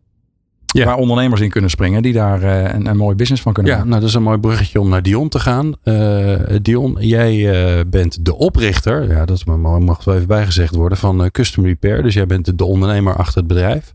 Ja. 0.73 0.85
Waar 0.85 0.97
ondernemers 0.97 1.41
in 1.41 1.51
kunnen 1.51 1.71
springen 1.71 2.03
die 2.03 2.13
daar 2.13 2.43
eh, 2.43 2.75
een, 2.75 2.87
een 2.87 2.97
mooi 2.97 3.17
business 3.17 3.43
van 3.43 3.53
kunnen 3.53 3.73
Ja, 3.73 3.79
maken. 3.79 3.91
nou 3.93 4.03
dat 4.03 4.11
is 4.11 4.17
een 4.17 4.23
mooi 4.29 4.39
bruggetje 4.39 4.81
om 4.81 4.89
naar 4.89 5.03
Dion 5.03 5.29
te 5.29 5.39
gaan. 5.39 5.75
Eh, 5.83 6.57
Dion, 6.63 6.97
jij 7.01 7.51
eh, 7.79 7.85
bent 7.87 8.25
de 8.25 8.37
oprichter, 8.37 9.11
ja, 9.11 9.25
dat 9.25 9.45
mag 9.45 9.79
mag 9.81 10.05
wel 10.05 10.15
even 10.15 10.27
bijgezegd 10.27 10.75
worden, 10.75 10.99
van 10.99 11.25
eh, 11.25 11.31
Custom 11.31 11.65
Repair. 11.65 12.03
Dus 12.03 12.15
jij 12.15 12.27
bent 12.27 12.45
de, 12.45 12.55
de 12.55 12.65
ondernemer 12.65 13.17
achter 13.17 13.39
het 13.39 13.47
bedrijf. 13.47 13.95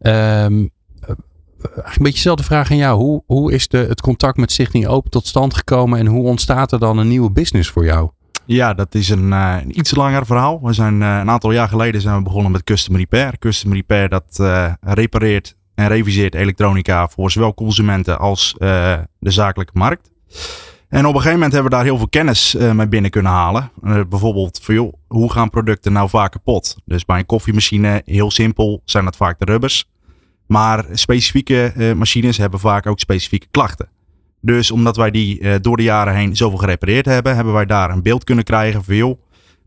Eigenlijk 0.00 1.96
een 1.96 2.02
beetje 2.02 2.12
dezelfde 2.12 2.44
vraag 2.44 2.70
aan 2.70 2.76
jou. 2.76 2.98
Hoe, 2.98 3.22
hoe 3.26 3.52
is 3.52 3.68
de, 3.68 3.78
het 3.78 4.00
contact 4.00 4.36
met 4.36 4.52
Stichting 4.52 4.86
Open 4.86 5.10
tot 5.10 5.26
stand 5.26 5.54
gekomen 5.54 5.98
en 5.98 6.06
hoe 6.06 6.24
ontstaat 6.24 6.72
er 6.72 6.78
dan 6.78 6.98
een 6.98 7.08
nieuwe 7.08 7.30
business 7.30 7.70
voor 7.70 7.84
jou? 7.84 8.10
Ja, 8.46 8.74
dat 8.74 8.94
is 8.94 9.08
een, 9.08 9.32
eh, 9.32 9.56
een 9.62 9.78
iets 9.78 9.94
langer 9.94 10.26
verhaal. 10.26 10.60
We 10.62 10.72
zijn 10.72 11.02
eh, 11.02 11.18
een 11.20 11.30
aantal 11.30 11.50
jaar 11.50 11.68
geleden 11.68 12.00
zijn 12.00 12.16
we 12.16 12.22
begonnen 12.22 12.52
met 12.52 12.64
Custom 12.64 12.96
Repair. 12.96 13.38
Custom 13.38 13.72
Repair 13.72 14.08
dat 14.08 14.38
eh, 14.40 14.72
repareert 14.80 15.56
en 15.74 15.88
reviseert 15.88 16.34
elektronica 16.34 17.08
voor 17.08 17.30
zowel 17.30 17.54
consumenten 17.54 18.18
als 18.18 18.54
eh, 18.58 18.98
de 19.18 19.30
zakelijke 19.30 19.72
markt. 19.74 20.10
En 20.88 21.00
op 21.00 21.14
een 21.14 21.20
gegeven 21.20 21.32
moment 21.32 21.52
hebben 21.52 21.70
we 21.70 21.76
daar 21.76 21.86
heel 21.86 21.96
veel 21.96 22.08
kennis 22.08 22.54
eh, 22.54 22.72
mee 22.72 22.88
binnen 22.88 23.10
kunnen 23.10 23.32
halen. 23.32 23.70
Eh, 23.82 24.00
bijvoorbeeld 24.08 24.60
van 24.62 24.74
joh, 24.74 24.92
hoe 25.06 25.32
gaan 25.32 25.50
producten 25.50 25.92
nou 25.92 26.08
vaak 26.08 26.32
kapot? 26.32 26.76
Dus 26.84 27.04
bij 27.04 27.18
een 27.18 27.26
koffiemachine, 27.26 28.02
heel 28.04 28.30
simpel, 28.30 28.82
zijn 28.84 29.04
dat 29.04 29.16
vaak 29.16 29.38
de 29.38 29.44
rubbers. 29.44 29.88
Maar 30.46 30.84
specifieke 30.92 31.92
machines 31.96 32.36
hebben 32.36 32.60
vaak 32.60 32.86
ook 32.86 32.98
specifieke 32.98 33.46
klachten. 33.50 33.88
Dus 34.40 34.70
omdat 34.70 34.96
wij 34.96 35.10
die 35.10 35.60
door 35.60 35.76
de 35.76 35.82
jaren 35.82 36.14
heen 36.14 36.36
zoveel 36.36 36.58
gerepareerd 36.58 37.04
hebben, 37.04 37.34
hebben 37.34 37.52
wij 37.54 37.66
daar 37.66 37.90
een 37.90 38.02
beeld 38.02 38.24
kunnen 38.24 38.44
krijgen 38.44 38.84
van 38.84 38.96
joh, 38.96 39.18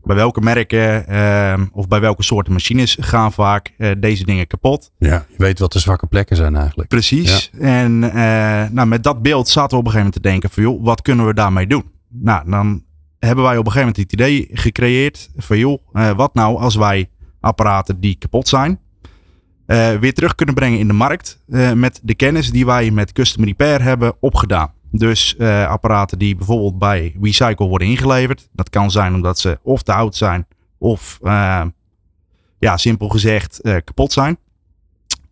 bij 0.08 0.16
welke 0.16 0.40
merken 0.40 1.06
ehm, 1.06 1.66
of 1.72 1.88
bij 1.88 2.00
welke 2.00 2.22
soorten 2.22 2.52
machines 2.52 2.96
gaan 3.00 3.32
vaak 3.32 3.72
eh, 3.76 3.90
deze 3.98 4.24
dingen 4.24 4.46
kapot. 4.46 4.90
Ja, 4.98 5.26
je 5.28 5.34
weet 5.36 5.58
wat 5.58 5.72
de 5.72 5.78
zwakke 5.78 6.06
plekken 6.06 6.36
zijn 6.36 6.56
eigenlijk. 6.56 6.88
Precies. 6.88 7.50
En 7.58 8.04
eh, 8.04 8.70
nou, 8.70 8.86
met 8.86 9.02
dat 9.02 9.22
beeld 9.22 9.48
zaten 9.48 9.70
we 9.70 9.76
op 9.76 9.86
een 9.86 9.92
gegeven 9.92 10.06
moment 10.06 10.22
te 10.22 10.28
denken 10.28 10.50
van 10.50 10.62
joh, 10.62 10.84
wat 10.84 11.02
kunnen 11.02 11.26
we 11.26 11.34
daarmee 11.34 11.66
doen? 11.66 11.84
Nou, 12.08 12.50
dan 12.50 12.84
hebben 13.18 13.44
wij 13.44 13.56
op 13.56 13.66
een 13.66 13.72
gegeven 13.72 13.94
moment 13.94 13.96
het 13.96 14.12
idee 14.12 14.48
gecreëerd 14.52 15.30
van 15.36 15.58
joh, 15.58 15.82
eh, 15.92 16.10
wat 16.10 16.34
nou 16.34 16.58
als 16.58 16.76
wij 16.76 17.10
apparaten 17.40 18.00
die 18.00 18.16
kapot 18.18 18.48
zijn, 18.48 18.80
weer 20.00 20.14
terug 20.14 20.34
kunnen 20.34 20.54
brengen 20.54 20.78
in 20.78 20.86
de 20.86 20.92
markt 20.92 21.38
met 21.74 22.00
de 22.02 22.14
kennis 22.14 22.50
die 22.50 22.66
wij 22.66 22.90
met 22.90 23.12
Custom 23.12 23.44
Repair 23.44 23.82
hebben 23.82 24.16
opgedaan. 24.20 24.72
Dus 24.90 25.36
eh, 25.36 25.66
apparaten 25.66 26.18
die 26.18 26.36
bijvoorbeeld 26.36 26.78
bij 26.78 27.16
Recycle 27.22 27.66
worden 27.66 27.88
ingeleverd. 27.88 28.48
Dat 28.52 28.70
kan 28.70 28.90
zijn 28.90 29.14
omdat 29.14 29.38
ze 29.38 29.58
of 29.62 29.82
te 29.82 29.92
oud 29.92 30.16
zijn 30.16 30.46
of 30.78 31.18
eh, 31.22 31.64
ja, 32.58 32.76
simpel 32.76 33.08
gezegd 33.08 33.60
eh, 33.60 33.76
kapot 33.84 34.12
zijn. 34.12 34.38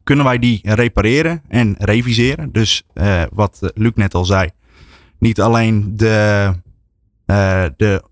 Kunnen 0.02 0.24
wij 0.24 0.38
die 0.38 0.60
repareren 0.62 1.42
en 1.48 1.74
reviseren. 1.78 2.52
Dus 2.52 2.82
wat 3.32 3.72
Luc 3.74 3.92
net 3.94 4.14
al 4.14 4.24
zei. 4.24 4.50
Niet 5.18 5.40
alleen 5.40 5.96
de, 5.96 6.52
de 7.76 8.02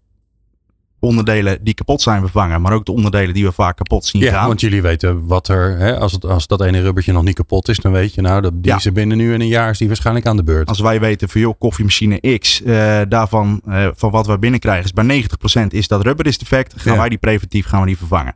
onderdelen 1.07 1.59
die 1.65 1.75
kapot 1.75 2.03
zijn 2.03 2.21
vervangen, 2.21 2.61
maar 2.61 2.73
ook 2.73 2.85
de 2.85 2.93
onderdelen 2.93 3.35
die 3.35 3.45
we 3.45 3.53
vaak 3.53 3.77
kapot 3.77 4.05
zien 4.05 4.23
Ja, 4.23 4.33
gaan. 4.33 4.47
want 4.47 4.61
jullie 4.61 4.83
weten 4.83 5.27
wat 5.27 5.49
er, 5.49 5.79
hè, 5.79 5.99
als, 5.99 6.13
het, 6.13 6.25
als 6.25 6.47
dat 6.47 6.61
ene 6.63 6.81
rubbertje 6.81 7.13
nog 7.13 7.23
niet 7.25 7.35
kapot 7.35 7.69
is, 7.69 7.79
dan 7.79 7.93
weet 7.93 8.15
je 8.15 8.21
nou, 8.21 8.41
dat 8.41 8.53
die 8.55 8.73
Ja. 8.73 8.79
er 8.85 8.93
binnen 8.93 9.17
nu 9.17 9.35
en 9.35 9.41
een 9.41 9.47
jaar 9.49 9.71
is 9.71 9.79
die 9.79 9.87
waarschijnlijk 9.89 10.27
aan 10.27 10.37
de 10.37 10.45
beurt. 10.45 10.69
Als 10.69 10.81
wij 10.81 11.01
weten 11.01 11.29
van 11.29 11.41
joh, 11.41 11.55
koffiemachine 11.59 12.39
X, 12.39 12.63
eh, 12.63 13.01
daarvan 13.09 13.61
eh, 13.67 13.89
van 13.95 14.11
wat 14.11 14.27
we 14.27 14.39
binnenkrijgen 14.39 14.85
is 14.85 14.93
bij 14.93 15.05
90% 15.05 15.73
is 15.73 15.89
dat 15.89 16.03
rubber 16.03 16.27
is 16.27 16.39
defect, 16.39 16.75
gaan 16.77 16.93
Ja. 16.93 16.99
wij 16.99 17.09
die 17.09 17.19
preventief 17.19 17.67
gaan 17.67 17.81
we 17.81 17.87
die 17.87 17.97
vervangen. 17.99 18.35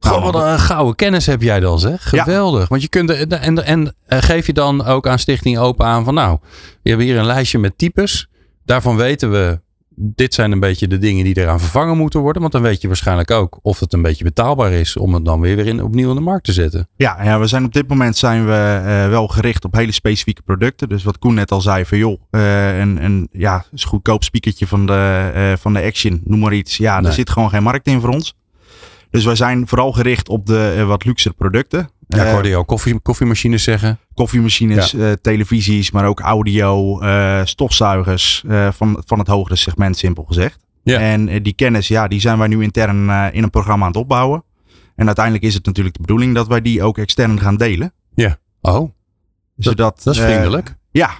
Goh, 0.00 0.10
Nou, 0.20 0.32
wat 0.32 0.42
een 0.42 0.58
gouden 0.58 0.94
kennis 0.94 1.26
heb 1.26 1.42
jij 1.42 1.60
dan 1.60 1.78
zeg. 1.78 2.10
Ja. 2.10 2.22
Geweldig. 2.22 2.68
Want 2.68 2.82
je 2.82 2.88
kunt, 2.88 3.10
en, 3.10 3.64
en, 3.64 3.94
eh, 4.06 4.18
geef 4.22 4.46
je 4.46 4.52
dan 4.52 4.84
ook 4.84 5.06
aan 5.08 5.18
Stichting 5.18 5.58
Open 5.58 5.86
aan 5.86 6.04
van 6.04 6.14
nou, 6.14 6.38
we 6.82 6.88
hebben 6.88 7.06
hier 7.06 7.18
een 7.18 7.26
lijstje 7.26 7.58
met 7.58 7.78
types. 7.78 8.28
Daarvan 8.64 8.96
weten 8.96 9.30
we, 9.30 9.60
dit 10.02 10.34
zijn 10.34 10.52
een 10.52 10.60
beetje 10.60 10.88
de 10.88 10.98
dingen 10.98 11.24
die 11.24 11.36
eraan 11.38 11.60
vervangen 11.60 11.96
moeten 11.96 12.20
worden. 12.20 12.40
Want 12.40 12.52
dan 12.54 12.62
weet 12.62 12.80
je 12.80 12.86
waarschijnlijk 12.86 13.30
ook 13.30 13.58
of 13.62 13.80
het 13.80 13.92
een 13.92 14.02
beetje 14.02 14.24
betaalbaar 14.24 14.72
is 14.72 14.96
om 14.96 15.14
het 15.14 15.24
dan 15.24 15.40
weer, 15.40 15.56
weer 15.56 15.66
in, 15.66 15.82
opnieuw 15.82 16.08
in 16.08 16.14
de 16.14 16.20
markt 16.20 16.44
te 16.44 16.52
zetten. 16.52 16.88
Ja, 16.96 17.24
ja, 17.24 17.38
we 17.38 17.46
zijn 17.46 17.64
op 17.64 17.72
dit 17.72 17.88
moment 17.88 18.16
zijn 18.16 18.46
we 18.46 18.82
eh, 18.84 19.08
wel 19.08 19.28
gericht 19.28 19.64
op 19.64 19.74
hele 19.74 19.92
specifieke 19.92 20.42
producten. 20.42 20.88
Dus 20.88 21.04
wat 21.04 21.18
Koen 21.18 21.34
net 21.34 21.50
al 21.50 21.60
zei 21.60 21.84
van 21.84 21.98
joh, 21.98 22.20
eh, 22.30 22.78
een, 22.78 23.04
een 23.04 23.28
ja, 23.32 23.64
is 23.72 23.84
goedkoop 23.84 24.24
speakertje 24.24 24.66
van 24.66 24.86
de, 24.86 25.30
eh, 25.34 25.52
van 25.56 25.72
de 25.72 25.82
Action, 25.82 26.20
noem 26.24 26.38
maar 26.38 26.52
iets. 26.54 26.76
Ja, 26.76 26.94
Nee. 26.94 27.02
daar 27.02 27.12
zit 27.12 27.30
gewoon 27.30 27.50
geen 27.50 27.62
markt 27.62 27.86
in 27.86 28.00
voor 28.00 28.10
ons. 28.10 28.34
Dus 29.10 29.24
wij 29.24 29.34
zijn 29.34 29.68
vooral 29.68 29.92
gericht 29.92 30.28
op 30.28 30.46
de 30.46 30.84
wat 30.86 31.04
luxere 31.04 31.34
producten. 31.34 31.90
Ja, 32.16 32.20
ik 32.22 32.26
Eh, 32.26 32.32
hoorde 32.32 32.48
je 32.48 32.56
al 32.56 32.64
koffie, 32.64 33.00
koffiemachines 33.00 33.62
zeggen. 33.62 33.98
koffiemachines, 34.14 34.94
eh, 34.94 35.12
televisies, 35.12 35.90
maar 35.90 36.06
ook 36.06 36.20
audio, 36.20 37.00
eh, 37.00 37.40
stofzuigers 37.44 38.44
van, 38.70 39.02
van 39.06 39.18
het 39.18 39.28
hogere 39.28 39.56
segment, 39.56 39.96
simpel 39.96 40.24
gezegd. 40.24 40.58
Ja. 40.82 40.98
En 41.00 41.42
die 41.42 41.52
kennis, 41.52 41.88
ja, 41.88 42.08
die 42.08 42.20
zijn 42.20 42.38
wij 42.38 42.48
nu 42.48 42.62
intern 42.62 43.10
in 43.32 43.42
een 43.42 43.50
programma 43.50 43.84
aan 43.84 43.90
het 43.90 44.00
opbouwen. 44.00 44.44
En 44.96 45.06
uiteindelijk 45.06 45.44
is 45.44 45.54
het 45.54 45.66
natuurlijk 45.66 45.94
de 45.94 46.00
bedoeling 46.00 46.34
dat 46.34 46.46
wij 46.46 46.60
die 46.60 46.82
ook 46.82 46.98
extern 46.98 47.40
gaan 47.40 47.56
delen. 47.56 47.92
Oh, 48.62 48.90
Zodat, 49.56 50.00
dat 50.02 50.14
is 50.14 50.20
vriendelijk. 50.20 50.74
ja, 50.90 51.10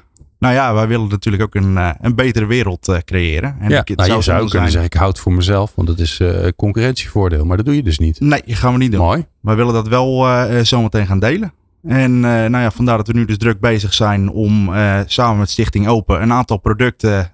nou 0.41 0.55
ja, 0.55 0.75
wij 0.75 0.87
willen 0.89 1.09
natuurlijk 1.09 1.43
ook 1.43 1.55
een, 1.55 1.77
eh, 1.79 1.91
een 2.01 2.15
betere 2.15 2.47
wereld 2.47 2.89
eh, 2.89 2.97
creëren. 3.05 3.57
En 3.61 3.71
ja, 3.71 3.81
ik- 3.81 3.89
nou, 3.89 4.09
je 4.09 4.23
zonde 4.23 4.23
zou 4.23 4.49
kunnen 4.51 4.71
zeggen, 4.71 4.91
ik 4.93 4.99
houd 5.01 5.19
voor 5.19 5.33
mezelf, 5.33 5.73
want 5.75 5.89
dat 5.89 5.99
is 5.99 6.21
eh, 6.21 6.49
concurrentievoordeel. 6.57 7.45
Maar 7.45 7.57
dat 7.57 7.67
doe 7.67 7.77
je 7.77 7.83
dus 7.83 7.99
niet. 7.99 8.21
Nee, 8.21 8.43
gaan 8.47 8.73
we 8.73 8.79
niet 8.79 8.91
doen. 8.93 9.01
Mooi. 9.01 9.27
Wij 9.41 9.57
willen 9.57 9.73
dat 9.75 9.89
wel 9.89 10.27
zometeen 10.65 11.07
gaan 11.07 11.19
delen. 11.21 11.53
En 11.83 12.21
nou 12.21 12.59
ja, 12.59 12.71
vandaar 12.71 12.97
dat 12.97 13.07
we 13.07 13.13
nu 13.13 13.25
dus 13.25 13.39
druk 13.39 13.61
bezig 13.61 13.95
zijn 13.95 14.31
om 14.31 14.71
samen 15.07 15.39
met 15.39 15.51
Stichting 15.51 15.89
Open 15.89 16.23
een 16.23 16.33
aantal 16.33 16.57
producten 16.59 17.31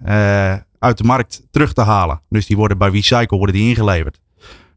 uit 0.78 0.98
de 0.98 1.04
markt 1.04 1.42
terug 1.50 1.72
te 1.72 1.80
halen. 1.82 2.20
Dus 2.28 2.46
die 2.46 2.56
worden 2.56 2.78
bij 2.78 2.88
Recycle 2.90 3.36
worden 3.36 3.54
die 3.56 3.68
ingeleverd. 3.68 4.20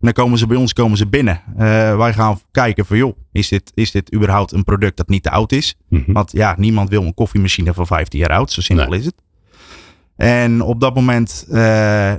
Dan 0.01 0.13
komen 0.13 0.37
ze 0.37 0.47
bij 0.47 0.57
ons 0.57 0.73
komen 0.73 0.97
ze 0.97 1.07
binnen. 1.07 1.41
Eh, 1.57 1.97
wij 1.97 2.13
gaan 2.13 2.39
kijken 2.51 2.85
van 2.85 2.97
joh, 2.97 3.17
is 3.31 3.47
dit, 3.47 3.71
is 3.75 3.91
dit 3.91 4.13
überhaupt 4.15 4.51
een 4.51 4.63
product 4.63 4.97
dat 4.97 5.07
niet 5.09 5.23
te 5.23 5.29
oud 5.31 5.51
is? 5.51 5.75
Mhm. 5.89 6.11
Want 6.11 6.31
ja, 6.31 6.55
niemand 6.57 6.89
wil 6.89 7.03
een 7.03 7.13
koffiemachine 7.13 7.73
van 7.73 7.87
15 7.87 8.19
jaar 8.19 8.29
oud. 8.29 8.51
Zo 8.51 8.61
simpel 8.61 8.89
Nee. 8.89 8.99
is 8.99 9.05
het. 9.05 9.15
En 10.15 10.61
op 10.61 10.79
dat 10.79 10.95
moment 10.95 11.45
eh, 11.49 11.57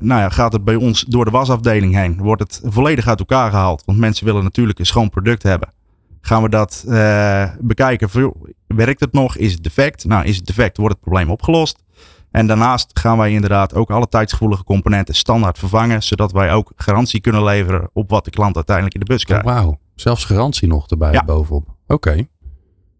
nou 0.00 0.20
ja, 0.20 0.28
gaat 0.28 0.52
het 0.52 0.64
bij 0.64 0.74
ons 0.74 1.04
door 1.08 1.24
de 1.24 1.30
wasafdeling 1.30 1.94
heen. 1.94 2.16
Wordt 2.18 2.42
het 2.42 2.60
volledig 2.64 3.06
uit 3.06 3.18
elkaar 3.18 3.50
gehaald. 3.50 3.82
Want 3.86 3.98
mensen 3.98 4.24
willen 4.26 4.42
natuurlijk 4.42 4.78
een 4.78 4.86
schoon 4.86 5.08
product 5.10 5.42
hebben. 5.42 5.72
Gaan 6.20 6.42
we 6.42 6.48
dat 6.48 6.84
eh, 6.88 7.44
bekijken. 7.60 8.10
van, 8.10 8.20
joh, 8.20 8.34
Werkt 8.66 9.00
het 9.00 9.12
nog? 9.12 9.36
Is 9.36 9.52
het 9.52 9.62
defect? 9.62 10.04
Nou, 10.04 10.24
is 10.24 10.36
het 10.36 10.46
defect, 10.46 10.76
wordt 10.76 10.94
het 10.94 11.02
probleem 11.02 11.30
opgelost. 11.30 11.82
En 12.30 12.46
daarnaast 12.46 12.98
gaan 12.98 13.18
wij 13.18 13.32
inderdaad 13.32 13.74
ook 13.74 13.90
alle 13.90 14.08
tijdsgevoelige 14.08 14.64
componenten 14.64 15.14
standaard 15.14 15.58
vervangen. 15.58 16.02
Zodat 16.02 16.32
wij 16.32 16.52
ook 16.52 16.72
garantie 16.76 17.20
kunnen 17.20 17.44
leveren 17.44 17.90
op 17.92 18.10
wat 18.10 18.24
de 18.24 18.30
klant 18.30 18.54
uiteindelijk 18.56 18.94
in 18.94 19.00
de 19.00 19.06
bus 19.06 19.20
Oh, 19.20 19.26
krijgt. 19.26 19.44
Wauw, 19.44 19.78
zelfs 19.94 20.24
garantie 20.24 20.68
nog 20.68 20.88
erbij 20.88 21.12
Ja. 21.12 21.24
bovenop. 21.24 21.68
Oké, 21.86 22.26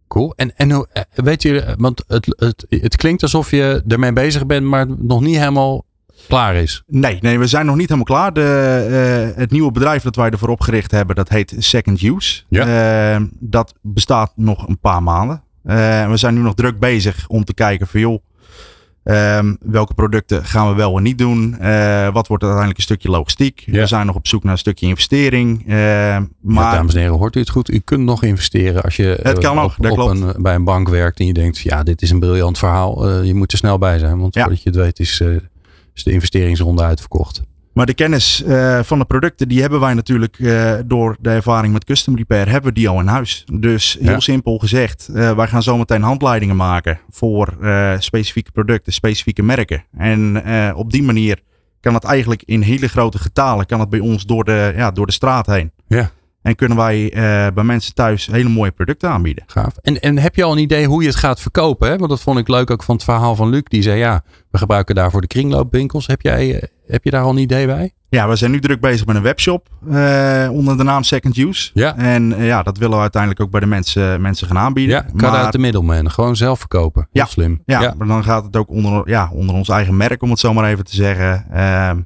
cool. 0.09 0.33
En, 0.37 0.57
en 0.57 0.71
hoe, 0.71 0.89
eh, 0.93 1.03
weet 1.15 1.43
je, 1.43 1.75
want 1.79 2.05
het, 2.07 2.35
het, 2.39 2.67
het 2.69 2.97
klinkt 2.97 3.23
alsof 3.23 3.51
je 3.51 3.83
ermee 3.89 4.13
bezig 4.13 4.47
bent, 4.47 4.67
maar 4.67 4.87
nog 4.99 5.21
niet 5.21 5.37
helemaal 5.37 5.85
klaar 6.29 6.55
is. 6.55 6.83
Nee, 6.87 7.19
nee, 7.21 7.39
we 7.39 7.47
zijn 7.47 7.67
nog 7.67 7.77
niet 7.77 7.89
helemaal 7.89 8.17
klaar. 8.17 8.33
De, 8.33 9.31
eh, 9.33 9.39
het 9.39 9.51
nieuwe 9.51 9.71
bedrijf 9.73 10.03
dat 10.03 10.17
wij 10.17 10.31
ervoor 10.31 10.49
opgericht 10.49 10.91
hebben, 10.91 11.17
dat 11.17 11.29
heet 11.29 11.55
Second 11.59 12.03
Use. 12.03 12.43
Eh, 12.51 13.21
dat 13.39 13.75
bestaat 13.83 14.33
nog 14.37 14.69
een 14.69 14.79
paar 14.79 15.03
maanden. 15.03 15.43
Eh, 15.65 16.09
we 16.09 16.17
zijn 16.17 16.35
nu 16.35 16.41
nog 16.41 16.55
druk 16.55 16.79
bezig 16.79 17.29
om 17.29 17.45
te 17.45 17.55
kijken 17.55 17.87
van 17.87 18.01
joh, 18.01 18.23
ehm, 19.11 19.55
welke 19.61 19.95
producten 19.95 20.45
gaan 20.45 20.69
we 20.69 20.75
wel 20.75 20.97
en 20.97 21.03
niet 21.03 21.19
doen? 21.19 21.59
Eh, 21.59 22.13
wat 22.13 22.27
wordt 22.27 22.43
uiteindelijk 22.43 22.77
een 22.79 22.85
stukje 22.85 23.11
logistiek? 23.11 23.63
Ja. 23.67 23.73
We 23.73 23.87
zijn 23.87 24.07
nog 24.07 24.15
op 24.17 24.27
zoek 24.27 24.43
naar 24.43 24.53
een 24.53 24.59
stukje 24.59 24.87
investering. 24.87 25.61
Eh, 25.69 26.19
Maar, 26.41 26.75
dames 26.75 26.95
en 26.95 27.01
heren, 27.01 27.17
hoort 27.17 27.37
u 27.37 27.41
het 27.41 27.51
goed? 27.51 27.71
U 27.71 27.79
kunt 27.79 28.05
nog 28.05 28.23
investeren 28.23 28.83
als 28.83 28.97
je 28.97 29.19
Het 29.23 29.39
kan 29.39 29.57
eh, 29.57 29.65
op, 29.65 29.75
dat 29.79 29.91
op 29.91 29.97
klopt. 29.97 30.21
een, 30.21 30.43
bij 30.43 30.55
een 30.55 30.65
bank 30.65 30.89
werkt 30.89 31.19
en 31.21 31.27
je 31.27 31.33
denkt, 31.33 31.59
ja, 31.59 31.83
dit 31.83 32.03
is 32.03 32.11
een 32.11 32.19
briljant 32.21 32.59
verhaal. 32.59 33.09
Eh, 33.09 33.25
je 33.25 33.35
moet 33.35 33.53
er 33.53 33.59
snel 33.59 33.79
bij 33.79 33.99
zijn, 33.99 34.19
want 34.19 34.35
Ja. 34.35 34.41
voordat 34.43 34.63
je 34.63 34.69
het 34.69 34.79
weet 34.79 34.99
is, 34.99 35.21
eh, 35.21 35.29
is 35.95 36.05
de 36.05 36.13
investeringsronde 36.13 36.83
uitverkocht. 36.83 37.43
Maar 37.73 37.87
de 37.87 37.95
kennis 37.95 38.43
eh, 38.43 38.81
van 38.83 38.99
de 38.99 39.05
producten, 39.05 39.49
die 39.49 39.61
hebben 39.61 39.81
wij 39.81 39.95
natuurlijk 39.95 40.39
eh, 40.39 40.73
door 40.87 41.17
de 41.21 41.31
ervaring 41.31 41.73
met 41.73 41.85
custom 41.85 42.17
repair, 42.17 42.49
hebben 42.49 42.69
we 42.73 42.79
die 42.79 42.89
al 42.89 43.01
in 43.01 43.07
huis. 43.07 43.45
Dus 43.53 43.97
heel 44.01 44.11
Ja. 44.13 44.21
simpel 44.21 44.59
gezegd, 44.59 45.09
eh, 45.09 45.33
wij 45.37 45.47
gaan 45.47 45.63
zometeen 45.63 46.03
handleidingen 46.03 46.57
maken 46.57 47.01
voor 47.11 47.57
specifieke 47.99 48.51
producten, 48.53 48.93
specifieke 48.93 49.43
merken. 49.43 49.85
En 49.97 50.43
op 50.75 50.91
die 50.93 51.03
manier 51.03 51.39
kan 51.81 51.95
het 51.95 52.05
eigenlijk 52.05 52.43
in 52.45 52.61
hele 52.61 52.89
grote 52.89 53.19
getalen, 53.19 53.67
kan 53.67 53.81
het 53.81 53.89
bij 53.89 53.99
ons 54.01 54.27
door 54.27 54.45
de, 54.45 54.73
ja, 54.77 54.91
door 54.91 55.07
de 55.07 55.13
straat 55.13 55.47
heen. 55.47 55.73
Ja. 55.87 56.11
En 56.43 56.55
kunnen 56.55 56.77
wij 56.77 57.13
eh, 57.13 57.53
bij 57.55 57.65
mensen 57.65 57.95
thuis 57.95 58.27
hele 58.27 58.49
mooie 58.49 58.71
producten 58.71 59.11
aanbieden. 59.11 59.45
Gaaf. 59.47 59.77
En, 59.83 60.01
en 60.01 60.19
heb 60.19 60.35
je 60.35 60.45
al 60.45 60.53
een 60.53 60.59
idee 60.59 60.87
hoe 60.87 61.03
je 61.03 61.09
het 61.09 61.17
gaat 61.17 61.41
verkopen? 61.41 61.89
Hè? 61.89 61.97
Want 61.97 62.11
dat 62.11 62.21
vond 62.21 62.39
ik 62.39 62.49
leuk 62.49 62.71
ook 62.71 62.83
van 62.83 62.95
het 62.95 63.05
verhaal 63.05 63.37
van 63.37 63.49
Luc. 63.49 63.63
Die 63.65 63.83
zei, 63.83 63.99
ja, 63.99 64.23
we 64.51 64.59
gebruiken 64.59 64.95
daarvoor 64.95 65.21
de 65.21 65.27
kringloopwinkels. 65.27 66.07
Heb, 66.07 66.23
jij, 66.23 66.61
eh, 66.61 66.69
heb 66.87 67.05
je 67.05 67.11
daar 67.11 67.23
al 67.23 67.31
een 67.31 67.39
idee 67.39 67.67
bij? 67.67 67.93
Ja, 68.09 68.29
we 68.29 68.37
zijn 68.37 68.51
nu 68.51 68.61
druk 68.61 68.81
bezig 68.81 69.07
met 69.07 69.17
een 69.17 69.23
webshop 69.23 69.69
eh, 69.91 70.49
onder 70.53 70.77
de 70.77 70.83
naam 70.83 71.03
Second 71.03 71.37
Use. 71.37 71.71
Ja. 71.75 71.97
En 71.97 72.35
ja, 72.39 72.63
dat 72.63 72.79
willen 72.79 72.95
we 72.95 73.03
uiteindelijk 73.03 73.43
ook 73.43 73.51
bij 73.51 73.61
de 73.61 73.67
mensen, 73.67 74.21
mensen 74.21 74.47
gaan 74.47 74.59
aanbieden. 74.59 74.97
Ja, 74.97 75.07
cut 75.17 75.29
out 75.29 75.53
de 75.53 75.59
middleman. 75.59 76.11
Gewoon 76.11 76.37
zelf 76.37 76.59
verkopen. 76.59 77.09
Ja. 77.13 77.25
slim. 77.25 77.63
Ja, 77.67 77.95
maar 77.99 78.07
dan 78.07 78.25
gaat 78.25 78.45
het 78.45 78.57
ook 78.57 78.69
onder, 78.69 79.09
ja, 79.09 79.31
onder 79.33 79.55
ons 79.55 79.69
eigen 79.69 79.97
merk, 79.97 80.23
om 80.23 80.31
het 80.31 80.39
zo 80.39 80.53
maar 80.53 80.71
even 80.71 80.85
te 80.85 80.95
zeggen. 80.95 81.47
Ehm, 81.51 82.01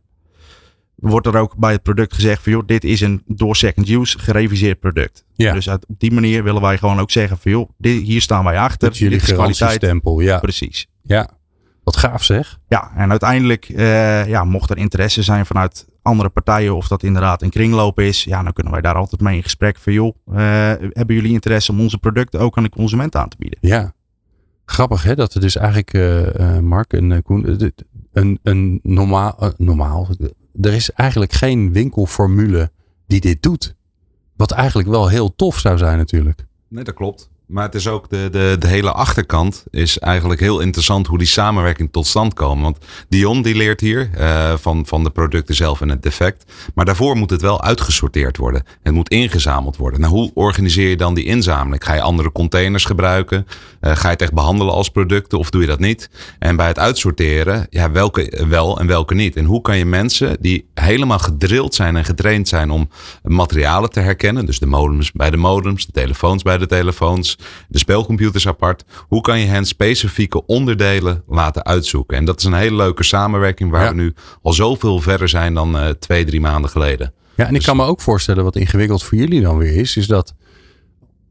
wordt 1.10 1.26
er 1.26 1.36
ook 1.36 1.56
bij 1.56 1.72
het 1.72 1.82
product 1.82 2.14
gezegd 2.14 2.42
van, 2.42 2.52
joh, 2.52 2.66
dit 2.66 2.84
is 2.84 3.00
een 3.00 3.22
door 3.26 3.56
second 3.56 3.88
use 3.88 4.18
gereviseerd 4.18 4.80
product. 4.80 5.24
Ja. 5.34 5.52
Dus 5.52 5.70
uit, 5.70 5.86
op 5.86 5.98
die 5.98 6.12
manier 6.12 6.44
willen 6.44 6.62
wij 6.62 6.78
gewoon 6.78 6.98
ook 6.98 7.10
zeggen 7.10 7.38
van, 7.38 7.50
joh, 7.50 7.68
dit, 7.78 8.02
hier 8.02 8.20
staan 8.20 8.44
wij 8.44 8.58
achter. 8.58 8.88
Dat 8.88 8.98
jullie 8.98 9.18
dit 9.18 9.28
is 9.28 9.34
kwaliteit. 9.34 9.58
garantiestempel. 9.58 10.20
Ja. 10.20 10.38
Precies. 10.38 10.86
ja. 11.02 11.30
Wat 11.84 11.96
gaaf 11.96 12.24
zeg. 12.24 12.58
Ja, 12.68 12.92
en 12.96 13.10
uiteindelijk, 13.10 13.68
eh, 13.68 14.28
ja, 14.28 14.44
mocht 14.44 14.70
er 14.70 14.76
interesse 14.76 15.22
zijn 15.22 15.46
vanuit 15.46 15.86
andere 16.02 16.28
partijen, 16.28 16.76
of 16.76 16.88
dat 16.88 17.02
inderdaad 17.02 17.42
een 17.42 17.50
kringloop 17.50 18.00
is, 18.00 18.24
ja, 18.24 18.42
dan 18.42 18.52
kunnen 18.52 18.72
wij 18.72 18.80
daar 18.80 18.94
altijd 18.94 19.20
mee 19.20 19.36
in 19.36 19.42
gesprek 19.42 19.78
van, 19.78 19.92
joh, 19.92 20.16
eh, 20.26 20.36
hebben 20.78 21.14
jullie 21.14 21.32
interesse 21.32 21.72
om 21.72 21.80
onze 21.80 21.98
producten 21.98 22.40
ook 22.40 22.56
aan 22.56 22.62
de 22.62 22.68
consument 22.68 23.16
aan 23.16 23.28
te 23.28 23.36
bieden? 23.38 23.58
Ja. 23.60 23.92
Grappig 24.64 25.02
hè, 25.02 25.14
dat 25.14 25.34
er 25.34 25.40
dus 25.40 25.56
eigenlijk, 25.56 25.92
eh, 25.92 26.58
Mark 26.58 26.92
en 26.92 27.22
Koen, 27.22 27.72
een, 28.12 28.38
een 28.42 28.80
normaal, 28.82 29.52
normaal, 29.56 30.08
er 30.60 30.72
is 30.72 30.90
eigenlijk 30.90 31.32
geen 31.32 31.72
winkelformule 31.72 32.70
die 33.06 33.20
dit 33.20 33.42
doet. 33.42 33.74
Wat 34.36 34.50
eigenlijk 34.50 34.88
wel 34.88 35.08
heel 35.08 35.34
tof 35.34 35.58
zou 35.58 35.78
zijn 35.78 35.98
natuurlijk. 35.98 36.46
Nee, 36.68 36.84
dat 36.84 36.94
klopt. 36.94 37.30
Maar 37.46 37.64
het 37.64 37.74
is 37.74 37.88
ook 37.88 38.10
de, 38.10 38.56
de, 38.58 38.66
hele 38.66 38.92
achterkant 38.92 39.64
is 39.70 39.98
eigenlijk 39.98 40.40
heel 40.40 40.60
interessant 40.60 41.06
hoe 41.06 41.18
die 41.18 41.26
samenwerking 41.26 41.92
tot 41.92 42.06
stand 42.06 42.34
komen. 42.34 42.62
Want 42.62 42.78
Dion 43.08 43.42
die 43.42 43.54
leert 43.54 43.80
hier 43.80 44.10
eh, 44.14 44.54
van, 44.56 44.86
van 44.86 45.04
de 45.04 45.10
producten 45.10 45.54
zelf 45.54 45.80
en 45.80 45.88
het 45.88 46.02
defect. 46.02 46.52
Maar 46.74 46.84
daarvoor 46.84 47.16
moet 47.16 47.30
het 47.30 47.40
wel 47.40 47.62
uitgesorteerd 47.62 48.36
worden. 48.36 48.64
Het 48.82 48.94
moet 48.94 49.08
ingezameld 49.08 49.76
worden. 49.76 50.00
Nou, 50.00 50.12
hoe 50.12 50.30
organiseer 50.34 50.88
je 50.88 50.96
dan 50.96 51.14
die 51.14 51.24
inzameling? 51.24 51.84
Ga 51.84 51.94
je 51.94 52.00
andere 52.00 52.32
containers 52.32 52.84
gebruiken? 52.84 53.46
Eh, 53.80 53.96
ga 53.96 54.06
je 54.06 54.12
het 54.12 54.22
echt 54.22 54.34
behandelen 54.34 54.74
als 54.74 54.88
producten 54.88 55.38
of 55.38 55.50
doe 55.50 55.60
je 55.60 55.66
dat 55.66 55.78
niet? 55.78 56.10
En 56.38 56.56
bij 56.56 56.66
het 56.66 56.78
uitsorteren, 56.78 57.66
ja, 57.70 57.90
welke 57.90 58.44
wel 58.48 58.80
en 58.80 58.86
welke 58.86 59.14
niet? 59.14 59.36
En 59.36 59.44
hoe 59.44 59.60
kan 59.60 59.78
je 59.78 59.84
mensen 59.84 60.36
die 60.40 60.68
helemaal 60.74 61.18
gedrild 61.18 61.74
zijn 61.74 61.96
en 61.96 62.04
getraind 62.04 62.48
zijn 62.48 62.70
om 62.70 62.88
materialen 63.22 63.90
te 63.90 64.00
herkennen, 64.00 64.46
dus 64.46 64.58
de 64.58 64.66
modems 64.66 65.12
bij 65.12 65.30
de 65.30 65.36
modems, 65.36 65.86
de 65.86 65.92
telefoons 65.92 66.42
bij 66.42 66.58
de 66.58 66.66
telefoons, 66.66 67.33
de 67.68 67.78
spelcomputers 67.78 68.48
apart, 68.48 68.84
hoe 69.08 69.20
kan 69.20 69.38
je 69.38 69.46
hen 69.46 69.64
specifieke 69.64 70.46
onderdelen 70.46 71.22
laten 71.26 71.64
uitzoeken? 71.64 72.16
En 72.16 72.24
dat 72.24 72.38
is 72.38 72.44
een 72.44 72.54
hele 72.54 72.76
leuke 72.76 73.02
samenwerking 73.04 73.70
waar 73.70 73.82
Ja. 73.84 73.88
we 73.88 73.94
nu 73.94 74.14
al 74.42 74.52
zoveel 74.52 75.00
verder 75.00 75.28
zijn 75.28 75.54
dan 75.54 75.78
eh, 75.78 75.88
twee, 75.88 76.24
drie 76.24 76.40
maanden 76.40 76.70
geleden. 76.70 77.12
Ja, 77.36 77.46
en 77.46 77.54
ik 77.54 77.62
kan 77.62 77.76
me 77.76 77.84
ook 77.84 78.00
voorstellen 78.00 78.44
wat 78.44 78.56
ingewikkeld 78.56 79.02
voor 79.02 79.18
jullie 79.18 79.40
dan 79.40 79.58
weer 79.58 79.76
is, 79.76 79.96
is 79.96 80.06
dat 80.06 80.34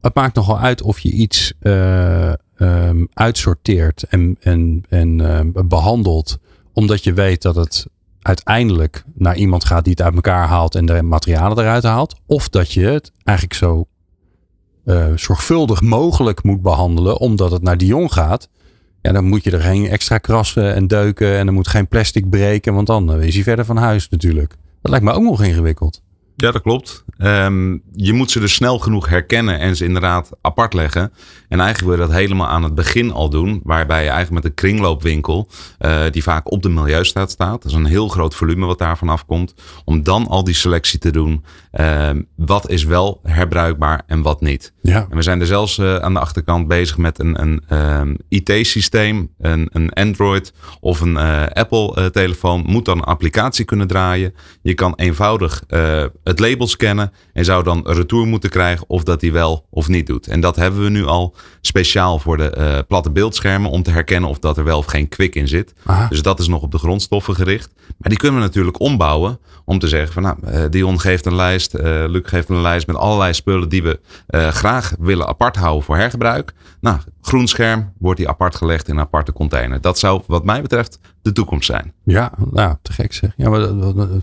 het 0.00 0.14
maakt 0.14 0.34
nogal 0.34 0.58
uit 0.58 0.82
of 0.82 0.98
je 0.98 1.10
iets 1.10 1.52
eh, 1.60 2.32
ehm, 2.56 3.04
uitsorteert 3.12 4.02
en, 4.02 4.36
en, 4.40 4.84
en 4.88 5.20
ehm, 5.20 5.68
behandelt, 5.68 6.38
omdat 6.72 7.04
je 7.04 7.12
weet 7.12 7.42
dat 7.42 7.54
het 7.54 7.86
uiteindelijk 8.22 9.04
naar 9.14 9.36
iemand 9.36 9.64
gaat 9.64 9.84
die 9.84 9.92
het 9.92 10.02
uit 10.02 10.14
elkaar 10.14 10.48
haalt 10.48 10.74
en 10.74 10.86
de 10.86 11.02
materialen 11.02 11.58
eruit 11.58 11.82
haalt. 11.82 12.14
Of 12.26 12.48
dat 12.48 12.72
je 12.72 12.84
het 12.86 13.12
eigenlijk 13.24 13.58
zo 13.58 13.86
uh, 14.84 15.06
zorgvuldig 15.14 15.82
mogelijk 15.82 16.42
moet 16.42 16.62
behandelen, 16.62 17.18
omdat 17.18 17.50
het 17.50 17.62
naar 17.62 17.78
Dion 17.78 18.12
gaat. 18.12 18.48
Ja, 19.02 19.12
dan 19.12 19.24
moet 19.24 19.44
je 19.44 19.50
er 19.50 19.60
geen 19.60 19.88
extra 19.88 20.18
krassen 20.18 20.74
en 20.74 20.86
deuken 20.86 21.36
en 21.36 21.46
er 21.46 21.52
moet 21.52 21.68
geen 21.68 21.88
plastic 21.88 22.30
breken, 22.30 22.74
want 22.74 22.86
dan 22.86 23.22
is 23.22 23.34
hij 23.34 23.42
verder 23.42 23.64
van 23.64 23.76
huis 23.76 24.08
natuurlijk. 24.08 24.56
Dat 24.82 24.90
lijkt 24.90 25.06
me 25.06 25.12
ook 25.12 25.22
nog 25.22 25.42
ingewikkeld. 25.42 26.02
Ja, 26.36 26.50
dat 26.50 26.62
klopt. 26.62 27.04
Um, 27.18 27.82
je 27.92 28.12
moet 28.12 28.30
ze 28.30 28.40
dus 28.40 28.54
snel 28.54 28.78
genoeg 28.78 29.08
herkennen 29.08 29.58
en 29.58 29.76
ze 29.76 29.84
inderdaad 29.84 30.30
apart 30.40 30.74
leggen. 30.74 31.12
En 31.48 31.60
eigenlijk 31.60 31.80
wil 31.80 31.92
je 31.92 32.12
dat 32.12 32.20
helemaal 32.20 32.46
aan 32.46 32.62
het 32.62 32.74
begin 32.74 33.12
al 33.12 33.30
doen. 33.30 33.60
Waarbij 33.64 34.02
je 34.02 34.08
eigenlijk 34.08 34.42
met 34.42 34.44
een 34.44 34.54
kringloopwinkel, 34.54 35.48
uh, 35.80 36.02
die 36.10 36.22
vaak 36.22 36.50
op 36.50 36.62
de 36.62 36.68
milieustaat 36.68 37.30
staat. 37.30 37.62
Dat 37.62 37.70
is 37.70 37.78
een 37.78 37.84
heel 37.84 38.08
groot 38.08 38.34
volume 38.34 38.66
wat 38.66 38.78
daarvan 38.78 39.08
afkomt. 39.08 39.54
Om 39.84 40.02
dan 40.02 40.26
al 40.26 40.44
die 40.44 40.54
selectie 40.54 40.98
te 40.98 41.10
doen. 41.10 41.44
Um, 41.80 42.26
wat 42.36 42.70
is 42.70 42.84
wel 42.84 43.20
herbruikbaar 43.22 44.02
en 44.06 44.22
wat 44.22 44.40
niet. 44.40 44.72
Ja. 44.86 45.06
En 45.10 45.16
we 45.16 45.22
zijn 45.22 45.40
er 45.40 45.46
zelfs 45.46 45.78
uh, 45.78 45.96
aan 45.96 46.12
de 46.12 46.20
achterkant 46.20 46.68
bezig 46.68 46.96
met 46.98 47.18
een, 47.18 47.40
een 47.40 47.78
um, 48.00 48.16
IT-systeem. 48.28 49.30
Een, 49.38 49.68
een 49.72 49.90
Android 49.92 50.52
of 50.80 51.00
een 51.00 51.14
uh, 51.14 51.46
Apple-telefoon 51.46 52.64
moet 52.66 52.84
dan 52.84 52.98
een 52.98 53.04
applicatie 53.04 53.64
kunnen 53.64 53.86
draaien. 53.86 54.34
Je 54.62 54.74
kan 54.74 54.94
eenvoudig 54.96 55.62
het 56.24 56.38
label 56.38 56.66
scannen 56.66 57.12
en 57.34 57.44
zou 57.44 57.62
dan 57.62 57.80
een 57.84 57.94
retour 57.94 58.26
moeten 58.26 58.50
krijgen 58.50 58.84
of 58.88 59.02
dat 59.02 59.20
hij 59.20 59.32
wel 59.32 59.66
of 59.70 59.88
niet 59.88 60.06
doet. 60.06 60.26
En 60.26 60.40
dat 60.40 60.56
hebben 60.56 60.82
we 60.82 60.88
nu 60.88 61.06
al 61.06 61.34
speciaal 61.60 62.18
voor 62.18 62.36
de 62.36 62.54
uh, 62.58 62.78
platte 62.88 63.10
beeldschermen 63.10 63.70
om 63.70 63.82
te 63.82 63.90
herkennen 63.90 64.30
of 64.30 64.38
dat 64.38 64.56
er 64.56 64.64
wel 64.64 64.78
of 64.78 64.86
geen 64.86 65.08
kwik 65.08 65.34
in 65.34 65.48
zit. 65.48 65.74
Aha. 65.84 66.08
Dus 66.08 66.22
dat 66.22 66.40
is 66.40 66.48
nog 66.48 66.62
op 66.62 66.70
de 66.70 66.78
grondstoffen 66.78 67.34
gericht. 67.34 67.72
Maar 67.76 68.08
die 68.08 68.18
kunnen 68.18 68.40
we 68.40 68.46
natuurlijk 68.46 68.80
ombouwen 68.80 69.38
om 69.64 69.78
te 69.78 69.88
zeggen 69.88 70.12
van 70.12 70.22
nou, 70.22 70.36
uh, 70.44 70.64
Dion 70.70 71.00
geeft 71.00 71.26
een 71.26 71.34
lijst, 71.34 71.74
uh, 71.74 71.82
Luc 72.06 72.22
geeft 72.24 72.48
een 72.48 72.60
lijst 72.60 72.86
met 72.86 72.96
allerlei 72.96 73.34
spullen 73.34 73.68
die 73.68 73.82
we 73.82 74.00
graag 74.50 74.94
willen 74.98 75.26
apart 75.26 75.56
houden 75.56 75.84
voor 75.84 75.96
hergebruik. 75.96 76.54
Nou, 76.80 76.98
groen 77.26 77.46
scherm 77.46 77.92
wordt 77.98 78.18
die 78.18 78.28
apart 78.28 78.54
gelegd 78.56 78.88
in 78.88 78.94
een 78.94 79.00
aparte 79.00 79.32
container. 79.32 79.80
Dat 79.80 79.98
zou 79.98 80.22
wat 80.26 80.44
mij 80.44 80.62
betreft 80.62 80.98
de 81.22 81.32
toekomst 81.32 81.66
zijn. 81.66 81.92
Ja, 82.04 82.32
nou, 82.50 82.76
te 82.82 82.92
gek 82.92 83.12
zeg. 83.12 83.32
Ja, 83.36 83.50
maar 83.50 83.68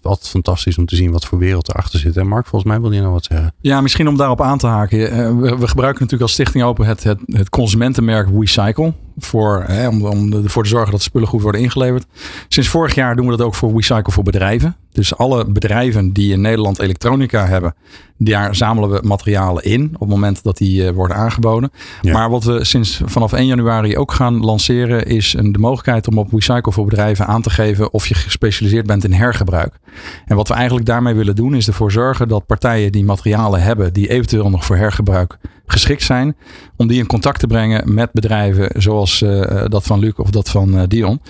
altijd 0.01 0.27
fantastisch 0.27 0.77
om 0.77 0.85
te 0.85 0.95
zien 0.95 1.11
wat 1.11 1.25
voor 1.25 1.37
wereld 1.37 1.69
erachter 1.69 1.99
zit. 1.99 2.17
En 2.17 2.27
Mark, 2.27 2.47
volgens 2.47 2.71
mij 2.71 2.81
wil 2.81 2.91
je 2.91 2.99
nou 2.99 3.13
wat 3.13 3.25
zeggen. 3.25 3.53
Ja, 3.59 3.81
misschien 3.81 4.07
om 4.07 4.17
daarop 4.17 4.41
aan 4.41 4.57
te 4.57 4.67
haken. 4.67 4.99
We, 5.41 5.57
we 5.57 5.67
gebruiken 5.67 6.01
natuurlijk 6.01 6.21
als 6.21 6.31
Stichting 6.31 6.63
Open 6.63 6.85
het, 6.85 7.03
het, 7.03 7.19
het 7.25 7.49
consumentenmerk 7.49 8.29
WeCycle. 8.29 8.93
Voor, 9.17 9.63
hè, 9.67 9.87
om, 9.87 10.05
om 10.05 10.33
ervoor 10.33 10.63
te 10.63 10.69
zorgen 10.69 10.91
dat 10.91 11.01
spullen 11.01 11.27
goed 11.27 11.41
worden 11.41 11.61
ingeleverd. 11.61 12.05
Sinds 12.47 12.69
vorig 12.69 12.95
jaar 12.95 13.15
doen 13.15 13.25
we 13.25 13.37
dat 13.37 13.45
ook 13.45 13.55
voor 13.55 13.73
WeCycle 13.73 14.13
voor 14.13 14.23
bedrijven. 14.23 14.75
Dus 14.91 15.17
alle 15.17 15.45
bedrijven 15.45 16.11
die 16.13 16.31
in 16.31 16.41
Nederland 16.41 16.79
elektronica 16.79 17.45
hebben, 17.45 17.75
daar 18.17 18.55
zamelen 18.55 18.89
we 18.89 18.99
materialen 19.03 19.63
in 19.63 19.89
op 19.93 19.99
het 19.99 20.09
moment 20.09 20.43
dat 20.43 20.57
die 20.57 20.83
uh, 20.83 20.89
worden 20.89 21.17
aangeboden. 21.17 21.71
Ja. 22.01 22.13
Maar 22.13 22.29
wat 22.29 22.43
we 22.43 22.65
sinds 22.65 23.01
vanaf 23.05 23.33
1 23.33 23.45
januari 23.45 23.97
ook 23.97 24.11
gaan 24.11 24.39
lanceren, 24.39 25.05
is 25.05 25.33
een, 25.33 25.51
de 25.51 25.59
mogelijkheid 25.59 26.07
om 26.07 26.17
op 26.17 26.31
WeCycle 26.31 26.71
voor 26.71 26.85
bedrijven 26.85 27.27
aan 27.27 27.41
te 27.41 27.49
geven 27.49 27.93
of 27.93 28.07
je 28.07 28.13
gespecialiseerd 28.13 28.85
bent 28.85 29.03
in 29.03 29.13
hergebruik. 29.13 29.79
En 30.25 30.35
wat 30.35 30.47
we 30.47 30.53
eigenlijk 30.53 30.85
daarmee 30.85 31.13
willen 31.13 31.35
doen, 31.35 31.55
is 31.55 31.67
ervoor 31.67 31.91
zorgen 31.91 32.27
dat 32.27 32.45
partijen 32.45 32.91
die 32.91 33.03
materialen 33.03 33.61
hebben 33.61 33.93
die 33.93 34.09
eventueel 34.09 34.49
nog 34.49 34.65
voor 34.65 34.77
hergebruik 34.77 35.37
geschikt 35.65 36.03
zijn, 36.03 36.35
om 36.75 36.87
die 36.87 36.99
in 36.99 37.05
contact 37.05 37.39
te 37.39 37.47
brengen 37.47 37.93
met 37.93 38.11
bedrijven 38.11 38.81
zoals 38.81 39.21
uh, 39.21 39.65
dat 39.67 39.83
van 39.83 39.99
Luc 39.99 40.13
of 40.15 40.29
dat 40.29 40.49
van 40.49 40.75
uh, 40.75 40.83
Dion. 40.87 41.21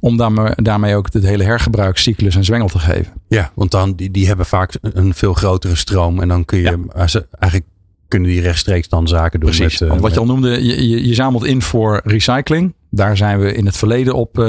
Om 0.00 0.16
daarmee, 0.16 0.52
daarmee 0.56 0.96
ook 0.96 1.12
het 1.12 1.22
hele 1.22 1.44
hergebruikscyclus 1.44 2.34
een 2.34 2.44
zwengel 2.44 2.68
te 2.68 2.78
geven. 2.78 3.12
Ja, 3.28 3.52
want 3.54 3.70
dan, 3.70 3.94
die, 3.94 4.10
die 4.10 4.26
hebben 4.26 4.46
vaak 4.46 4.74
een 4.80 5.14
veel 5.14 5.34
grotere 5.34 5.74
stroom. 5.74 6.20
En 6.20 6.28
dan 6.28 6.44
kun 6.44 6.58
je 6.58 6.64
ja. 6.94 7.06
eigenlijk 7.38 7.64
kunnen 8.08 8.28
die 8.28 8.40
rechtstreeks 8.40 8.88
dan 8.88 9.08
zaken 9.08 9.40
doen. 9.40 9.50
Precies, 9.50 9.80
met, 9.80 9.88
want 9.88 10.00
wat 10.00 10.14
je 10.14 10.20
al 10.20 10.26
noemde, 10.26 10.64
je, 10.64 10.88
je, 10.88 11.06
je, 11.06 11.14
zamelt 11.14 11.44
in 11.44 11.62
voor 11.62 12.00
recycling. 12.04 12.74
Daar 12.90 13.16
zijn 13.16 13.38
we 13.38 13.54
in 13.54 13.66
het 13.66 13.76
verleden 13.76 14.14
op, 14.14 14.38
uh, 14.38 14.44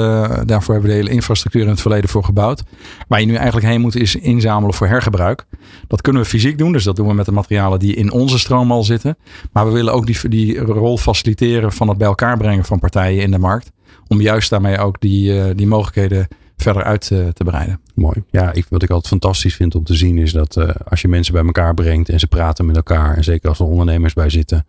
daarvoor 0.46 0.74
hebben 0.74 0.90
we 0.90 0.96
de 0.96 1.02
hele 1.02 1.14
infrastructuur 1.14 1.62
in 1.62 1.68
het 1.68 1.80
verleden 1.80 2.10
voor 2.10 2.24
gebouwd. 2.24 2.62
Waar 3.08 3.20
je 3.20 3.26
nu 3.26 3.34
eigenlijk 3.34 3.66
heen 3.66 3.80
moet 3.80 3.96
is 3.96 4.16
inzamelen 4.16 4.74
voor 4.74 4.86
hergebruik. 4.86 5.44
Dat 5.86 6.00
kunnen 6.00 6.22
we 6.22 6.28
fysiek 6.28 6.58
doen, 6.58 6.72
dus 6.72 6.84
dat 6.84 6.96
doen 6.96 7.06
we 7.06 7.14
met 7.14 7.26
de 7.26 7.32
materialen 7.32 7.78
die 7.78 7.94
in 7.94 8.12
onze 8.12 8.38
stroom 8.38 8.72
al 8.72 8.84
zitten. 8.84 9.16
Maar 9.52 9.66
we 9.66 9.72
willen 9.72 9.92
ook 9.92 10.06
die, 10.06 10.28
die 10.28 10.58
rol 10.58 10.98
faciliteren 10.98 11.72
van 11.72 11.88
het 11.88 11.98
bij 11.98 12.06
elkaar 12.06 12.36
brengen 12.36 12.64
van 12.64 12.78
partijen 12.78 13.22
in 13.22 13.30
de 13.30 13.38
markt. 13.38 13.70
Om 14.08 14.20
juist 14.20 14.50
daarmee 14.50 14.78
ook 14.78 15.00
die, 15.00 15.32
uh, 15.34 15.44
die 15.54 15.66
mogelijkheden 15.66 16.28
verder 16.60 16.82
uit 16.82 17.06
te, 17.06 17.30
te 17.32 17.44
breiden. 17.44 17.80
Mooi. 17.94 18.22
Ja, 18.30 18.52
ik, 18.52 18.66
wat 18.68 18.82
ik 18.82 18.90
altijd 18.90 19.08
fantastisch 19.08 19.54
vind 19.54 19.74
om 19.74 19.84
te 19.84 19.94
zien 19.94 20.18
is 20.18 20.32
dat 20.32 20.56
uh, 20.56 20.68
als 20.88 21.00
je 21.00 21.08
mensen 21.08 21.32
bij 21.32 21.44
elkaar 21.44 21.74
brengt 21.74 22.08
en 22.08 22.20
ze 22.20 22.26
praten 22.26 22.66
met 22.66 22.76
elkaar. 22.76 23.16
En 23.16 23.24
zeker 23.24 23.48
als 23.48 23.58
er 23.58 23.64
ondernemers 23.64 24.12
bij 24.12 24.30
zitten. 24.30 24.66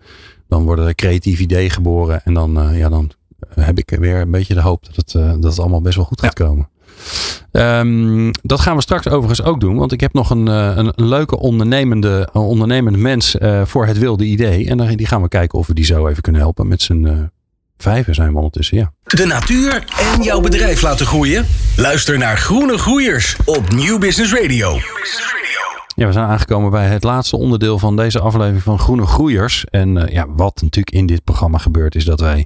Dan 0.47 0.63
worden 0.63 0.87
er 0.87 0.95
creatieve 0.95 1.41
ideeën 1.41 1.69
geboren. 1.69 2.23
En 2.23 2.33
dan, 2.33 2.69
uh, 2.69 2.77
ja, 2.77 2.89
dan 2.89 3.11
heb 3.55 3.77
ik 3.77 3.95
weer 3.99 4.21
een 4.21 4.31
beetje 4.31 4.53
de 4.53 4.61
hoop 4.61 4.85
dat 4.85 4.95
het, 4.95 5.13
uh, 5.13 5.31
dat 5.31 5.43
het 5.43 5.59
allemaal 5.59 5.81
best 5.81 5.95
wel 5.95 6.05
goed 6.05 6.21
gaat 6.21 6.37
ja. 6.37 6.45
komen. 6.45 6.69
Um, 7.51 8.31
dat 8.41 8.59
gaan 8.59 8.75
we 8.75 8.81
straks 8.81 9.07
overigens 9.07 9.43
ook 9.43 9.59
doen. 9.59 9.75
Want 9.75 9.91
ik 9.91 10.01
heb 10.01 10.13
nog 10.13 10.29
een, 10.29 10.47
een, 10.47 10.91
een 10.95 11.07
leuke 11.07 11.39
ondernemende, 11.39 12.29
ondernemende 12.33 12.99
mens 12.99 13.35
voor 13.63 13.85
het 13.85 13.97
wilde 13.97 14.25
idee. 14.25 14.67
En 14.67 14.77
dan, 14.77 14.95
die 14.95 15.07
gaan 15.07 15.21
we 15.21 15.27
kijken 15.27 15.59
of 15.59 15.67
we 15.67 15.73
die 15.73 15.85
zo 15.85 16.07
even 16.07 16.21
kunnen 16.21 16.41
helpen 16.41 16.67
met 16.67 16.81
zijn 16.81 17.31
Vijven 17.81 18.15
zijn 18.15 18.29
we 18.29 18.35
ondertussen, 18.35 18.77
ja. 18.77 18.91
De 19.03 19.25
natuur 19.25 19.83
en 20.13 20.21
jouw 20.21 20.41
bedrijf 20.41 20.81
laten 20.81 21.05
groeien? 21.05 21.45
Luister 21.77 22.17
naar 22.17 22.37
Groene 22.37 22.77
Groeiers 22.77 23.35
op 23.45 23.71
Nieuw 23.71 23.97
Business 23.97 24.33
Radio. 24.33 24.79
Ja, 25.95 26.07
we 26.07 26.13
zijn 26.13 26.25
aangekomen 26.25 26.71
bij 26.71 26.87
het 26.87 27.03
laatste 27.03 27.37
onderdeel 27.37 27.79
van 27.79 27.95
deze 27.95 28.19
aflevering 28.19 28.63
van 28.63 28.79
Groene 28.79 29.05
Groeiers. 29.05 29.65
En 29.65 29.95
uh, 29.95 30.07
ja, 30.07 30.25
wat 30.29 30.61
natuurlijk 30.61 30.95
in 30.95 31.05
dit 31.05 31.23
programma 31.23 31.57
gebeurt, 31.57 31.95
is 31.95 32.05
dat 32.05 32.19
wij 32.19 32.45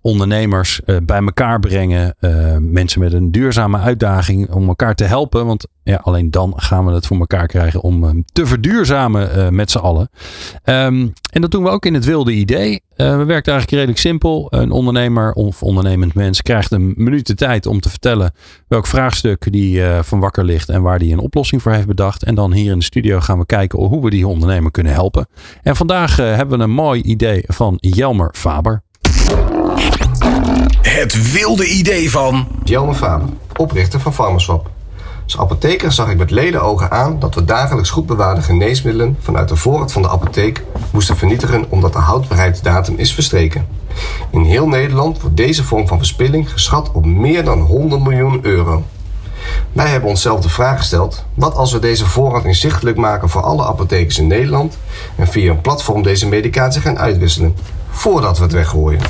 ondernemers 0.00 0.80
uh, 0.86 0.96
bij 1.02 1.18
elkaar 1.18 1.60
brengen. 1.60 2.14
Uh, 2.20 2.56
mensen 2.60 3.00
met 3.00 3.12
een 3.12 3.30
duurzame 3.30 3.78
uitdaging 3.78 4.50
om 4.50 4.68
elkaar 4.68 4.94
te 4.94 5.04
helpen. 5.04 5.46
Want 5.46 5.66
ja, 5.82 6.00
alleen 6.02 6.30
dan 6.30 6.52
gaan 6.56 6.86
we 6.86 6.92
het 6.92 7.06
voor 7.06 7.18
elkaar 7.18 7.46
krijgen 7.46 7.80
om 7.80 8.24
te 8.32 8.46
verduurzamen 8.46 9.54
met 9.54 9.70
z'n 9.70 9.78
allen. 9.78 10.10
Um, 10.64 11.12
en 11.30 11.40
dat 11.40 11.50
doen 11.50 11.62
we 11.62 11.70
ook 11.70 11.86
in 11.86 11.94
het 11.94 12.04
wilde 12.04 12.32
idee. 12.32 12.82
We 12.96 13.24
werken 13.24 13.52
eigenlijk 13.52 13.70
redelijk 13.70 13.98
simpel. 13.98 14.46
Een 14.50 14.70
ondernemer 14.70 15.32
of 15.32 15.62
ondernemend 15.62 16.14
mens 16.14 16.42
krijgt 16.42 16.72
een 16.72 16.94
minuut 16.96 17.26
de 17.26 17.34
tijd 17.34 17.66
om 17.66 17.80
te 17.80 17.90
vertellen 17.90 18.32
welk 18.68 18.86
vraagstuk 18.86 19.52
die 19.52 19.82
van 20.02 20.20
wakker 20.20 20.44
ligt 20.44 20.68
en 20.68 20.82
waar 20.82 20.98
die 20.98 21.12
een 21.12 21.18
oplossing 21.18 21.62
voor 21.62 21.72
heeft 21.72 21.86
bedacht. 21.86 22.22
En 22.22 22.34
dan 22.34 22.52
hier 22.52 22.72
in 22.72 22.78
de 22.78 22.84
studio 22.84 23.20
gaan 23.20 23.38
we 23.38 23.46
kijken 23.46 23.78
hoe 23.78 24.02
we 24.02 24.10
die 24.10 24.26
ondernemer 24.26 24.70
kunnen 24.70 24.92
helpen. 24.92 25.28
En 25.62 25.76
vandaag 25.76 26.16
hebben 26.16 26.58
we 26.58 26.64
een 26.64 26.70
mooi 26.70 27.02
idee 27.02 27.44
van 27.46 27.76
Jelmer 27.80 28.34
Faber. 28.36 28.82
Het 30.80 31.32
wilde 31.32 31.66
idee 31.66 32.10
van... 32.10 32.48
Jelmer 32.64 32.94
Faber, 32.94 33.28
oprichter 33.56 34.00
van 34.00 34.12
Pharmaswap. 34.12 34.75
Als 35.26 35.38
apotheker 35.38 35.92
zag 35.92 36.10
ik 36.10 36.16
met 36.16 36.30
ledenogen 36.30 36.90
aan 36.90 37.18
dat 37.18 37.34
we 37.34 37.44
dagelijks 37.44 37.90
goed 37.90 38.06
bewaarde 38.06 38.42
geneesmiddelen 38.42 39.16
vanuit 39.20 39.48
de 39.48 39.56
voorraad 39.56 39.92
van 39.92 40.02
de 40.02 40.08
apotheek 40.08 40.64
moesten 40.90 41.16
vernietigen 41.16 41.64
omdat 41.68 41.92
de 41.92 41.98
houdbaarheidsdatum 41.98 42.94
is 42.98 43.14
verstreken. 43.14 43.66
In 44.30 44.42
heel 44.42 44.68
Nederland 44.68 45.20
wordt 45.20 45.36
deze 45.36 45.64
vorm 45.64 45.86
van 45.88 45.98
verspilling 45.98 46.52
geschat 46.52 46.92
op 46.92 47.06
meer 47.06 47.44
dan 47.44 47.60
100 47.60 48.02
miljoen 48.02 48.38
euro. 48.42 48.84
Wij 49.72 49.88
hebben 49.88 50.08
onszelf 50.08 50.40
de 50.40 50.48
vraag 50.48 50.78
gesteld: 50.78 51.24
wat 51.34 51.54
als 51.54 51.72
we 51.72 51.78
deze 51.78 52.06
voorraad 52.06 52.44
inzichtelijk 52.44 52.96
maken 52.96 53.28
voor 53.28 53.42
alle 53.42 53.64
apothekers 53.64 54.18
in 54.18 54.26
Nederland 54.26 54.78
en 55.16 55.26
via 55.26 55.50
een 55.50 55.60
platform 55.60 56.02
deze 56.02 56.28
medicatie 56.28 56.80
gaan 56.80 56.98
uitwisselen, 56.98 57.54
voordat 57.90 58.36
we 58.36 58.42
het 58.42 58.52
weggooien? 58.52 59.00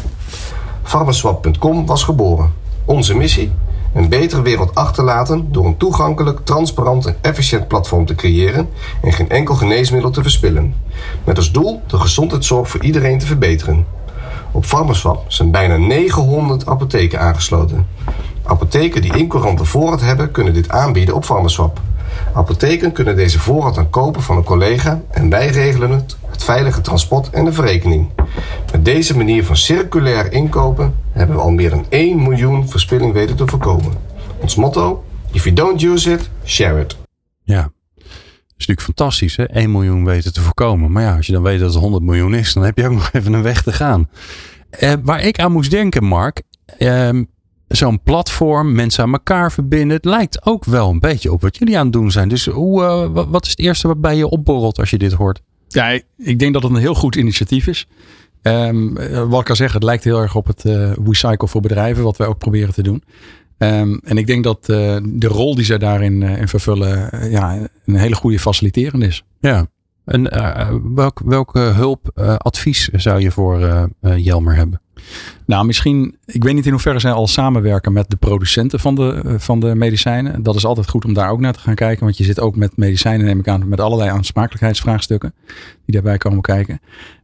Pharmaswap.com 0.83 1.87
was 1.87 2.05
geboren. 2.05 2.53
Onze 2.85 3.15
missie? 3.15 3.53
Een 3.97 4.09
betere 4.09 4.43
wereld 4.43 4.75
achterlaten 4.75 5.53
door 5.53 5.67
een 5.67 5.77
toegankelijk, 5.77 6.41
transparant 6.45 7.07
en 7.07 7.17
efficiënt 7.21 7.69
platform 7.69 8.07
te 8.07 8.15
creëren 8.15 8.69
en 9.03 9.13
geen 9.13 9.29
enkel 9.29 9.55
geneesmiddel 9.55 10.11
te 10.11 10.23
verspillen. 10.23 10.75
Met 11.25 11.37
als 11.37 11.53
doel 11.53 11.83
de 11.87 11.99
gezondheidszorg 11.99 12.71
voor 12.71 12.83
iedereen 12.83 13.19
te 13.19 13.27
verbeteren. 13.27 13.87
Op 14.53 14.65
Pharmaswap 14.65 15.25
zijn 15.29 15.51
bijna 15.51 15.77
900 15.77 16.67
apotheken 16.67 17.21
aangesloten. 17.21 17.87
Apotheken 18.43 19.03
die 19.03 19.17
incourante 19.17 19.65
voorraad 19.65 20.01
hebben, 20.01 20.31
kunnen 20.31 20.55
dit 20.55 20.69
aanbieden 20.69 21.15
op 21.15 21.25
Pharmaswap. 21.25 21.81
Apotheken 22.33 22.93
kunnen 22.93 23.17
deze 23.17 23.39
voorraad 23.39 23.75
dan 23.75 23.91
kopen 23.91 24.23
van 24.23 24.37
een 24.37 24.45
collega 24.45 25.01
en 25.11 25.31
wij 25.31 25.49
regelen 25.49 25.91
het, 25.91 26.17
het 26.27 26.45
veilige 26.45 26.81
transport 26.81 27.31
en 27.31 27.45
de 27.45 27.53
verrekening. 27.53 28.09
Met 28.73 28.85
deze 28.85 29.17
manier 29.17 29.45
van 29.45 29.57
circulair 29.57 30.33
inkopen 30.33 30.95
hebben 31.17 31.37
we 31.37 31.43
al 31.43 31.51
meer 31.51 31.71
dan 31.71 31.87
1 31.89 32.23
miljoen 32.23 32.69
verspilling 32.69 33.13
weten 33.13 33.37
te 33.37 33.47
voorkomen. 33.47 33.93
Ons 34.41 34.55
motto: 34.55 35.05
If 35.33 35.45
you 35.45 35.55
don't 35.57 35.83
use 35.83 36.13
it, 36.13 36.31
share 36.45 36.81
it. 36.81 36.97
Ja, 37.43 37.63
dat 37.95 38.05
is 38.57 38.67
natuurlijk 38.67 38.81
fantastisch, 38.81 39.37
hè? 39.37 39.45
1 39.45 39.71
miljoen 39.73 40.05
weten 40.05 40.33
te 40.33 40.41
voorkomen. 40.41 40.93
Maar 40.93 41.03
ja, 41.03 41.17
als 41.17 41.27
je 41.27 41.33
dan 41.33 41.43
weet 41.43 41.59
dat 41.61 41.73
het 41.73 41.83
100 41.83 42.03
miljoen 42.03 42.35
is, 42.35 42.53
dan 42.53 42.63
heb 42.63 42.79
je 42.79 42.85
ook 42.87 42.93
nog 43.01 43.11
even 43.13 43.33
een 43.33 43.43
weg 43.43 43.63
te 43.63 43.73
gaan. 43.73 44.09
Uh, 44.81 44.93
waar 45.03 45.21
ik 45.23 45.39
aan 45.39 45.53
moest 45.53 45.71
denken, 45.71 46.05
Mark. 46.05 46.43
Uh, 46.79 47.09
zo'n 47.69 48.03
platform, 48.03 48.73
mensen 48.75 49.05
aan 49.05 49.13
elkaar 49.13 49.53
verbinden. 49.53 49.97
Het 49.97 50.05
lijkt 50.05 50.47
ook 50.47 50.65
wel 50.65 50.91
een 50.91 51.01
beetje 51.01 51.33
op 51.33 51.41
wat 51.43 51.57
jullie 51.57 51.79
aan 51.79 51.85
het 51.85 51.93
doen 51.93 52.11
zijn. 52.11 52.29
Dus 52.29 52.47
hoe, 52.47 52.83
eh, 52.83 53.07
wa- 53.13 53.29
wat 53.29 53.45
is 53.45 53.51
het 53.51 53.59
eerste 53.59 53.89
wat 53.89 54.01
bij 54.01 54.17
je 54.17 54.29
opborrelt 54.29 54.79
als 54.79 54.91
je 54.91 54.99
dit 54.99 55.13
hoort? 55.13 55.41
Ja, 55.69 56.01
ik 56.17 56.39
denk 56.39 56.53
dat 56.53 56.63
het 56.63 56.73
een 56.73 56.79
heel 56.79 56.95
goed 56.95 57.17
initiatief 57.17 57.67
is. 57.67 57.87
Ehm, 58.47 58.97
eh, 58.97 59.29
wat 59.29 59.41
ik 59.41 59.49
al 59.49 59.57
zeg, 59.57 59.73
het 59.73 59.83
lijkt 59.83 60.05
heel 60.05 60.21
erg 60.21 60.35
op 60.35 60.47
het 60.47 60.65
eh 60.65 60.93
Recycle 61.05 61.49
voor 61.49 61.61
bedrijven, 61.61 62.05
wat 62.05 62.17
wij 62.17 62.27
ook 62.27 62.39
proberen 62.39 62.75
te 62.75 62.83
doen. 62.83 63.03
Ehm, 63.59 63.97
en 64.05 64.19
ik 64.19 64.27
denk 64.27 64.45
dat 64.45 64.69
eh, 64.69 64.97
de 65.05 65.27
rol 65.27 65.55
die 65.55 65.65
zij 65.65 65.79
daarin 65.79 66.23
in 66.23 66.49
vervullen, 66.49 67.11
ja, 67.31 67.69
een 67.85 67.97
hele 67.97 68.15
goede 68.15 68.39
faciliterend 68.39 69.03
is. 69.03 69.25
Ja. 69.41 69.67
En 70.05 70.31
welk, 70.95 71.21
welke 71.25 71.59
hulp, 71.59 72.11
advies 72.39 72.89
zou 72.89 73.21
je 73.21 73.31
voor 73.31 73.89
Jelmer 74.17 74.57
hebben? 74.57 74.81
Nou, 75.47 75.67
misschien, 75.67 76.17
ik 76.25 76.45
weet 76.45 76.55
niet 76.55 76.67
in 76.67 76.71
hoeverre 76.71 76.99
zij 76.99 77.13
al 77.13 77.27
samenwerken 77.27 77.93
met 77.93 78.11
de 78.11 78.17
producenten 78.17 78.81
van 78.81 78.95
de, 78.95 79.35
van 79.39 79.61
de 79.61 79.75
medicijnen. 79.75 80.43
Dat 80.43 80.55
is 80.55 80.65
altijd 80.65 80.89
goed 80.89 81.05
om 81.05 81.15
daar 81.15 81.31
ook 81.31 81.41
naar 81.41 81.53
te 81.53 81.59
gaan 81.59 81.75
kijken. 81.75 82.05
Want 82.05 82.17
je 82.17 82.25
zit 82.25 82.41
ook 82.41 82.57
met 82.57 82.77
medicijnen, 82.77 83.27
neem 83.27 83.39
ik 83.39 83.49
aan, 83.49 83.69
met 83.69 83.81
allerlei 83.81 84.11
aansprakelijkheidsvraagstukken 84.11 85.35
die 85.85 85.95
daarbij 85.95 86.19
komen 86.19 86.41
kijken. 86.41 86.81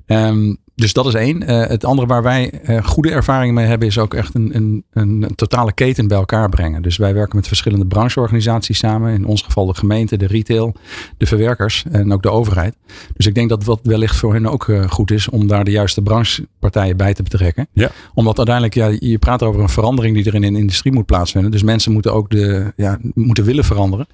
Ehm, 0.06 0.54
dus 0.83 0.93
dat 0.93 1.07
is 1.07 1.14
één. 1.14 1.47
Eh, 1.47 1.66
het 1.66 1.85
andere 1.85 2.09
waar 2.09 2.22
wij 2.22 2.51
eh, 2.51 2.85
goede 2.85 3.11
ervaring 3.11 3.55
mee 3.55 3.66
hebben, 3.66 3.89
is 3.89 3.99
ook 3.99 4.14
echt 4.14 4.35
een, 4.35 4.57
een, 4.57 4.85
een, 4.93 5.35
totale 5.35 5.72
keten 5.72 6.09
bij 6.09 6.18
elkaar 6.18 6.49
brengen. 6.49 6.83
Dus 6.83 6.97
wij 6.97 7.14
werken 7.14 7.37
met 7.37 7.47
verschillende 7.47 7.87
brancheorganisaties 7.87 8.78
samen. 8.78 9.14
In 9.14 9.26
ons 9.26 9.43
geval 9.43 9.66
de 9.66 9.74
gemeente, 9.74 10.16
de 10.16 10.26
retail, 10.26 10.74
de 11.16 11.26
verwerkers 11.26 11.85
en 11.91 12.12
ook 12.12 12.22
de 12.22 12.30
overheid. 12.30 12.76
Dus 13.16 13.26
ik 13.26 13.35
denk 13.35 13.49
dat 13.49 13.64
wat 13.64 13.80
wellicht 13.83 14.16
voor 14.16 14.33
hen 14.33 14.47
ook 14.47 14.68
eh, 14.68 14.91
goed 14.91 15.11
is 15.11 15.28
om 15.28 15.47
daar 15.47 15.64
de 15.64 15.70
juiste 15.70 16.03
branchepartijen 16.03 16.97
bij 16.97 17.14
te 17.14 17.22
betrekken. 17.22 17.68
Ja. 17.72 17.91
Omdat 18.14 18.37
uiteindelijk, 18.37 18.74
ja, 18.74 19.09
je 19.09 19.18
praat 19.18 19.43
over 19.43 19.61
een 19.61 19.68
verandering 19.68 20.14
die 20.16 20.24
er 20.24 20.35
in 20.35 20.53
de 20.53 20.59
industrie 20.59 20.93
moet 20.93 21.07
plaatsvinden. 21.07 21.51
Dus 21.51 21.62
mensen 21.62 21.93
moeten 21.93 22.12
ook 22.12 22.30
de, 22.30 22.72
ja, 22.76 22.99
moeten 23.14 23.45
willen 23.45 23.64
veranderen. 23.64 24.07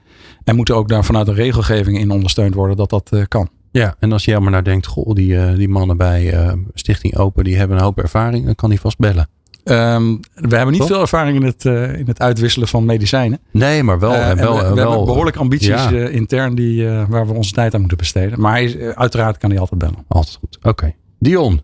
En 0.44 0.56
moeten 0.56 0.76
ook 0.76 0.88
daar 0.88 1.04
vanuit 1.04 1.28
een 1.28 1.34
regelgeving 1.34 1.98
in 1.98 2.10
ondersteund 2.10 2.54
worden 2.54 2.76
dat 2.76 2.90
dat 2.90 3.10
kan. 3.28 3.48
Ja, 3.78 3.94
en 3.98 4.12
als 4.12 4.24
Jelmer 4.24 4.50
nou 4.50 4.62
denkt, 4.62 4.86
goh, 4.86 5.14
die, 5.14 5.38
eh, 5.38 5.54
die 5.56 5.68
mannen 5.68 5.96
bij 5.96 6.32
eh, 6.32 6.52
Stichting 6.74 7.16
Open, 7.16 7.44
die 7.44 7.56
hebben 7.56 7.76
een 7.76 7.82
hoop 7.82 7.98
ervaring, 7.98 8.44
dan 8.44 8.54
kan 8.54 8.68
hij 8.70 8.78
vast 8.78 8.98
bellen. 8.98 9.28
Ehm, 9.64 10.16
we 10.34 10.56
hebben 10.56 10.74
niet 10.74 10.84
veel 10.84 11.00
ervaring 11.00 11.36
in 11.36 11.42
het, 11.44 11.64
eh, 11.64 11.98
in 11.98 12.06
het 12.06 12.20
uitwisselen 12.20 12.68
van 12.68 12.84
medicijnen. 12.84 13.38
Nee, 13.52 13.82
maar 13.82 13.98
wel. 13.98 14.14
En 14.14 14.20
en 14.30 14.36
wel, 14.36 14.56
we, 14.56 14.62
we 14.68 14.74
wel 14.74 14.88
hebben 14.90 15.06
behoorlijk 15.06 15.36
ambities 15.36 15.68
ja. 15.68 15.92
eh, 15.92 16.14
intern 16.14 16.54
die, 16.54 16.88
eh, 16.88 17.04
waar 17.08 17.26
we 17.26 17.32
onze 17.32 17.52
tijd 17.52 17.74
aan 17.74 17.80
moeten 17.80 17.98
besteden. 17.98 18.40
Maar 18.40 18.52
hij 18.52 18.94
uiteraard 18.96 19.38
kan 19.38 19.50
hij 19.50 19.58
altijd 19.58 19.80
bellen. 19.80 20.04
Altijd 20.08 20.36
goed. 20.40 20.58
Oké. 20.62 20.94
Dion, 21.18 21.60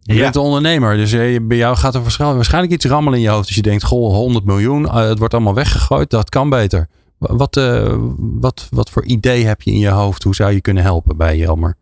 je 0.00 0.14
Ja. 0.14 0.20
bent 0.22 0.34
een 0.36 0.42
ondernemer, 0.42 0.96
dus 0.96 1.10
bij 1.42 1.56
jou 1.56 1.76
gaat 1.76 1.94
er 1.94 2.00
waarschijnlijk- 2.02 2.38
waarschijnlijk 2.40 2.74
iets 2.74 2.84
rammelen 2.84 3.18
in 3.18 3.24
je 3.24 3.30
hoofd. 3.30 3.46
Dus 3.46 3.56
je 3.56 3.62
denkt, 3.62 3.84
goh, 3.84 4.14
100 4.14 4.44
miljoen, 4.44 4.90
het 4.96 5.18
wordt 5.18 5.34
allemaal 5.34 5.54
weggegooid, 5.54 6.10
dat 6.10 6.28
kan 6.28 6.50
beter. 6.50 6.88
Wa- 7.22 7.36
Wat, 7.36 7.56
eh, 7.56 7.94
wat, 8.18 8.66
wat 8.70 8.90
voor 8.90 9.04
idee 9.04 9.46
heb 9.46 9.62
je 9.62 9.70
in 9.72 9.78
je 9.78 9.88
hoofd? 9.88 10.22
Hoe 10.22 10.34
zou 10.34 10.52
je 10.52 10.60
kunnen 10.60 10.82
helpen 10.82 11.16
bij 11.16 11.36
Jelmer? 11.36 11.76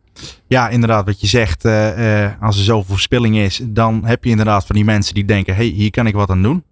Ja, 0.46 0.68
inderdaad, 0.68 1.04
wat 1.06 1.20
je 1.20 1.26
zegt. 1.26 1.64
eh, 1.64 2.24
eh, 2.24 2.32
als 2.40 2.56
er 2.58 2.64
zoveel 2.64 2.94
verspilling 2.94 3.36
is, 3.36 3.60
dan 3.64 4.00
heb 4.04 4.24
je 4.24 4.30
inderdaad 4.30 4.66
van 4.66 4.76
die 4.76 4.84
mensen 4.84 5.14
die 5.14 5.24
denken: 5.24 5.54
hey, 5.54 5.64
hier 5.64 5.90
kan 5.90 6.06
ik 6.06 6.14
wat 6.14 6.30
aan 6.30 6.42
doen. 6.42 6.64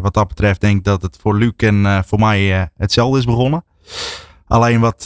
Wat 0.00 0.14
dat 0.14 0.28
betreft, 0.28 0.60
denk 0.60 0.76
ik 0.78 0.84
dat 0.84 1.02
het 1.02 1.18
voor 1.20 1.36
Luc 1.38 1.52
en 1.56 2.04
voor 2.06 2.18
mij 2.18 2.70
hetzelfde 2.76 3.18
is 3.18 3.24
begonnen. 3.24 3.64
Alleen 4.48 4.80
wat, 4.80 5.04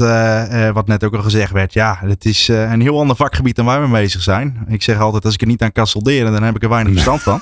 wat 0.72 0.86
net 0.86 1.05
ook 1.05 1.14
al 1.14 1.22
gezegd 1.22 1.53
werd, 1.53 1.72
ja, 1.72 1.98
het 2.01 2.24
is 2.24 2.48
een 2.48 2.80
heel 2.80 2.98
ander 2.98 3.16
vakgebied 3.16 3.57
dan 3.57 3.64
waar 3.64 3.82
we 3.82 3.88
mee 3.88 4.03
bezig 4.03 4.22
zijn. 4.22 4.64
Ik 4.68 4.82
zeg 4.82 4.98
altijd: 4.98 5.24
als 5.24 5.34
ik 5.34 5.40
er 5.40 5.46
niet 5.46 5.62
aan 5.62 5.72
kan 5.72 5.86
solderen, 5.86 6.32
dan 6.32 6.42
heb 6.42 6.57
ik 6.57 6.62
er 6.62 6.68
weinig 6.68 6.92
verstand 6.92 7.22
van. 7.22 7.40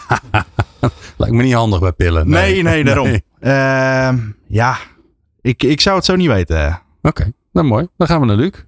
Lijkt 1.17 1.35
me 1.35 1.43
niet 1.43 1.55
handig 1.55 1.81
bij 1.81 1.93
pillen. 1.93 2.29
Nee, 2.29 2.63
nee, 2.63 2.85
daarom. 2.85 3.07
Nee. 3.11 3.23
Ehm, 3.41 4.19
ja, 4.49 4.77
ik, 5.41 5.63
ik 5.63 5.81
zou 5.81 5.97
het 5.97 6.05
zo 6.05 6.17
niet 6.17 6.29
weten. 6.29 6.83
Oké, 7.03 7.33
nou 7.53 7.67
mooi. 7.67 7.89
Dan 7.97 8.07
gaan 8.07 8.21
we 8.21 8.27
naar 8.27 8.37
Luc. 8.37 8.65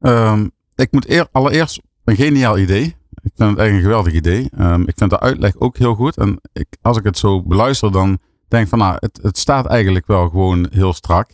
Ehm, 0.00 0.48
ik 0.74 0.92
moet 0.92 1.08
eer, 1.08 1.26
allereerst 1.32 1.80
een 2.04 2.16
geniaal 2.16 2.58
idee. 2.58 2.96
Ik 3.22 3.32
vind 3.34 3.50
het 3.50 3.58
eigenlijk 3.58 3.72
een 3.72 3.82
geweldig 3.82 4.12
idee. 4.12 4.48
Ehm, 4.56 4.82
ik 4.82 4.94
vind 4.96 5.10
de 5.10 5.20
uitleg 5.20 5.58
ook 5.58 5.76
heel 5.76 5.94
goed. 5.94 6.16
En 6.16 6.40
ik, 6.52 6.66
als 6.80 6.96
ik 6.96 7.04
het 7.04 7.18
zo 7.18 7.42
beluister, 7.42 7.92
dan 7.92 8.18
denk 8.48 8.62
ik 8.62 8.68
van 8.68 8.78
nou, 8.78 8.96
het, 8.98 9.18
het 9.22 9.38
staat 9.38 9.66
eigenlijk 9.66 10.06
wel 10.06 10.28
gewoon 10.28 10.66
heel 10.70 10.92
strak. 10.92 11.30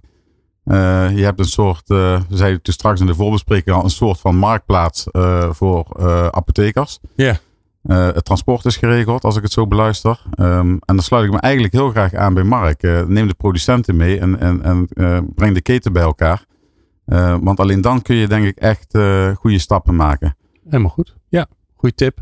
Eh, 0.64 1.16
je 1.16 1.24
hebt 1.24 1.38
een 1.38 1.44
soort, 1.44 1.90
eh, 1.90 2.20
we 2.28 2.36
zeiden 2.36 2.62
toen 2.62 2.74
straks 2.74 3.00
in 3.00 3.06
de 3.06 3.14
voorbespreking 3.14 3.76
al, 3.76 3.84
een 3.84 3.90
soort 3.90 4.20
van 4.20 4.36
marktplaats 4.36 5.10
eh, 5.10 5.52
voor 5.52 5.86
eh, 5.98 6.26
apothekers. 6.26 6.98
Ja. 7.14 7.38
Eh, 7.88 8.06
het 8.06 8.24
transport 8.24 8.64
is 8.64 8.76
geregeld, 8.76 9.24
als 9.24 9.36
ik 9.36 9.42
het 9.42 9.52
zo 9.52 9.66
beluister. 9.66 10.22
Ehm, 10.34 10.68
en 10.68 10.80
dan 10.86 11.02
sluit 11.02 11.24
ik 11.24 11.30
me 11.32 11.38
eigenlijk 11.38 11.72
heel 11.72 11.90
graag 11.90 12.14
aan 12.14 12.34
bij 12.34 12.42
Mark. 12.42 12.82
Eh, 12.82 13.02
neem 13.06 13.26
de 13.26 13.34
producenten 13.34 13.96
mee 13.96 14.18
en, 14.20 14.40
en, 14.40 14.62
en 14.62 14.88
eh, 14.92 15.18
breng 15.34 15.54
de 15.54 15.62
keten 15.62 15.92
bij 15.92 16.02
elkaar. 16.02 16.44
Eh, 17.04 17.36
want 17.40 17.60
alleen 17.60 17.80
dan 17.80 18.02
kun 18.02 18.16
je 18.16 18.28
denk 18.28 18.44
ik 18.44 18.58
echt 18.58 18.94
eh, 18.94 19.30
goede 19.36 19.58
stappen 19.58 19.96
maken. 19.96 20.36
Helemaal 20.64 20.90
goed. 20.90 21.14
Ja, 21.28 21.46
goede 21.76 21.94
tip. 21.94 22.18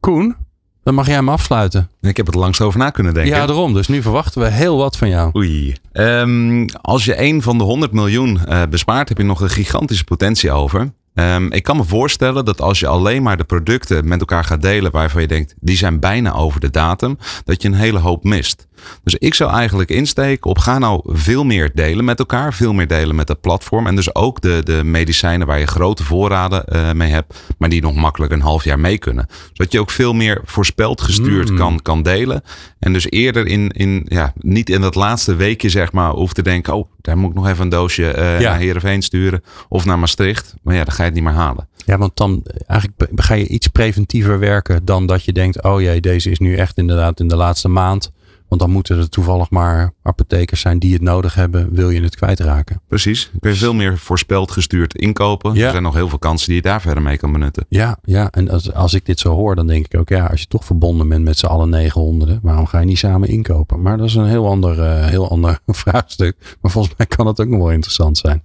Koen, 0.00 0.36
dan 0.82 0.94
mag 0.94 1.06
jij 1.06 1.14
hem 1.14 1.28
afsluiten. 1.28 1.90
Ik 2.00 2.16
heb 2.16 2.26
het 2.26 2.34
langs 2.34 2.60
over 2.60 2.78
na 2.78 2.90
kunnen 2.90 3.14
denken. 3.14 3.32
Ja, 3.34 3.46
daarom. 3.46 3.72
Dus 3.72 3.88
nu 3.88 4.02
verwachten 4.02 4.40
we 4.40 4.48
heel 4.48 4.76
wat 4.76 4.96
van 4.96 5.08
jou. 5.08 5.30
Oei. 5.36 5.76
Ehm, 5.92 6.66
als 6.80 7.04
je 7.04 7.22
een 7.22 7.42
van 7.42 7.58
de 7.58 7.64
100 7.64 7.92
miljoen 7.92 8.44
eh, 8.44 8.62
bespaart, 8.70 9.08
heb 9.08 9.18
je 9.18 9.24
nog 9.24 9.40
een 9.40 9.50
gigantische 9.50 10.04
potentie 10.04 10.52
over. 10.52 10.92
Ehm, 11.14 11.46
ik 11.52 11.62
kan 11.62 11.76
me 11.76 11.84
voorstellen 11.84 12.44
dat 12.44 12.60
als 12.60 12.80
je 12.80 12.86
alleen 12.86 13.22
maar 13.22 13.36
de 13.36 13.44
producten 13.44 14.08
met 14.08 14.20
elkaar 14.20 14.44
gaat 14.44 14.62
delen 14.62 14.92
waarvan 14.92 15.20
je 15.22 15.28
denkt, 15.28 15.54
die 15.60 15.76
zijn 15.76 16.00
bijna 16.00 16.32
over 16.32 16.60
de 16.60 16.70
datum, 16.70 17.18
dat 17.44 17.62
je 17.62 17.68
een 17.68 17.74
hele 17.74 17.98
hoop 17.98 18.24
mist. 18.24 18.66
Dus 19.04 19.14
ik 19.14 19.34
zou 19.34 19.52
eigenlijk 19.52 19.90
insteken 19.90 20.50
op 20.50 20.58
ga 20.58 20.78
nou 20.78 21.00
veel 21.04 21.44
meer 21.44 21.70
delen 21.74 22.04
met 22.04 22.18
elkaar, 22.18 22.54
veel 22.54 22.72
meer 22.72 22.86
delen 22.86 23.14
met 23.14 23.28
het 23.28 23.40
platform. 23.40 23.86
En 23.86 23.96
dus 23.96 24.14
ook 24.14 24.40
de, 24.40 24.60
de 24.64 24.84
medicijnen 24.84 25.46
waar 25.46 25.58
je 25.58 25.66
grote 25.66 26.04
voorraden 26.04 26.64
eh, 26.64 26.92
mee 26.92 27.10
hebt, 27.10 27.40
maar 27.58 27.68
die 27.68 27.82
nog 27.82 27.94
makkelijk 27.94 28.32
een 28.32 28.40
half 28.40 28.64
jaar 28.64 28.80
mee 28.80 28.98
kunnen. 28.98 29.26
Zodat 29.52 29.72
je 29.72 29.80
ook 29.80 29.90
veel 29.90 30.12
meer 30.14 30.40
voorspeld 30.44 31.00
gestuurd 31.00 31.50
Mm. 31.50 31.56
kan, 31.56 31.82
kan 31.82 32.02
delen. 32.02 32.42
En 32.78 32.92
dus 32.92 33.10
eerder 33.10 33.46
in, 33.46 33.68
in, 33.68 34.02
ja, 34.08 34.32
niet 34.40 34.70
in 34.70 34.80
dat 34.80 34.94
laatste 34.94 35.34
weekje 35.34 35.68
zeg 35.68 35.92
maar, 35.92 36.10
hoeft 36.10 36.34
te 36.34 36.42
denken, 36.42 36.74
oh, 36.74 36.90
daar 37.00 37.18
moet 37.18 37.30
ik 37.30 37.36
nog 37.36 37.48
even 37.48 37.62
een 37.62 37.68
doosje 37.68 38.10
eh, 38.10 38.40
Ja. 38.40 38.50
naar 38.50 38.58
Heerenveen 38.58 39.02
sturen 39.02 39.42
of 39.68 39.84
naar 39.84 39.98
Maastricht. 39.98 40.54
Maar 40.62 40.74
ja, 40.74 40.84
dan 40.84 40.94
ga 40.94 41.01
je 41.04 41.12
het 41.14 41.14
niet 41.14 41.32
meer 41.32 41.42
halen. 41.42 41.68
Ja, 41.84 41.98
want 41.98 42.16
dan 42.16 42.42
eh, 42.44 42.60
eigenlijk 42.66 43.10
ga 43.14 43.34
je 43.34 43.48
iets 43.48 43.66
preventiever 43.66 44.38
werken 44.38 44.84
dan 44.84 45.06
dat 45.06 45.24
je 45.24 45.32
denkt, 45.32 45.62
oh 45.62 45.80
jee, 45.80 46.00
deze 46.00 46.30
is 46.30 46.38
nu 46.38 46.56
echt 46.56 46.78
inderdaad 46.78 47.20
in 47.20 47.28
de 47.28 47.36
laatste 47.36 47.68
maand. 47.68 48.10
Want 48.52 48.64
dan 48.64 48.72
moeten 48.72 48.98
er 48.98 49.08
toevallig 49.08 49.50
maar 49.50 49.92
apothekers 50.02 50.60
zijn 50.60 50.78
die 50.78 50.92
het 50.92 51.02
nodig 51.02 51.34
hebben, 51.34 51.74
wil 51.74 51.90
je 51.90 52.02
het 52.02 52.16
kwijtraken. 52.16 52.80
Precies. 52.88 53.30
Kun 53.40 53.50
je 53.50 53.56
veel 53.56 53.74
meer 53.74 53.98
voorspeld 53.98 54.50
gestuurd 54.50 54.94
inkopen. 54.94 55.54
Ja. 55.54 55.64
Er 55.64 55.70
zijn 55.70 55.82
nog 55.82 55.94
heel 55.94 56.08
veel 56.08 56.18
kansen 56.18 56.46
die 56.46 56.56
je 56.56 56.62
daar 56.62 56.80
verder 56.80 57.02
mee 57.02 57.16
kan 57.16 57.32
benutten. 57.32 57.66
Ja, 57.68 57.98
ja. 58.04 58.30
en 58.30 58.50
als, 58.50 58.72
als 58.72 58.94
ik 58.94 59.06
dit 59.06 59.20
zo 59.20 59.34
hoor, 59.34 59.54
dan 59.54 59.66
denk 59.66 59.84
ik 59.84 60.00
ook, 60.00 60.08
ja, 60.08 60.26
als 60.26 60.40
je 60.40 60.46
toch 60.46 60.64
verbonden 60.64 61.08
bent 61.08 61.24
met 61.24 61.38
z'n 61.38 61.46
allen 61.46 61.68
900, 61.68 62.38
waarom 62.42 62.66
ga 62.66 62.78
je 62.78 62.86
niet 62.86 62.98
samen 62.98 63.28
inkopen? 63.28 63.82
Maar 63.82 63.96
dat 63.96 64.06
is 64.06 64.14
een 64.14 64.26
heel 64.26 64.46
ander, 64.46 64.82
eh, 64.82 65.06
heel 65.06 65.30
ander 65.30 65.58
vraagstuk. 65.66 66.36
Maar 66.60 66.70
volgens 66.70 66.94
mij 66.96 67.06
kan 67.06 67.26
het 67.26 67.40
ook 67.40 67.48
nog 67.48 67.60
wel 67.60 67.72
interessant 67.72 68.18
zijn. 68.18 68.42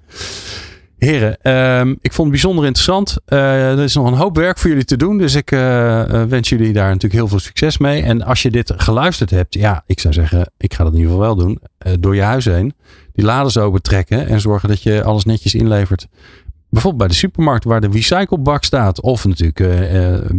Heren, 0.98 1.42
ehm, 1.42 1.90
ik 1.90 2.14
vond 2.14 2.18
het 2.18 2.30
bijzonder 2.30 2.66
interessant. 2.66 3.18
Eh, 3.26 3.72
er 3.72 3.84
is 3.84 3.96
nog 3.96 4.08
een 4.08 4.18
hoop 4.18 4.36
werk 4.36 4.58
voor 4.58 4.70
jullie 4.70 4.86
te 4.86 4.98
doen. 4.98 5.18
Dus 5.18 5.36
ik 5.36 5.52
eh, 5.52 6.22
eh, 6.22 6.30
wens 6.30 6.50
jullie 6.50 6.74
daar 6.74 6.88
natuurlijk 6.88 7.14
heel 7.14 7.28
veel 7.28 7.40
succes 7.40 7.78
mee. 7.78 8.02
En 8.02 8.22
als 8.22 8.42
je 8.42 8.52
dit 8.52 8.74
geluisterd 8.76 9.30
hebt, 9.30 9.54
ja, 9.54 9.84
ik 9.86 10.00
zou 10.00 10.14
zeggen, 10.14 10.52
ik 10.58 10.74
ga 10.74 10.84
dat 10.84 10.94
in 10.94 11.00
ieder 11.00 11.14
geval 11.14 11.36
wel 11.36 11.46
doen. 11.46 11.60
door 12.00 12.16
je 12.16 12.22
huis 12.22 12.46
heen. 12.46 12.74
Die 13.14 13.26
laders 13.26 13.58
open 13.58 13.82
trekken 13.82 14.28
en 14.28 14.42
zorgen 14.42 14.70
dat 14.70 14.82
je 14.82 15.04
alles 15.04 15.26
netjes 15.26 15.56
inlevert. 15.56 16.08
Bijvoorbeeld 16.70 17.04
bij 17.04 17.12
de 17.12 17.20
supermarkt 17.20 17.64
waar 17.64 17.82
de 17.82 17.90
recyclebak 17.92 18.64
staat. 18.64 19.02
Of 19.02 19.26
natuurlijk 19.26 19.58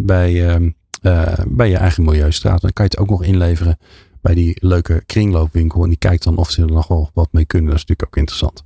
bij, 0.07 0.49
ehm, 0.49 0.71
eh, 1.03 1.33
bij 1.47 1.69
je 1.69 1.77
eigen 1.77 2.05
milieustraat. 2.05 2.61
Dan 2.61 2.73
kan 2.73 2.85
je 2.85 2.91
het 2.91 3.01
ook 3.01 3.11
nog 3.11 3.23
inleveren 3.23 3.79
bij 4.21 4.35
die 4.35 4.57
leuke 4.61 5.03
kringloopwinkel. 5.07 5.83
En 5.83 5.89
die 5.89 5.99
kijkt 5.99 6.25
dan 6.25 6.37
of 6.37 6.51
ze 6.51 6.63
er 6.63 6.73
nog 6.73 6.89
wel 6.89 7.11
wat 7.15 7.29
mee 7.33 7.45
kunnen. 7.45 7.71
Dat 7.71 7.79
is 7.79 7.85
natuurlijk 7.87 8.09
ook 8.09 8.21
interessant. 8.21 8.65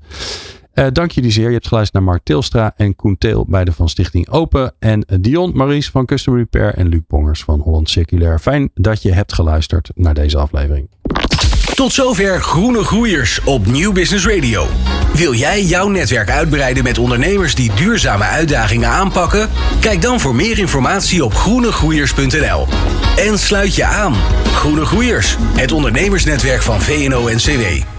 Eh, 0.73 0.87
dank 0.93 1.11
jullie 1.11 1.31
zeer. 1.31 1.47
Je 1.47 1.53
hebt 1.53 1.67
geluisterd 1.67 1.99
naar 1.99 2.13
Mark 2.13 2.25
Tilstra 2.25 2.73
en 2.77 2.97
Koen 2.97 3.19
Teel, 3.19 3.47
beide 3.49 3.73
van 3.73 3.89
Stichting 3.89 4.29
Open. 4.29 4.73
En 4.79 5.05
eh, 5.05 5.19
Dion 5.21 5.53
Maurice 5.55 5.91
van 5.91 6.07
Custom 6.07 6.37
Repair 6.37 6.75
en 6.75 6.89
Luc 6.89 7.01
Bongers 7.09 7.43
van 7.43 7.61
Holland 7.61 7.91
Circulair. 7.91 8.39
Fijn 8.39 8.71
dat 8.75 9.03
je 9.03 9.13
hebt 9.13 9.33
geluisterd 9.33 9.91
naar 9.95 10.15
deze 10.15 10.39
aflevering. 10.39 10.89
Tot 11.75 11.93
zover 11.93 12.43
Groene 12.43 12.85
Groeiers 12.85 13.41
op 13.45 13.67
Nieuw 13.67 13.93
Business 13.93 14.27
Radio. 14.27 14.67
Wil 15.15 15.35
jij 15.35 15.65
jouw 15.65 15.89
netwerk 15.89 16.31
uitbreiden 16.31 16.83
met 16.83 16.99
ondernemers 16.99 17.55
die 17.55 17.75
duurzame 17.75 18.25
uitdagingen 18.25 18.89
aanpakken? 18.89 19.49
Kijk 19.81 20.03
dan 20.03 20.21
voor 20.21 20.35
meer 20.35 20.59
informatie 20.59 21.25
op 21.25 21.35
groenegroeiers.nl. 21.35 22.67
En 23.17 23.39
sluit 23.39 23.75
je 23.75 23.85
aan. 23.85 24.15
Groene 24.45 24.85
Groeiers, 24.85 25.37
het 25.41 25.73
ondernemersnetwerk 25.73 26.63
van 26.63 26.81
VNO-NCW. 26.81 27.92